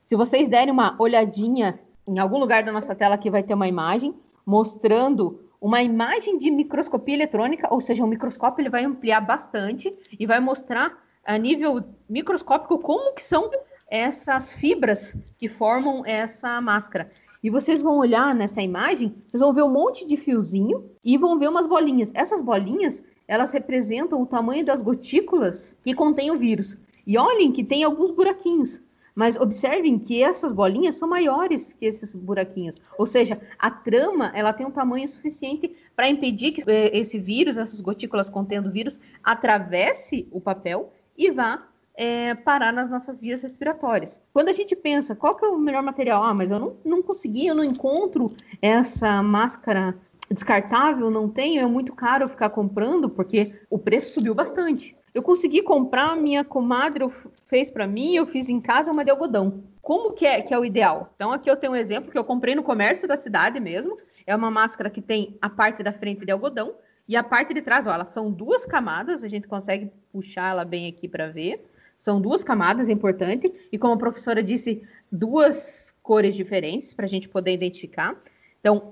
se 0.05 0.15
vocês 0.15 0.49
derem 0.49 0.71
uma 0.71 0.95
olhadinha 0.99 1.79
em 2.05 2.19
algum 2.19 2.37
lugar 2.37 2.63
da 2.63 2.71
nossa 2.71 2.93
tela 2.93 3.15
aqui 3.15 3.29
vai 3.29 3.41
ter 3.41 3.53
uma 3.53 3.67
imagem 3.67 4.13
mostrando 4.45 5.39
uma 5.61 5.81
imagem 5.81 6.37
de 6.37 6.51
microscopia 6.51 7.15
eletrônica, 7.15 7.67
ou 7.71 7.79
seja, 7.79 8.03
o 8.03 8.07
microscópio 8.07 8.61
ele 8.61 8.69
vai 8.69 8.83
ampliar 8.83 9.21
bastante 9.21 9.95
e 10.19 10.25
vai 10.25 10.39
mostrar 10.39 10.97
a 11.23 11.37
nível 11.37 11.83
microscópico 12.09 12.79
como 12.79 13.13
que 13.13 13.23
são 13.23 13.49
essas 13.87 14.51
fibras 14.51 15.15
que 15.37 15.47
formam 15.47 16.01
essa 16.05 16.59
máscara. 16.59 17.11
E 17.43 17.49
vocês 17.49 17.81
vão 17.81 17.97
olhar 17.97 18.35
nessa 18.35 18.61
imagem, 18.61 19.15
vocês 19.27 19.41
vão 19.41 19.53
ver 19.53 19.63
um 19.63 19.71
monte 19.71 20.05
de 20.05 20.15
fiozinho 20.15 20.91
e 21.03 21.17
vão 21.17 21.39
ver 21.39 21.49
umas 21.49 21.65
bolinhas. 21.65 22.11
Essas 22.13 22.41
bolinhas, 22.41 23.03
elas 23.27 23.51
representam 23.51 24.21
o 24.21 24.27
tamanho 24.27 24.63
das 24.63 24.81
gotículas 24.81 25.75
que 25.83 25.95
contém 25.95 26.29
o 26.29 26.37
vírus. 26.37 26.77
E 27.05 27.17
olhem 27.17 27.51
que 27.51 27.63
tem 27.63 27.83
alguns 27.83 28.11
buraquinhos. 28.11 28.79
Mas 29.15 29.37
observem 29.37 29.99
que 29.99 30.21
essas 30.23 30.53
bolinhas 30.53 30.95
são 30.95 31.09
maiores 31.09 31.73
que 31.73 31.85
esses 31.85 32.15
buraquinhos. 32.15 32.79
Ou 32.97 33.05
seja, 33.05 33.41
a 33.57 33.69
trama 33.69 34.31
ela 34.35 34.53
tem 34.53 34.65
um 34.65 34.71
tamanho 34.71 35.07
suficiente 35.07 35.75
para 35.95 36.07
impedir 36.07 36.51
que 36.53 36.61
eh, 36.69 36.97
esse 36.97 37.19
vírus, 37.19 37.57
essas 37.57 37.81
gotículas 37.81 38.29
contendo 38.29 38.71
vírus, 38.71 38.99
atravesse 39.23 40.27
o 40.31 40.39
papel 40.39 40.93
e 41.17 41.29
vá 41.29 41.67
é, 41.95 42.33
parar 42.35 42.71
nas 42.71 42.89
nossas 42.89 43.19
vias 43.19 43.41
respiratórias. 43.43 44.21
Quando 44.33 44.49
a 44.49 44.53
gente 44.53 44.75
pensa 44.75 45.15
qual 45.15 45.35
que 45.35 45.45
é 45.45 45.47
o 45.47 45.57
melhor 45.57 45.83
material, 45.83 46.23
ah, 46.23 46.33
mas 46.33 46.51
eu 46.51 46.59
não, 46.59 46.75
não 46.83 47.01
consegui, 47.01 47.47
eu 47.47 47.55
não 47.55 47.63
encontro 47.63 48.31
essa 48.61 49.21
máscara 49.21 49.95
descartável, 50.29 51.11
não 51.11 51.29
tenho, 51.29 51.61
é 51.61 51.65
muito 51.65 51.93
caro 51.93 52.27
ficar 52.27 52.49
comprando 52.49 53.09
porque 53.09 53.53
o 53.69 53.77
preço 53.77 54.13
subiu 54.13 54.33
bastante. 54.33 54.95
Eu 55.13 55.21
consegui 55.21 55.61
comprar, 55.61 56.15
minha 56.15 56.43
comadre 56.43 57.05
fez 57.47 57.69
para 57.69 57.85
mim, 57.85 58.15
eu 58.15 58.25
fiz 58.25 58.47
em 58.47 58.61
casa 58.61 58.91
uma 58.91 59.03
de 59.03 59.11
algodão. 59.11 59.61
Como 59.81 60.13
que 60.13 60.25
é, 60.25 60.41
que 60.41 60.53
é 60.53 60.59
o 60.59 60.63
ideal? 60.63 61.11
Então 61.15 61.31
aqui 61.31 61.49
eu 61.51 61.57
tenho 61.57 61.73
um 61.73 61.75
exemplo 61.75 62.11
que 62.11 62.17
eu 62.17 62.23
comprei 62.23 62.55
no 62.55 62.63
comércio 62.63 63.07
da 63.07 63.17
cidade 63.17 63.59
mesmo. 63.59 63.93
É 64.25 64.33
uma 64.33 64.49
máscara 64.49 64.89
que 64.89 65.01
tem 65.01 65.37
a 65.41 65.49
parte 65.49 65.83
da 65.83 65.91
frente 65.91 66.25
de 66.25 66.31
algodão 66.31 66.75
e 67.07 67.17
a 67.17 67.23
parte 67.23 67.53
de 67.53 67.61
trás, 67.61 67.85
ó, 67.85 67.93
elas 67.93 68.11
são 68.11 68.31
duas 68.31 68.65
camadas, 68.65 69.21
a 69.21 69.27
gente 69.27 69.47
consegue 69.47 69.91
puxar 70.13 70.51
ela 70.51 70.63
bem 70.63 70.87
aqui 70.87 71.09
para 71.09 71.27
ver. 71.27 71.61
São 72.01 72.19
duas 72.19 72.43
camadas, 72.43 72.89
é 72.89 72.91
importante. 72.91 73.53
E 73.71 73.77
como 73.77 73.93
a 73.93 73.97
professora 73.97 74.41
disse, 74.41 74.81
duas 75.11 75.93
cores 76.01 76.33
diferentes 76.33 76.91
para 76.91 77.05
a 77.05 77.07
gente 77.07 77.29
poder 77.29 77.53
identificar. 77.53 78.19
Então, 78.59 78.91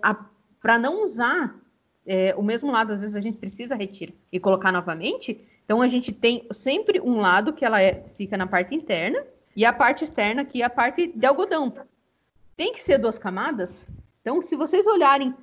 para 0.62 0.78
não 0.78 1.04
usar 1.04 1.60
é, 2.06 2.36
o 2.38 2.44
mesmo 2.44 2.72
lado, 2.72 2.94
às 2.94 3.02
vezes 3.02 3.16
a 3.16 3.20
gente 3.20 3.40
precisa 3.40 3.74
retirar 3.74 4.14
e 4.32 4.40
colocar 4.40 4.72
novamente. 4.72 5.44
Então 5.66 5.82
a 5.82 5.88
gente 5.88 6.12
tem 6.12 6.46
sempre 6.52 7.02
um 7.02 7.18
lado 7.18 7.52
que 7.52 7.66
ela 7.66 7.82
é, 7.82 8.06
fica 8.16 8.38
na 8.38 8.46
parte 8.46 8.76
interna 8.76 9.26
e 9.56 9.66
a 9.66 9.74
parte 9.74 10.04
externa 10.04 10.46
que 10.46 10.62
é 10.62 10.66
a 10.66 10.70
parte 10.70 11.08
de 11.08 11.26
algodão. 11.26 11.74
Tem 12.56 12.74
que 12.74 12.82
ser 12.82 13.00
duas 13.00 13.18
camadas. 13.18 13.88
Então, 14.22 14.40
se 14.40 14.56
vocês 14.56 14.86
olharem 14.86 15.34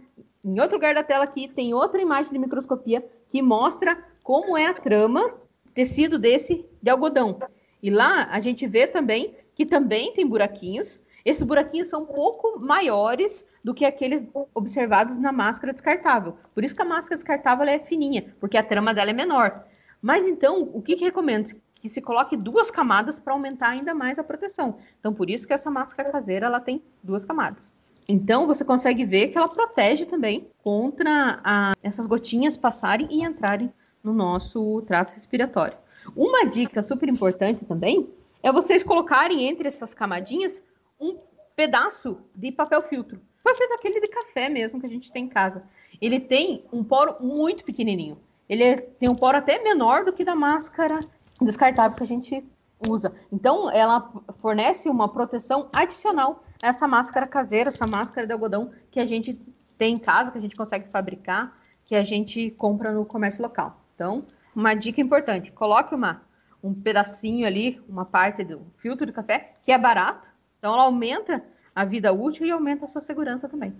em 0.44 0.60
outro 0.60 0.76
lugar 0.76 0.94
da 0.94 1.02
tela 1.02 1.24
aqui, 1.24 1.48
tem 1.48 1.74
outra 1.74 2.00
imagem 2.00 2.30
de 2.30 2.38
microscopia 2.38 3.04
que 3.28 3.42
mostra 3.42 3.98
como 4.22 4.56
é 4.56 4.66
a 4.66 4.74
trama 4.74 5.34
tecido 5.74 6.18
desse 6.18 6.64
de 6.80 6.90
algodão. 6.90 7.38
E 7.86 7.90
lá 7.90 8.26
a 8.32 8.40
gente 8.40 8.66
vê 8.66 8.84
também 8.84 9.36
que 9.54 9.64
também 9.64 10.12
tem 10.12 10.26
buraquinhos. 10.26 10.98
Esses 11.24 11.44
buraquinhos 11.44 11.88
são 11.88 12.02
um 12.02 12.04
pouco 12.04 12.58
maiores 12.58 13.46
do 13.62 13.72
que 13.72 13.84
aqueles 13.84 14.26
observados 14.52 15.18
na 15.18 15.30
máscara 15.30 15.72
descartável. 15.72 16.36
Por 16.52 16.64
isso 16.64 16.74
que 16.74 16.82
a 16.82 16.84
máscara 16.84 17.14
descartável 17.14 17.64
é 17.64 17.78
fininha, 17.78 18.34
porque 18.40 18.56
a 18.56 18.62
trama 18.64 18.92
dela 18.92 19.10
é 19.10 19.12
menor. 19.12 19.64
Mas 20.02 20.26
então, 20.26 20.68
o 20.74 20.82
que, 20.82 20.96
que 20.96 21.04
recomendo? 21.04 21.54
Que 21.76 21.88
se 21.88 22.00
coloque 22.02 22.36
duas 22.36 22.72
camadas 22.72 23.20
para 23.20 23.32
aumentar 23.32 23.68
ainda 23.68 23.94
mais 23.94 24.18
a 24.18 24.24
proteção. 24.24 24.78
Então, 24.98 25.14
por 25.14 25.30
isso 25.30 25.46
que 25.46 25.52
essa 25.52 25.70
máscara 25.70 26.10
caseira 26.10 26.46
ela 26.46 26.58
tem 26.58 26.82
duas 27.04 27.24
camadas. 27.24 27.72
Então, 28.08 28.48
você 28.48 28.64
consegue 28.64 29.04
ver 29.04 29.28
que 29.28 29.38
ela 29.38 29.48
protege 29.48 30.06
também 30.06 30.48
contra 30.64 31.40
a, 31.44 31.72
essas 31.84 32.08
gotinhas 32.08 32.56
passarem 32.56 33.06
e 33.12 33.22
entrarem 33.22 33.72
no 34.02 34.12
nosso 34.12 34.82
trato 34.88 35.14
respiratório. 35.14 35.85
Uma 36.14 36.44
dica 36.44 36.82
super 36.82 37.08
importante 37.08 37.64
também 37.64 38.08
é 38.42 38.52
vocês 38.52 38.82
colocarem 38.82 39.48
entre 39.48 39.68
essas 39.68 39.94
camadinhas 39.94 40.62
um 41.00 41.16
pedaço 41.54 42.18
de 42.34 42.52
papel 42.52 42.82
filtro. 42.82 43.20
Ser 43.54 43.68
daquele 43.68 44.00
de 44.00 44.08
café 44.08 44.48
mesmo 44.48 44.80
que 44.80 44.86
a 44.86 44.88
gente 44.88 45.10
tem 45.10 45.24
em 45.24 45.28
casa. 45.28 45.62
Ele 46.02 46.18
tem 46.18 46.64
um 46.72 46.82
poro 46.82 47.16
muito 47.20 47.64
pequenininho 47.64 48.18
ele 48.48 48.62
é, 48.62 48.76
tem 48.76 49.08
um 49.08 49.14
poro 49.14 49.38
até 49.38 49.62
menor 49.62 50.04
do 50.04 50.12
que 50.12 50.24
da 50.24 50.34
máscara 50.34 51.00
descartável 51.40 51.96
que 51.96 52.02
a 52.02 52.06
gente 52.06 52.44
usa. 52.88 53.12
Então, 53.32 53.70
ela 53.70 54.12
fornece 54.38 54.88
uma 54.88 55.08
proteção 55.08 55.68
adicional 55.74 56.44
a 56.62 56.68
essa 56.68 56.86
máscara 56.86 57.26
caseira, 57.26 57.68
essa 57.68 57.86
máscara 57.86 58.26
de 58.26 58.32
algodão 58.32 58.70
que 58.90 59.00
a 59.00 59.06
gente 59.06 59.34
tem 59.76 59.94
em 59.94 59.98
casa, 59.98 60.30
que 60.30 60.38
a 60.38 60.40
gente 60.40 60.54
consegue 60.54 60.88
fabricar, 60.90 61.58
que 61.84 61.94
a 61.94 62.02
gente 62.02 62.50
compra 62.52 62.92
no 62.92 63.04
comércio 63.04 63.42
local. 63.42 63.80
Então, 63.94 64.24
uma 64.56 64.72
dica 64.72 65.00
importante: 65.00 65.52
coloque 65.52 65.94
uma, 65.94 66.22
um 66.62 66.72
pedacinho 66.72 67.46
ali, 67.46 67.80
uma 67.86 68.06
parte 68.06 68.42
do 68.42 68.62
filtro 68.78 69.04
de 69.04 69.12
café, 69.12 69.52
que 69.64 69.70
é 69.70 69.78
barato. 69.78 70.30
Então, 70.58 70.72
ela 70.72 70.84
aumenta 70.84 71.44
a 71.74 71.84
vida 71.84 72.10
útil 72.12 72.46
e 72.46 72.50
aumenta 72.50 72.86
a 72.86 72.88
sua 72.88 73.02
segurança 73.02 73.46
também. 73.46 73.74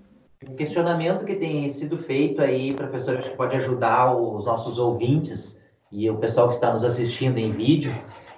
Um 0.49 0.55
questionamento 0.55 1.25
que 1.25 1.35
tem 1.35 1.67
sido 1.71 1.97
feito 1.97 2.43
aí, 2.43 2.75
professor, 2.75 3.17
acho 3.17 3.31
que 3.31 3.37
pode 3.37 3.57
ajudar 3.57 4.15
os 4.15 4.45
nossos 4.45 4.79
ouvintes 4.79 5.59
e 5.91 6.11
o 6.11 6.19
pessoal 6.19 6.47
que 6.49 6.55
está 6.55 6.71
nos 6.71 6.85
assistindo 6.85 7.39
em 7.39 7.51
vídeo, 7.51 7.91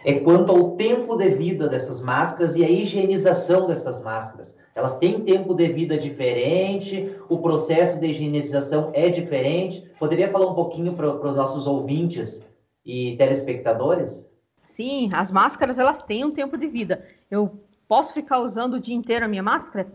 é 0.05 0.14
quanto 0.20 0.53
ao 0.53 0.72
tempo 0.72 1.16
de 1.16 1.28
vida 1.30 1.68
dessas 1.68 2.01
máscaras 2.01 2.55
e 2.55 2.64
a 2.64 2.70
higienização 2.70 3.66
dessas 3.66 4.01
máscaras. 4.01 4.57
Elas 4.74 4.96
têm 4.99 5.20
tempo 5.20 5.55
de 5.55 5.68
vida 5.68 5.99
diferente, 5.99 7.16
o 7.28 7.38
processo 7.38 7.99
de 7.99 8.07
higienização 8.07 8.90
é 8.94 9.09
diferente. 9.09 9.84
Poderia 9.99 10.30
falar 10.30 10.51
um 10.51 10.55
pouquinho 10.55 10.94
para 10.94 11.11
os 11.11 11.36
nossos 11.36 11.66
ouvintes 11.66 12.46
e 12.84 13.16
telespectadores? 13.16 14.28
Sim, 14.68 15.11
as 15.12 15.30
máscaras 15.30 15.78
elas 15.78 16.03
têm 16.03 16.24
um 16.24 16.30
tempo 16.30 16.57
de 16.57 16.66
vida. 16.68 17.05
Eu 17.30 17.51
posso 17.88 18.14
ficar 18.14 18.40
usando 18.40 18.74
o 18.74 18.80
dia 18.80 18.94
inteiro 18.94 19.24
a 19.24 19.28
minha 19.28 19.42
máscara? 19.42 19.86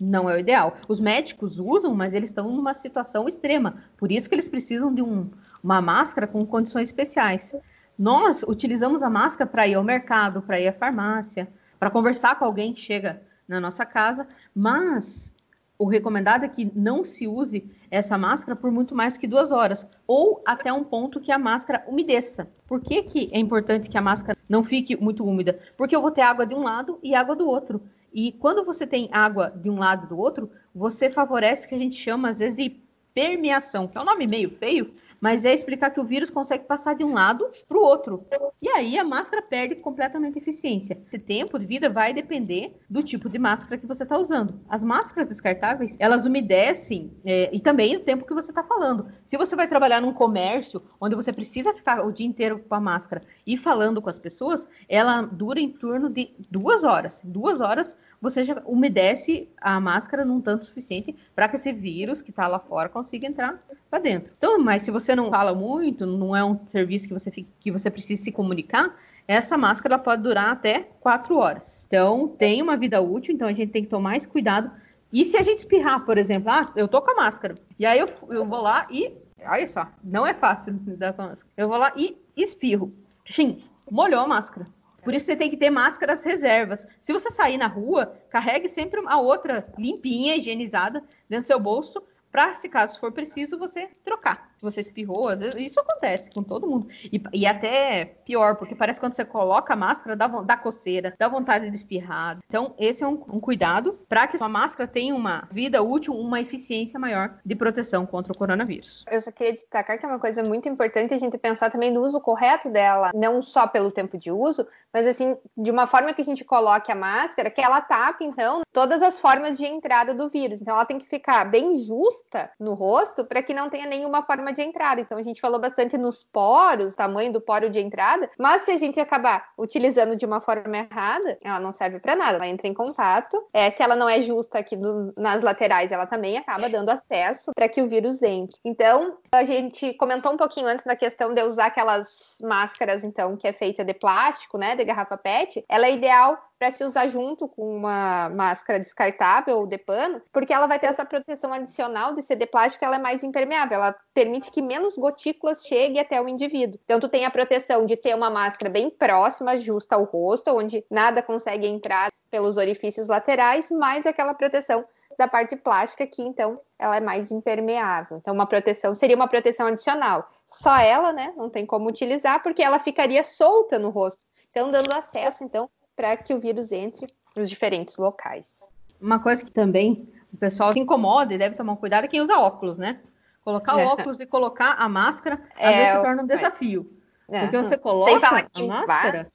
não 0.00 0.28
é 0.28 0.36
o 0.36 0.38
ideal. 0.38 0.76
Os 0.88 1.00
médicos 1.00 1.58
usam, 1.58 1.94
mas 1.94 2.14
eles 2.14 2.30
estão 2.30 2.50
numa 2.50 2.74
situação 2.74 3.28
extrema. 3.28 3.76
Por 3.96 4.10
isso 4.10 4.28
que 4.28 4.34
eles 4.34 4.48
precisam 4.48 4.92
de 4.92 5.02
um, 5.02 5.30
uma 5.62 5.80
máscara 5.80 6.26
com 6.26 6.44
condições 6.44 6.88
especiais. 6.88 7.54
Nós 7.98 8.42
utilizamos 8.42 9.02
a 9.02 9.10
máscara 9.10 9.48
para 9.48 9.66
ir 9.66 9.74
ao 9.74 9.84
mercado, 9.84 10.42
para 10.42 10.60
ir 10.60 10.68
à 10.68 10.72
farmácia, 10.72 11.48
para 11.78 11.90
conversar 11.90 12.38
com 12.38 12.44
alguém 12.44 12.72
que 12.72 12.80
chega 12.80 13.22
na 13.46 13.60
nossa 13.60 13.86
casa, 13.86 14.26
mas 14.54 15.32
o 15.78 15.86
recomendado 15.86 16.44
é 16.44 16.48
que 16.48 16.70
não 16.74 17.04
se 17.04 17.26
use 17.26 17.70
essa 17.90 18.16
máscara 18.16 18.56
por 18.56 18.70
muito 18.70 18.94
mais 18.94 19.16
que 19.16 19.26
duas 19.26 19.52
horas, 19.52 19.86
ou 20.06 20.42
até 20.46 20.72
um 20.72 20.84
ponto 20.84 21.20
que 21.20 21.32
a 21.32 21.38
máscara 21.38 21.84
umedeça. 21.86 22.48
Por 22.66 22.80
que, 22.80 23.02
que 23.02 23.28
é 23.32 23.38
importante 23.38 23.90
que 23.90 23.98
a 23.98 24.02
máscara 24.02 24.38
não 24.48 24.64
fique 24.64 24.96
muito 24.96 25.24
úmida? 25.24 25.58
Porque 25.76 25.94
eu 25.94 26.00
vou 26.00 26.10
ter 26.10 26.22
água 26.22 26.46
de 26.46 26.54
um 26.54 26.62
lado 26.62 26.98
e 27.02 27.14
água 27.14 27.36
do 27.36 27.46
outro. 27.46 27.82
E 28.12 28.32
quando 28.32 28.64
você 28.64 28.86
tem 28.86 29.08
água 29.12 29.52
de 29.54 29.68
um 29.68 29.78
lado 29.78 30.06
e 30.06 30.08
do 30.08 30.18
outro, 30.18 30.50
você 30.74 31.10
favorece 31.10 31.66
o 31.66 31.68
que 31.68 31.74
a 31.74 31.78
gente 31.78 31.96
chama, 31.96 32.30
às 32.30 32.38
vezes, 32.38 32.56
de 32.56 32.80
permeação, 33.12 33.86
que 33.86 33.98
é 33.98 34.00
um 34.00 34.04
nome 34.04 34.26
meio 34.26 34.50
feio, 34.50 34.92
mas 35.24 35.46
é 35.46 35.54
explicar 35.54 35.88
que 35.88 35.98
o 35.98 36.04
vírus 36.04 36.28
consegue 36.28 36.64
passar 36.64 36.94
de 36.94 37.02
um 37.02 37.14
lado 37.14 37.48
para 37.66 37.78
o 37.78 37.80
outro. 37.80 38.26
E 38.60 38.68
aí 38.68 38.98
a 38.98 39.02
máscara 39.02 39.40
perde 39.40 39.76
completamente 39.76 40.38
eficiência. 40.38 40.98
Esse 41.06 41.18
tempo 41.18 41.58
de 41.58 41.64
vida 41.64 41.88
vai 41.88 42.12
depender 42.12 42.78
do 42.90 43.02
tipo 43.02 43.30
de 43.30 43.38
máscara 43.38 43.78
que 43.78 43.86
você 43.86 44.02
está 44.02 44.18
usando. 44.18 44.60
As 44.68 44.84
máscaras 44.84 45.26
descartáveis, 45.26 45.96
elas 45.98 46.26
umedecem 46.26 47.10
é, 47.24 47.48
e 47.50 47.58
também 47.58 47.96
o 47.96 48.00
tempo 48.00 48.26
que 48.26 48.34
você 48.34 48.50
está 48.50 48.62
falando. 48.62 49.06
Se 49.24 49.38
você 49.38 49.56
vai 49.56 49.66
trabalhar 49.66 50.02
num 50.02 50.12
comércio 50.12 50.78
onde 51.00 51.16
você 51.16 51.32
precisa 51.32 51.72
ficar 51.72 52.04
o 52.04 52.12
dia 52.12 52.26
inteiro 52.26 52.58
com 52.58 52.74
a 52.74 52.80
máscara 52.80 53.22
e 53.46 53.56
falando 53.56 54.02
com 54.02 54.10
as 54.10 54.18
pessoas, 54.18 54.68
ela 54.86 55.22
dura 55.22 55.58
em 55.58 55.70
torno 55.70 56.10
de 56.10 56.34
duas 56.50 56.84
horas. 56.84 57.22
Duas 57.24 57.62
horas 57.62 57.96
você 58.20 58.44
já 58.44 58.62
umedece 58.66 59.48
a 59.58 59.80
máscara 59.80 60.24
num 60.24 60.40
tanto 60.40 60.64
suficiente 60.64 61.16
para 61.34 61.48
que 61.48 61.56
esse 61.56 61.72
vírus 61.72 62.20
que 62.20 62.30
está 62.30 62.46
lá 62.46 62.58
fora 62.58 62.90
consiga 62.90 63.26
entrar 63.26 63.62
para 63.94 64.00
dentro. 64.00 64.32
Então, 64.36 64.58
mas 64.58 64.82
se 64.82 64.90
você 64.90 65.14
não 65.14 65.30
fala 65.30 65.54
muito, 65.54 66.04
não 66.04 66.34
é 66.34 66.44
um 66.44 66.58
serviço 66.72 67.06
que 67.06 67.14
você, 67.14 67.30
fica, 67.30 67.48
que 67.60 67.70
você 67.70 67.88
precisa 67.88 68.24
se 68.24 68.32
comunicar, 68.32 68.92
essa 69.26 69.56
máscara 69.56 69.96
pode 69.98 70.22
durar 70.22 70.50
até 70.50 70.88
quatro 71.00 71.36
horas. 71.36 71.84
Então, 71.86 72.26
tem 72.26 72.60
uma 72.60 72.76
vida 72.76 73.00
útil, 73.00 73.32
então 73.32 73.46
a 73.46 73.52
gente 73.52 73.70
tem 73.70 73.84
que 73.84 73.88
tomar 73.88 74.10
mais 74.10 74.26
cuidado. 74.26 74.68
E 75.12 75.24
se 75.24 75.36
a 75.36 75.42
gente 75.42 75.58
espirrar, 75.58 76.04
por 76.04 76.18
exemplo, 76.18 76.50
ah, 76.50 76.72
eu 76.74 76.88
tô 76.88 77.00
com 77.00 77.12
a 77.12 77.14
máscara, 77.14 77.54
e 77.78 77.86
aí 77.86 78.00
eu, 78.00 78.08
eu 78.30 78.44
vou 78.44 78.60
lá 78.60 78.84
e. 78.90 79.12
Olha 79.46 79.68
só, 79.68 79.86
não 80.02 80.26
é 80.26 80.34
fácil 80.34 80.72
dar 80.72 81.12
com 81.12 81.22
a 81.22 81.26
máscara. 81.28 81.48
Eu 81.56 81.68
vou 81.68 81.76
lá 81.76 81.92
e 81.94 82.16
espirro. 82.36 82.92
Sim, 83.24 83.58
molhou 83.88 84.20
a 84.20 84.26
máscara. 84.26 84.66
Por 85.04 85.14
isso 85.14 85.26
você 85.26 85.36
tem 85.36 85.50
que 85.50 85.56
ter 85.56 85.70
máscaras 85.70 86.24
reservas. 86.24 86.84
Se 87.00 87.12
você 87.12 87.30
sair 87.30 87.58
na 87.58 87.66
rua, 87.68 88.14
carregue 88.30 88.68
sempre 88.68 89.00
a 89.06 89.20
outra 89.20 89.68
limpinha, 89.78 90.34
higienizada, 90.34 91.04
dentro 91.28 91.44
do 91.44 91.46
seu 91.46 91.60
bolso, 91.60 92.02
para, 92.34 92.56
se 92.56 92.68
caso 92.68 92.98
for 92.98 93.12
preciso, 93.12 93.56
você 93.56 93.86
trocar. 94.04 94.53
Você 94.64 94.80
espirrou, 94.80 95.36
vezes, 95.36 95.60
isso 95.60 95.80
acontece 95.80 96.30
com 96.30 96.42
todo 96.42 96.66
mundo. 96.66 96.88
E, 97.04 97.22
e 97.32 97.46
até 97.46 98.04
pior, 98.24 98.56
porque 98.56 98.74
parece 98.74 98.98
que 98.98 99.06
quando 99.06 99.14
você 99.14 99.24
coloca 99.24 99.74
a 99.74 99.76
máscara, 99.76 100.16
dá, 100.16 100.26
dá 100.26 100.56
coceira, 100.56 101.14
dá 101.18 101.28
vontade 101.28 101.70
de 101.70 101.76
espirrar. 101.76 102.38
Então, 102.48 102.74
esse 102.78 103.04
é 103.04 103.06
um, 103.06 103.22
um 103.28 103.40
cuidado 103.40 103.98
para 104.08 104.26
que 104.26 104.42
a 104.42 104.48
máscara 104.48 104.88
tenha 104.88 105.14
uma 105.14 105.48
vida 105.50 105.82
útil, 105.82 106.14
uma 106.14 106.40
eficiência 106.40 106.98
maior 106.98 107.38
de 107.44 107.54
proteção 107.54 108.06
contra 108.06 108.32
o 108.32 108.36
coronavírus. 108.36 109.04
Eu 109.10 109.20
só 109.20 109.30
queria 109.30 109.52
destacar 109.52 109.98
que 109.98 110.06
é 110.06 110.08
uma 110.08 110.18
coisa 110.18 110.42
muito 110.42 110.68
importante 110.68 111.14
a 111.14 111.18
gente 111.18 111.36
pensar 111.38 111.70
também 111.70 111.90
no 111.90 112.02
uso 112.02 112.20
correto 112.20 112.70
dela, 112.70 113.10
não 113.14 113.42
só 113.42 113.66
pelo 113.66 113.90
tempo 113.90 114.16
de 114.16 114.30
uso, 114.30 114.66
mas 114.92 115.06
assim, 115.06 115.36
de 115.56 115.70
uma 115.70 115.86
forma 115.86 116.12
que 116.12 116.22
a 116.22 116.24
gente 116.24 116.44
coloque 116.44 116.90
a 116.90 116.94
máscara, 116.94 117.50
que 117.50 117.60
ela 117.60 117.80
tape, 117.80 118.24
então, 118.24 118.62
todas 118.72 119.02
as 119.02 119.18
formas 119.18 119.58
de 119.58 119.66
entrada 119.66 120.14
do 120.14 120.28
vírus. 120.28 120.60
Então, 120.60 120.74
ela 120.74 120.84
tem 120.84 120.98
que 120.98 121.06
ficar 121.06 121.44
bem 121.44 121.76
justa 121.76 122.50
no 122.58 122.74
rosto 122.74 123.24
para 123.24 123.42
que 123.42 123.52
não 123.52 123.68
tenha 123.68 123.86
nenhuma 123.86 124.22
forma 124.22 124.52
de 124.54 124.62
entrada. 124.62 125.00
Então, 125.00 125.18
a 125.18 125.22
gente 125.22 125.40
falou 125.40 125.60
bastante 125.60 125.98
nos 125.98 126.24
poros, 126.24 126.94
tamanho 126.94 127.32
do 127.32 127.40
poro 127.40 127.68
de 127.68 127.80
entrada, 127.80 128.30
mas 128.38 128.62
se 128.62 128.70
a 128.70 128.78
gente 128.78 128.98
acabar 128.98 129.50
utilizando 129.58 130.16
de 130.16 130.24
uma 130.24 130.40
forma 130.40 130.76
errada, 130.76 131.38
ela 131.42 131.60
não 131.60 131.72
serve 131.72 131.98
para 131.98 132.16
nada. 132.16 132.36
Ela 132.36 132.48
entra 132.48 132.66
em 132.66 132.74
contato. 132.74 133.44
É, 133.52 133.70
se 133.70 133.82
ela 133.82 133.96
não 133.96 134.08
é 134.08 134.20
justa 134.20 134.58
aqui 134.58 134.76
nas 135.16 135.42
laterais, 135.42 135.92
ela 135.92 136.06
também 136.06 136.38
acaba 136.38 136.68
dando 136.68 136.90
acesso 136.90 137.52
para 137.54 137.68
que 137.68 137.82
o 137.82 137.88
vírus 137.88 138.22
entre. 138.22 138.56
Então, 138.64 139.18
a 139.32 139.44
gente 139.44 139.92
comentou 139.94 140.32
um 140.32 140.36
pouquinho 140.36 140.66
antes 140.66 140.84
da 140.84 140.96
questão 140.96 141.34
de 141.34 141.42
usar 141.42 141.66
aquelas 141.66 142.38
máscaras, 142.42 143.04
então, 143.04 143.36
que 143.36 143.48
é 143.48 143.52
feita 143.52 143.84
de 143.84 143.94
plástico, 143.94 144.56
né, 144.56 144.76
de 144.76 144.84
garrafa 144.84 145.16
PET. 145.16 145.64
Ela 145.68 145.86
é 145.86 145.92
ideal 145.92 146.38
para 146.58 146.70
se 146.70 146.84
usar 146.84 147.08
junto 147.08 147.48
com 147.48 147.76
uma 147.76 148.28
máscara 148.30 148.78
descartável 148.78 149.58
ou 149.58 149.66
de 149.66 149.78
pano, 149.78 150.22
porque 150.32 150.52
ela 150.52 150.66
vai 150.66 150.78
ter 150.78 150.86
essa 150.86 151.04
proteção 151.04 151.52
adicional 151.52 152.14
de 152.14 152.22
ser 152.22 152.36
de 152.36 152.46
plástico, 152.46 152.84
ela 152.84 152.96
é 152.96 152.98
mais 152.98 153.22
impermeável, 153.22 153.76
ela 153.76 153.94
permite 154.12 154.50
que 154.50 154.62
menos 154.62 154.96
gotículas 154.96 155.66
cheguem 155.66 156.00
até 156.00 156.20
o 156.20 156.28
indivíduo. 156.28 156.78
Então 156.84 157.00
tu 157.00 157.08
tem 157.08 157.24
a 157.24 157.30
proteção 157.30 157.86
de 157.86 157.96
ter 157.96 158.14
uma 158.14 158.30
máscara 158.30 158.70
bem 158.70 158.88
próxima, 158.90 159.58
justa 159.58 159.96
ao 159.96 160.04
rosto, 160.04 160.50
onde 160.50 160.84
nada 160.90 161.22
consegue 161.22 161.66
entrar 161.66 162.12
pelos 162.30 162.56
orifícios 162.56 163.08
laterais, 163.08 163.70
mais 163.70 164.06
aquela 164.06 164.34
proteção 164.34 164.84
da 165.18 165.28
parte 165.28 165.56
plástica 165.56 166.06
que 166.06 166.22
então 166.22 166.60
ela 166.78 166.96
é 166.96 167.00
mais 167.00 167.30
impermeável. 167.30 168.18
Então 168.18 168.34
uma 168.34 168.46
proteção 168.46 168.94
seria 168.94 169.16
uma 169.16 169.28
proteção 169.28 169.66
adicional. 169.66 170.28
Só 170.46 170.76
ela, 170.76 171.12
né, 171.12 171.32
não 171.36 171.48
tem 171.48 171.64
como 171.64 171.88
utilizar 171.88 172.42
porque 172.42 172.62
ela 172.62 172.78
ficaria 172.78 173.22
solta 173.22 173.78
no 173.78 173.90
rosto. 173.90 174.24
Então 174.50 174.70
dando 174.70 174.92
acesso 174.92 175.44
então 175.44 175.68
para 175.96 176.16
que 176.16 176.34
o 176.34 176.40
vírus 176.40 176.72
entre 176.72 177.06
nos 177.36 177.48
diferentes 177.48 177.96
locais. 177.96 178.66
Uma 179.00 179.18
coisa 179.18 179.44
que 179.44 179.50
também 179.50 180.08
o 180.32 180.36
pessoal 180.36 180.72
se 180.72 180.80
incomoda 180.80 181.34
e 181.34 181.38
deve 181.38 181.56
tomar 181.56 181.76
cuidado 181.76 182.04
é 182.04 182.08
quem 182.08 182.20
usa 182.20 182.38
óculos, 182.38 182.78
né? 182.78 183.00
Colocar 183.44 183.78
é. 183.78 183.84
óculos 183.84 184.20
e 184.20 184.26
colocar 184.26 184.72
a 184.78 184.88
máscara 184.88 185.40
é, 185.56 185.68
às 185.68 185.76
vezes 185.76 185.92
se 185.92 186.02
torna 186.02 186.22
um 186.22 186.26
desafio. 186.26 186.90
É. 187.28 187.40
Porque 187.40 187.56
você 187.56 187.76
coloca 187.76 188.48
a 188.52 188.62
máscara 188.62 189.30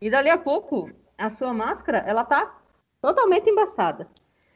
e 0.00 0.10
dali 0.10 0.30
a 0.30 0.38
pouco 0.38 0.90
a 1.16 1.30
sua 1.30 1.52
máscara 1.52 1.98
ela 1.98 2.24
tá 2.24 2.58
totalmente 3.00 3.48
embaçada. 3.48 4.08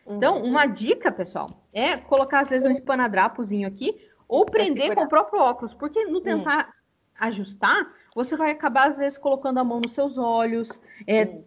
Então, 0.06 0.38
uhum. 0.38 0.50
uma 0.50 0.66
dica, 0.66 1.10
pessoal, 1.10 1.48
é 1.72 1.96
colocar 1.96 2.40
às 2.40 2.50
vezes 2.50 2.66
um 2.66 2.70
espanadrapozinho 2.70 3.66
aqui 3.66 4.08
ou 4.28 4.46
prender 4.46 4.94
com 4.94 5.02
o 5.02 5.08
próprio 5.08 5.40
óculos, 5.40 5.74
porque 5.74 6.04
no 6.06 6.20
tentar 6.20 6.72
ajustar, 7.18 7.92
você 8.16 8.34
vai 8.34 8.50
acabar, 8.50 8.88
às 8.88 8.96
vezes, 8.96 9.18
colocando 9.18 9.58
a 9.58 9.64
mão 9.64 9.78
nos 9.78 9.92
seus 9.92 10.16
olhos, 10.16 10.80
é, 11.06 11.38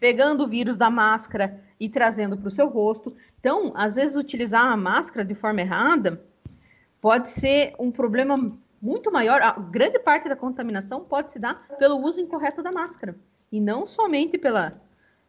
pegando 0.00 0.42
o 0.42 0.48
vírus 0.48 0.76
da 0.76 0.90
máscara 0.90 1.62
e 1.78 1.88
trazendo 1.88 2.36
para 2.36 2.48
o 2.48 2.50
seu 2.50 2.66
rosto. 2.66 3.16
Então, 3.38 3.72
às 3.76 3.94
vezes, 3.94 4.16
utilizar 4.16 4.66
a 4.66 4.76
máscara 4.76 5.24
de 5.24 5.36
forma 5.36 5.60
errada 5.60 6.20
pode 7.00 7.30
ser 7.30 7.76
um 7.78 7.92
problema 7.92 8.36
muito 8.82 9.12
maior. 9.12 9.40
A 9.40 9.52
grande 9.52 10.00
parte 10.00 10.28
da 10.28 10.34
contaminação 10.34 11.04
pode 11.04 11.30
se 11.30 11.38
dar 11.38 11.64
pelo 11.78 12.04
uso 12.04 12.20
incorreto 12.20 12.60
da 12.60 12.72
máscara 12.72 13.14
e 13.52 13.60
não 13.60 13.86
somente 13.86 14.36
pela, 14.36 14.72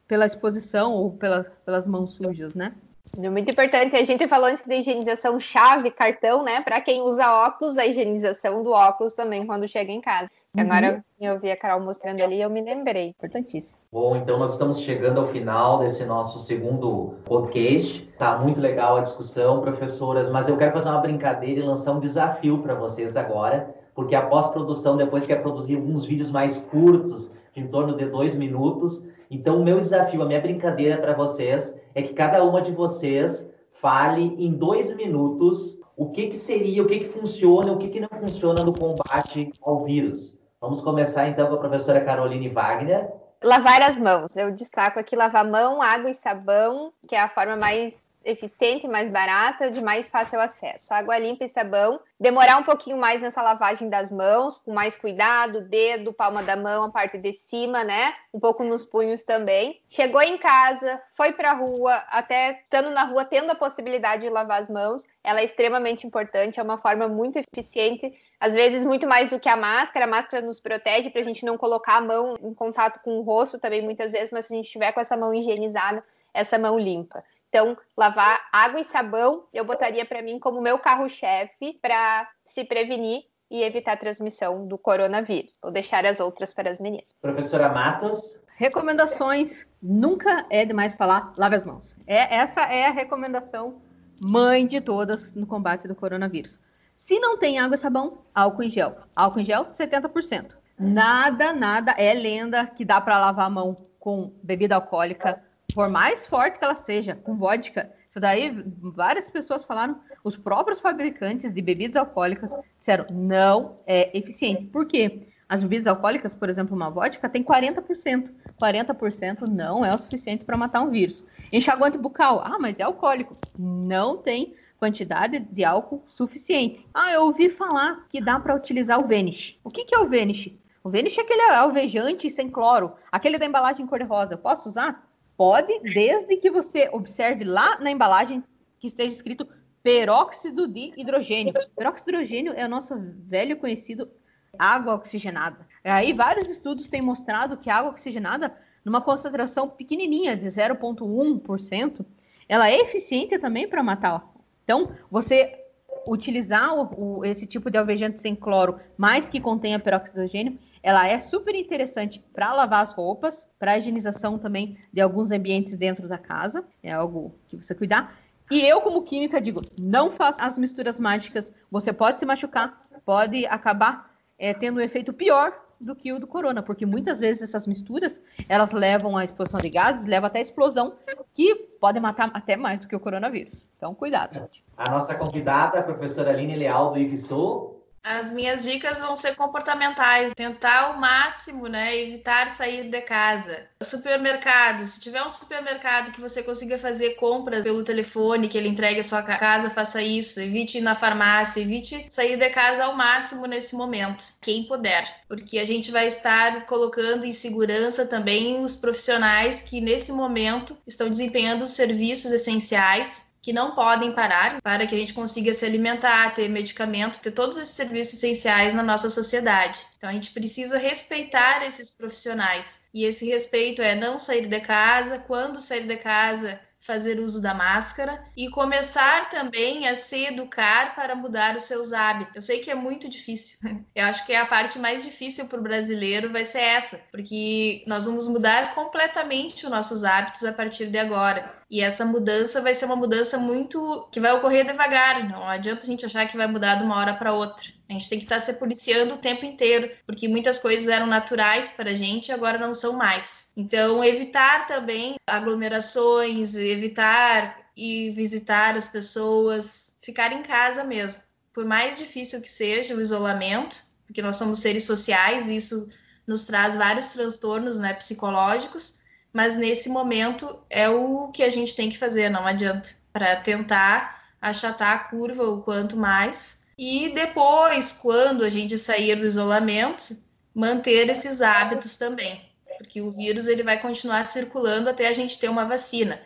pela 0.07 0.25
exposição 0.25 0.93
ou 0.93 1.11
pela, 1.11 1.43
pelas 1.63 1.85
mãos 1.85 2.13
sujas, 2.13 2.55
né? 2.55 2.73
É 3.17 3.29
muito 3.29 3.49
importante. 3.49 3.95
A 3.95 4.03
gente 4.03 4.27
falou 4.27 4.47
antes 4.47 4.65
da 4.65 4.75
higienização 4.75 5.39
chave, 5.39 5.91
cartão, 5.91 6.43
né? 6.43 6.61
Para 6.61 6.81
quem 6.81 7.01
usa 7.01 7.31
óculos, 7.31 7.77
a 7.77 7.85
higienização 7.85 8.63
do 8.63 8.71
óculos 8.71 9.13
também 9.13 9.45
quando 9.45 9.67
chega 9.67 9.91
em 9.91 10.01
casa. 10.01 10.29
Uhum. 10.55 10.61
Agora 10.63 11.05
eu 11.19 11.39
vi 11.39 11.51
a 11.51 11.57
Carol 11.57 11.79
mostrando 11.79 12.21
ali 12.21 12.37
e 12.37 12.41
eu 12.41 12.49
me 12.49 12.61
lembrei. 12.61 13.09
Importantíssimo. 13.09 13.79
Bom, 13.91 14.15
então 14.15 14.37
nós 14.37 14.51
estamos 14.51 14.81
chegando 14.81 15.19
ao 15.19 15.25
final 15.25 15.79
desse 15.79 16.03
nosso 16.05 16.39
segundo 16.39 17.15
podcast. 17.23 18.01
Tá 18.17 18.37
muito 18.37 18.59
legal 18.59 18.97
a 18.97 19.01
discussão, 19.01 19.61
professoras, 19.61 20.29
mas 20.29 20.47
eu 20.47 20.57
quero 20.57 20.73
fazer 20.73 20.89
uma 20.89 20.99
brincadeira 20.99 21.59
e 21.59 21.63
lançar 21.63 21.93
um 21.93 21.99
desafio 21.99 22.59
para 22.59 22.75
vocês 22.75 23.15
agora, 23.15 23.75
porque 23.93 24.15
a 24.15 24.21
pós-produção 24.21 24.97
depois 24.97 25.25
quer 25.25 25.41
produzir 25.41 25.75
alguns 25.75 26.03
vídeos 26.03 26.29
mais 26.29 26.59
curtos, 26.59 27.31
de 27.53 27.61
em 27.61 27.67
torno 27.67 27.95
de 27.95 28.05
dois 28.05 28.35
minutos. 28.35 29.03
Então, 29.29 29.59
o 29.59 29.63
meu 29.63 29.79
desafio, 29.79 30.21
a 30.21 30.25
minha 30.25 30.41
brincadeira 30.41 30.97
para 30.97 31.13
vocês 31.13 31.75
é 31.93 32.01
que 32.01 32.13
cada 32.13 32.43
uma 32.43 32.61
de 32.61 32.71
vocês 32.71 33.49
fale 33.71 34.35
em 34.37 34.53
dois 34.53 34.95
minutos 34.95 35.79
o 35.95 36.09
que, 36.11 36.27
que 36.27 36.35
seria, 36.35 36.83
o 36.83 36.85
que, 36.85 36.99
que 36.99 37.09
funciona, 37.09 37.71
o 37.71 37.77
que, 37.77 37.89
que 37.89 37.99
não 37.99 38.09
funciona 38.09 38.63
no 38.63 38.73
combate 38.73 39.51
ao 39.61 39.83
vírus. 39.83 40.37
Vamos 40.61 40.81
começar 40.81 41.27
então 41.27 41.47
com 41.47 41.55
a 41.55 41.59
professora 41.59 42.03
Caroline 42.03 42.49
Wagner. 42.49 43.11
Lavar 43.43 43.81
as 43.81 43.97
mãos. 43.99 44.35
Eu 44.35 44.51
destaco 44.51 44.99
aqui 44.99 45.15
lavar 45.15 45.45
mão, 45.45 45.81
água 45.81 46.09
e 46.09 46.13
sabão, 46.13 46.91
que 47.07 47.15
é 47.15 47.21
a 47.21 47.29
forma 47.29 47.55
mais 47.55 48.06
eficiente, 48.27 48.87
mais 48.87 49.09
barata, 49.09 49.71
de 49.71 49.81
mais 49.81 50.07
fácil 50.07 50.39
acesso. 50.39 50.93
Água 50.93 51.17
limpa 51.17 51.45
e 51.45 51.49
sabão. 51.49 51.99
Demorar 52.19 52.57
um 52.57 52.63
pouquinho 52.63 52.97
mais 52.97 53.21
nessa 53.21 53.41
lavagem 53.41 53.89
das 53.89 54.11
mãos, 54.11 54.57
com 54.57 54.73
mais 54.73 54.97
cuidado, 54.97 55.61
dedo, 55.61 56.13
palma 56.13 56.43
da 56.43 56.55
mão, 56.55 56.83
a 56.83 56.91
parte 56.91 57.17
de 57.17 57.31
cima, 57.33 57.83
né? 57.83 58.13
Um 58.33 58.39
pouco 58.39 58.63
nos 58.63 58.83
punhos 58.83 59.23
também. 59.23 59.81
Chegou 59.87 60.21
em 60.21 60.37
casa, 60.37 61.01
foi 61.11 61.31
para 61.31 61.51
a 61.51 61.53
rua, 61.53 62.03
até 62.09 62.59
estando 62.61 62.91
na 62.91 63.03
rua, 63.03 63.23
tendo 63.23 63.51
a 63.51 63.55
possibilidade 63.55 64.23
de 64.23 64.29
lavar 64.29 64.61
as 64.61 64.69
mãos, 64.69 65.05
ela 65.23 65.39
é 65.39 65.45
extremamente 65.45 66.05
importante, 66.05 66.59
é 66.59 66.63
uma 66.63 66.77
forma 66.77 67.07
muito 67.07 67.37
eficiente 67.37 68.13
às 68.39 68.53
vezes 68.53 68.85
muito 68.85 69.07
mais 69.07 69.29
do 69.29 69.39
que 69.39 69.49
a 69.49 69.57
máscara. 69.57 70.05
A 70.05 70.07
máscara 70.07 70.45
nos 70.45 70.59
protege 70.59 71.09
para 71.09 71.21
a 71.21 71.23
gente 71.23 71.45
não 71.45 71.57
colocar 71.57 71.95
a 71.95 72.01
mão 72.01 72.37
em 72.41 72.53
contato 72.53 72.99
com 73.01 73.17
o 73.17 73.21
rosto 73.21 73.59
também 73.59 73.81
muitas 73.81 74.11
vezes, 74.11 74.31
mas 74.31 74.45
se 74.45 74.53
a 74.53 74.57
gente 74.57 74.69
tiver 74.69 74.91
com 74.91 74.99
essa 74.99 75.17
mão 75.17 75.33
higienizada, 75.33 76.03
essa 76.33 76.57
mão 76.57 76.77
limpa. 76.77 77.23
Então, 77.49 77.77
lavar 77.95 78.47
água 78.51 78.79
e 78.79 78.83
sabão 78.83 79.47
eu 79.53 79.63
botaria 79.63 80.05
para 80.05 80.21
mim 80.21 80.39
como 80.39 80.61
meu 80.61 80.77
carro-chefe 80.77 81.79
para 81.81 82.29
se 82.43 82.63
prevenir 82.63 83.23
e 83.49 83.63
evitar 83.63 83.93
a 83.93 83.97
transmissão 83.97 84.67
do 84.67 84.77
coronavírus, 84.77 85.53
ou 85.61 85.71
deixar 85.71 86.05
as 86.05 86.19
outras 86.19 86.53
para 86.53 86.69
as 86.69 86.79
meninas. 86.79 87.07
Professora 87.21 87.69
Matos. 87.69 88.39
Recomendações. 88.55 89.65
Nunca 89.81 90.45
é 90.49 90.65
demais 90.65 90.93
falar 90.95 91.31
lave 91.37 91.55
as 91.55 91.65
mãos. 91.65 91.95
É, 92.07 92.35
essa 92.35 92.61
é 92.61 92.87
a 92.87 92.91
recomendação 92.91 93.81
mãe 94.21 94.65
de 94.65 94.81
todas 94.81 95.35
no 95.35 95.45
combate 95.45 95.87
do 95.87 95.95
coronavírus. 95.95 96.59
Se 96.95 97.19
não 97.19 97.37
tem 97.37 97.59
água 97.59 97.75
e 97.75 97.77
sabão, 97.77 98.19
álcool 98.33 98.63
em 98.63 98.69
gel. 98.69 98.97
Álcool 99.15 99.41
em 99.41 99.45
gel, 99.45 99.65
70%. 99.65 100.55
Nada, 100.79 101.53
nada 101.53 101.91
é 101.91 102.13
lenda 102.13 102.65
que 102.65 102.83
dá 102.83 102.99
para 102.99 103.19
lavar 103.19 103.45
a 103.45 103.49
mão 103.49 103.75
com 103.99 104.31
bebida 104.41 104.75
alcoólica, 104.75 105.43
por 105.73 105.89
mais 105.89 106.25
forte 106.25 106.59
que 106.59 106.65
ela 106.65 106.75
seja, 106.75 107.15
com 107.15 107.35
vodka. 107.35 107.91
Isso 108.09 108.19
daí, 108.19 108.63
várias 108.81 109.29
pessoas 109.29 109.63
falaram, 109.63 109.99
os 110.23 110.37
próprios 110.37 110.79
fabricantes 110.79 111.53
de 111.53 111.61
bebidas 111.61 111.97
alcoólicas 111.97 112.51
disseram, 112.79 113.05
não 113.11 113.77
é 113.85 114.17
eficiente. 114.17 114.65
Por 114.65 114.85
quê? 114.87 115.27
As 115.49 115.61
bebidas 115.61 115.87
alcoólicas, 115.87 116.35
por 116.35 116.49
exemplo, 116.49 116.75
uma 116.75 116.89
vodka, 116.89 117.29
tem 117.29 117.43
40%. 117.43 118.31
40% 118.61 119.47
não 119.47 119.85
é 119.85 119.93
o 119.93 119.97
suficiente 119.97 120.43
para 120.43 120.57
matar 120.57 120.81
um 120.81 120.89
vírus. 120.89 121.23
Enxaguante 121.53 121.97
bucal, 121.97 122.41
ah, 122.43 122.57
mas 122.59 122.79
é 122.79 122.83
alcoólico. 122.83 123.35
Não 123.57 124.17
tem 124.17 124.55
quantidade 124.77 125.39
de 125.39 125.63
álcool 125.63 126.03
suficiente. 126.07 126.85
Ah, 126.93 127.11
eu 127.13 127.23
ouvi 127.23 127.49
falar 127.49 128.05
que 128.09 128.21
dá 128.21 128.39
para 128.39 128.55
utilizar 128.55 128.99
o 128.99 129.07
Vanish. 129.07 129.59
O 129.63 129.69
que, 129.69 129.85
que 129.85 129.95
é 129.95 129.99
o 129.99 130.09
Vanish? 130.09 130.53
O 130.83 130.89
Vanish 130.89 131.17
é 131.17 131.21
aquele 131.21 131.41
alvejante 131.53 132.29
sem 132.29 132.49
cloro, 132.49 132.93
aquele 133.11 133.37
da 133.37 133.45
embalagem 133.45 133.85
cor-de-rosa. 133.87 134.37
Posso 134.37 134.69
usar? 134.69 135.06
Pode, 135.37 135.79
desde 135.81 136.35
que 136.37 136.49
você 136.49 136.89
observe 136.91 137.45
lá 137.45 137.79
na 137.79 137.91
embalagem 137.91 138.43
que 138.79 138.87
esteja 138.87 139.13
escrito 139.13 139.47
peróxido 139.83 140.67
de 140.67 140.91
hidrogênio. 140.97 141.53
Peróxido 141.75 142.11
de 142.11 142.17
hidrogênio 142.17 142.53
é 142.53 142.65
o 142.65 142.69
nosso 142.69 142.95
velho 143.27 143.57
conhecido 143.57 144.09
água 144.57 144.95
oxigenada. 144.95 145.67
Aí 145.83 146.11
vários 146.11 146.49
estudos 146.49 146.89
têm 146.89 147.01
mostrado 147.01 147.57
que 147.57 147.69
a 147.69 147.77
água 147.77 147.91
oxigenada, 147.91 148.57
numa 148.83 148.99
concentração 148.99 149.69
pequenininha 149.69 150.35
de 150.35 150.47
0,1%, 150.47 152.05
ela 152.49 152.69
é 152.69 152.79
eficiente 152.79 153.37
também 153.37 153.67
para 153.67 153.83
matar. 153.83 154.27
Então, 154.63 154.91
você 155.11 155.63
utilizar 156.07 156.73
o, 156.73 157.19
o, 157.19 157.25
esse 157.25 157.45
tipo 157.45 157.69
de 157.69 157.77
alvejante 157.77 158.19
sem 158.19 158.35
cloro, 158.35 158.79
mas 158.97 159.29
que 159.29 159.39
contenha 159.39 159.79
peróxido 159.79 160.13
de 160.13 160.19
hidrogênio, 160.19 160.59
ela 160.81 161.07
é 161.07 161.19
super 161.19 161.55
interessante 161.55 162.23
para 162.33 162.53
lavar 162.53 162.83
as 162.83 162.93
roupas, 162.93 163.49
para 163.59 163.77
higienização 163.77 164.37
também 164.37 164.77
de 164.91 165.01
alguns 165.01 165.31
ambientes 165.31 165.75
dentro 165.75 166.07
da 166.07 166.17
casa, 166.17 166.63
é 166.81 166.91
algo 166.91 167.35
que 167.47 167.55
você 167.55 167.73
cuidar. 167.73 168.15
E 168.49 168.61
eu, 168.61 168.81
como 168.81 169.03
química, 169.03 169.41
digo: 169.41 169.61
não 169.77 170.09
faça 170.09 170.43
as 170.43 170.57
misturas 170.57 170.99
mágicas. 170.99 171.53
Você 171.69 171.91
pode 171.91 172.19
se 172.19 172.25
machucar, 172.25 172.81
pode 173.05 173.45
acabar 173.45 174.15
é, 174.37 174.53
tendo 174.53 174.77
um 174.77 174.81
efeito 174.81 175.11
pior 175.11 175.53
do 175.79 175.95
que 175.95 176.11
o 176.11 176.19
do 176.19 176.25
corona, 176.25 176.63
porque 176.63 176.85
muitas 176.85 177.19
vezes 177.19 177.43
essas 177.43 177.67
misturas 177.67 178.21
elas 178.49 178.71
levam 178.71 179.15
à 179.15 179.23
exposição 179.23 179.59
de 179.59 179.69
gases, 179.69 180.05
levam 180.05 180.27
até 180.27 180.39
a 180.39 180.41
explosão, 180.41 180.95
que 181.33 181.53
pode 181.79 181.99
matar 181.99 182.31
até 182.33 182.55
mais 182.55 182.81
do 182.81 182.87
que 182.87 182.95
o 182.95 182.99
coronavírus. 182.99 183.65
Então, 183.75 183.93
cuidado, 183.93 184.33
gente. 184.33 184.63
A 184.75 184.89
nossa 184.89 185.13
convidada, 185.13 185.79
a 185.79 185.83
professora 185.83 186.31
Aline 186.31 186.55
Leal 186.55 186.93
do 186.93 186.99
IFSU, 186.99 187.76
as 188.03 188.31
minhas 188.31 188.63
dicas 188.63 188.99
vão 188.99 189.15
ser 189.15 189.35
comportamentais, 189.35 190.33
tentar 190.33 190.83
ao 190.83 190.97
máximo, 190.97 191.67
né, 191.67 191.95
evitar 191.97 192.49
sair 192.49 192.89
de 192.89 193.01
casa. 193.01 193.67
Supermercado, 193.81 194.85
se 194.85 194.99
tiver 194.99 195.23
um 195.23 195.29
supermercado 195.29 196.11
que 196.11 196.21
você 196.21 196.41
consiga 196.41 196.77
fazer 196.77 197.11
compras 197.11 197.63
pelo 197.63 197.83
telefone, 197.83 198.47
que 198.47 198.57
ele 198.57 198.69
entregue 198.69 199.01
a 199.01 199.03
sua 199.03 199.21
casa, 199.21 199.69
faça 199.69 200.01
isso. 200.01 200.39
Evite 200.39 200.77
ir 200.77 200.81
na 200.81 200.95
farmácia, 200.95 201.61
evite 201.61 202.05
sair 202.09 202.37
de 202.37 202.49
casa 202.49 202.85
ao 202.85 202.95
máximo 202.95 203.45
nesse 203.45 203.75
momento, 203.75 204.23
quem 204.41 204.63
puder, 204.63 205.23
porque 205.27 205.59
a 205.59 205.65
gente 205.65 205.91
vai 205.91 206.07
estar 206.07 206.65
colocando 206.65 207.25
em 207.25 207.31
segurança 207.31 208.05
também 208.05 208.61
os 208.61 208.75
profissionais 208.75 209.61
que 209.61 209.81
nesse 209.81 210.11
momento 210.11 210.77
estão 210.87 211.09
desempenhando 211.09 211.63
os 211.63 211.69
serviços 211.69 212.31
essenciais 212.31 213.27
que 213.47 213.53
não 213.53 213.71
podem 213.71 214.11
parar 214.11 214.61
para 214.61 214.85
que 214.85 214.93
a 214.93 214.97
gente 214.97 215.13
consiga 215.13 215.53
se 215.53 215.65
alimentar, 215.65 216.33
ter 216.33 216.49
medicamento, 216.49 217.21
ter 217.21 217.31
todos 217.31 217.57
esses 217.57 217.75
serviços 217.75 218.15
essenciais 218.15 218.73
na 218.73 218.83
nossa 218.83 219.09
sociedade. 219.09 219.87
Então 219.97 220.09
a 220.09 220.11
gente 220.11 220.31
precisa 220.31 220.77
respeitar 220.77 221.65
esses 221.65 221.89
profissionais. 221.89 222.81
E 222.93 223.05
esse 223.05 223.25
respeito 223.25 223.81
é 223.81 223.95
não 223.95 224.19
sair 224.19 224.47
de 224.47 224.59
casa, 224.59 225.17
quando 225.19 225.61
sair 225.61 225.87
de 225.87 225.95
casa, 225.95 226.59
fazer 226.87 227.19
uso 227.19 227.41
da 227.41 227.53
máscara 227.53 228.23
e 228.35 228.49
começar 228.49 229.29
também 229.29 229.89
a 229.89 229.95
se 229.95 230.25
educar 230.25 230.95
para 230.95 231.15
mudar 231.15 231.55
os 231.57 231.63
seus 231.63 231.91
hábitos. 231.91 232.33
Eu 232.33 232.41
sei 232.41 232.59
que 232.59 232.71
é 232.71 232.75
muito 232.75 233.09
difícil. 233.09 233.59
Eu 233.93 234.05
acho 234.05 234.25
que 234.25 234.33
a 234.33 234.45
parte 234.45 234.79
mais 234.79 235.03
difícil 235.03 235.47
para 235.47 235.59
o 235.59 235.63
brasileiro 235.63 236.31
vai 236.31 236.45
ser 236.45 236.59
essa, 236.59 237.01
porque 237.11 237.83
nós 237.85 238.05
vamos 238.05 238.27
mudar 238.29 238.73
completamente 238.73 239.65
os 239.65 239.71
nossos 239.71 240.05
hábitos 240.05 240.45
a 240.45 240.53
partir 240.53 240.87
de 240.87 240.97
agora. 240.97 241.53
E 241.69 241.81
essa 241.81 242.05
mudança 242.05 242.61
vai 242.61 242.73
ser 242.73 242.85
uma 242.85 242.95
mudança 242.95 243.37
muito 243.37 244.07
que 244.11 244.21
vai 244.21 244.31
ocorrer 244.31 244.65
devagar. 244.65 245.27
Não 245.29 245.45
adianta 245.45 245.83
a 245.83 245.85
gente 245.85 246.05
achar 246.05 246.25
que 246.25 246.37
vai 246.37 246.47
mudar 246.47 246.75
de 246.75 246.83
uma 246.83 246.95
hora 246.95 247.13
para 247.13 247.33
outra. 247.33 247.76
A 247.89 247.93
gente 247.93 248.09
tem 248.09 248.19
que 248.19 248.25
estar 248.25 248.39
se 248.39 248.53
policiando 248.53 249.13
o 249.13 249.17
tempo 249.17 249.45
inteiro, 249.45 249.89
porque 250.05 250.27
muitas 250.27 250.59
coisas 250.59 250.87
eram 250.87 251.07
naturais 251.07 251.69
para 251.69 251.91
a 251.91 251.95
gente 251.95 252.27
e 252.27 252.31
agora 252.31 252.57
não 252.57 252.73
são 252.73 252.93
mais. 252.93 253.49
Então, 253.55 254.03
evitar 254.03 254.67
também 254.67 255.15
aglomerações, 255.25 256.55
evitar 256.55 257.67
e 257.75 258.09
visitar 258.11 258.75
as 258.75 258.89
pessoas, 258.89 259.95
ficar 260.01 260.33
em 260.33 260.41
casa 260.41 260.83
mesmo. 260.83 261.21
Por 261.53 261.65
mais 261.65 261.97
difícil 261.97 262.41
que 262.41 262.49
seja 262.49 262.95
o 262.95 263.01
isolamento, 263.01 263.85
porque 264.05 264.21
nós 264.21 264.35
somos 264.35 264.59
seres 264.59 264.83
sociais 264.83 265.47
e 265.47 265.55
isso 265.55 265.87
nos 266.25 266.45
traz 266.45 266.75
vários 266.75 267.09
transtornos 267.09 267.79
né, 267.79 267.93
psicológicos, 267.93 268.99
mas 269.31 269.55
nesse 269.55 269.87
momento 269.87 270.59
é 270.69 270.89
o 270.89 271.29
que 271.29 271.43
a 271.43 271.49
gente 271.49 271.75
tem 271.75 271.89
que 271.89 271.97
fazer, 271.97 272.29
não 272.29 272.45
adianta, 272.45 272.89
para 273.13 273.35
tentar 273.35 274.23
achatar 274.41 274.93
a 274.93 274.99
curva 274.99 275.43
o 275.43 275.61
quanto 275.61 275.95
mais. 275.95 276.59
E 276.77 277.09
depois, 277.09 277.91
quando 277.91 278.43
a 278.43 278.49
gente 278.49 278.77
sair 278.77 279.15
do 279.15 279.25
isolamento, 279.25 280.15
manter 280.53 281.09
esses 281.09 281.41
hábitos 281.41 281.97
também, 281.97 282.41
porque 282.77 283.01
o 283.01 283.11
vírus 283.11 283.47
ele 283.47 283.63
vai 283.63 283.79
continuar 283.79 284.23
circulando 284.23 284.89
até 284.89 285.07
a 285.07 285.13
gente 285.13 285.39
ter 285.39 285.49
uma 285.49 285.65
vacina. 285.65 286.19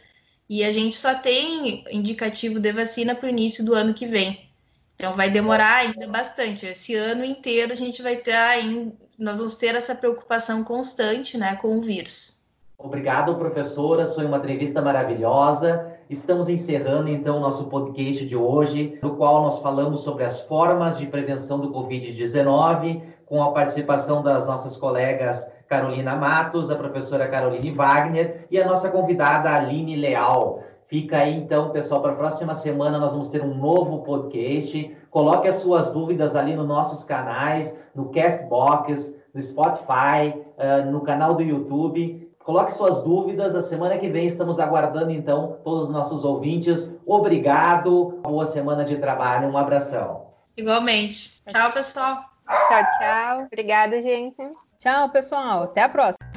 E 0.49 0.65
a 0.65 0.71
gente 0.71 0.97
só 0.97 1.15
tem 1.15 1.85
indicativo 1.89 2.59
de 2.59 2.73
vacina 2.73 3.15
para 3.15 3.27
o 3.27 3.29
início 3.29 3.63
do 3.63 3.73
ano 3.73 3.93
que 3.93 4.05
vem. 4.05 4.49
Então 4.95 5.13
vai 5.15 5.29
demorar 5.29 5.77
ainda 5.77 6.07
bastante. 6.07 6.65
Esse 6.65 6.93
ano 6.93 7.23
inteiro 7.23 7.71
a 7.71 7.75
gente 7.75 8.01
vai 8.01 8.17
ter 8.17 8.33
ainda, 8.33 8.93
nós 9.17 9.37
vamos 9.37 9.55
ter 9.55 9.75
essa 9.75 9.95
preocupação 9.95 10.63
constante, 10.63 11.37
né, 11.37 11.55
com 11.55 11.77
o 11.77 11.81
vírus. 11.81 12.41
Obrigado, 12.77 13.35
professoras. 13.35 14.13
Foi 14.13 14.25
uma 14.25 14.37
entrevista 14.37 14.81
maravilhosa. 14.81 15.90
Estamos 16.11 16.49
encerrando 16.49 17.07
então 17.07 17.37
o 17.37 17.39
nosso 17.39 17.67
podcast 17.67 18.25
de 18.25 18.35
hoje, 18.35 18.99
no 19.01 19.15
qual 19.15 19.43
nós 19.43 19.59
falamos 19.59 20.01
sobre 20.01 20.25
as 20.25 20.41
formas 20.41 20.97
de 20.97 21.05
prevenção 21.05 21.57
do 21.57 21.71
Covid-19, 21.71 23.01
com 23.25 23.41
a 23.41 23.53
participação 23.53 24.21
das 24.21 24.45
nossas 24.45 24.75
colegas 24.75 25.49
Carolina 25.69 26.17
Matos, 26.17 26.69
a 26.69 26.75
professora 26.75 27.29
Caroline 27.29 27.71
Wagner 27.71 28.45
e 28.51 28.61
a 28.61 28.67
nossa 28.67 28.89
convidada 28.89 29.55
Aline 29.55 29.95
Leal. 29.95 30.61
Fica 30.85 31.19
aí 31.19 31.33
então, 31.33 31.69
pessoal, 31.69 32.01
para 32.01 32.11
a 32.11 32.15
próxima 32.15 32.53
semana 32.53 32.99
nós 32.99 33.13
vamos 33.13 33.29
ter 33.29 33.41
um 33.41 33.55
novo 33.55 33.99
podcast. 33.99 34.93
Coloque 35.09 35.47
as 35.47 35.55
suas 35.55 35.91
dúvidas 35.91 36.35
ali 36.35 36.53
nos 36.53 36.67
nossos 36.67 37.05
canais, 37.05 37.79
no 37.95 38.09
Castbox, 38.09 39.17
no 39.33 39.41
Spotify, 39.41 40.35
uh, 40.57 40.91
no 40.91 40.99
canal 40.99 41.35
do 41.35 41.41
YouTube. 41.41 42.29
Coloque 42.43 42.73
suas 42.73 42.99
dúvidas. 43.03 43.55
A 43.55 43.61
semana 43.61 43.97
que 43.97 44.09
vem 44.09 44.25
estamos 44.25 44.59
aguardando, 44.59 45.11
então, 45.11 45.59
todos 45.63 45.85
os 45.85 45.91
nossos 45.91 46.23
ouvintes. 46.23 46.95
Obrigado. 47.05 48.19
Boa 48.21 48.45
semana 48.45 48.83
de 48.83 48.97
trabalho. 48.97 49.49
Um 49.49 49.57
abração. 49.57 50.27
Igualmente. 50.57 51.41
Tchau, 51.47 51.71
pessoal. 51.71 52.17
Tchau, 52.47 52.83
tchau. 52.97 53.43
Obrigada, 53.45 54.01
gente. 54.01 54.41
Tchau, 54.79 55.09
pessoal. 55.09 55.63
Até 55.63 55.83
a 55.83 55.89
próxima. 55.89 56.30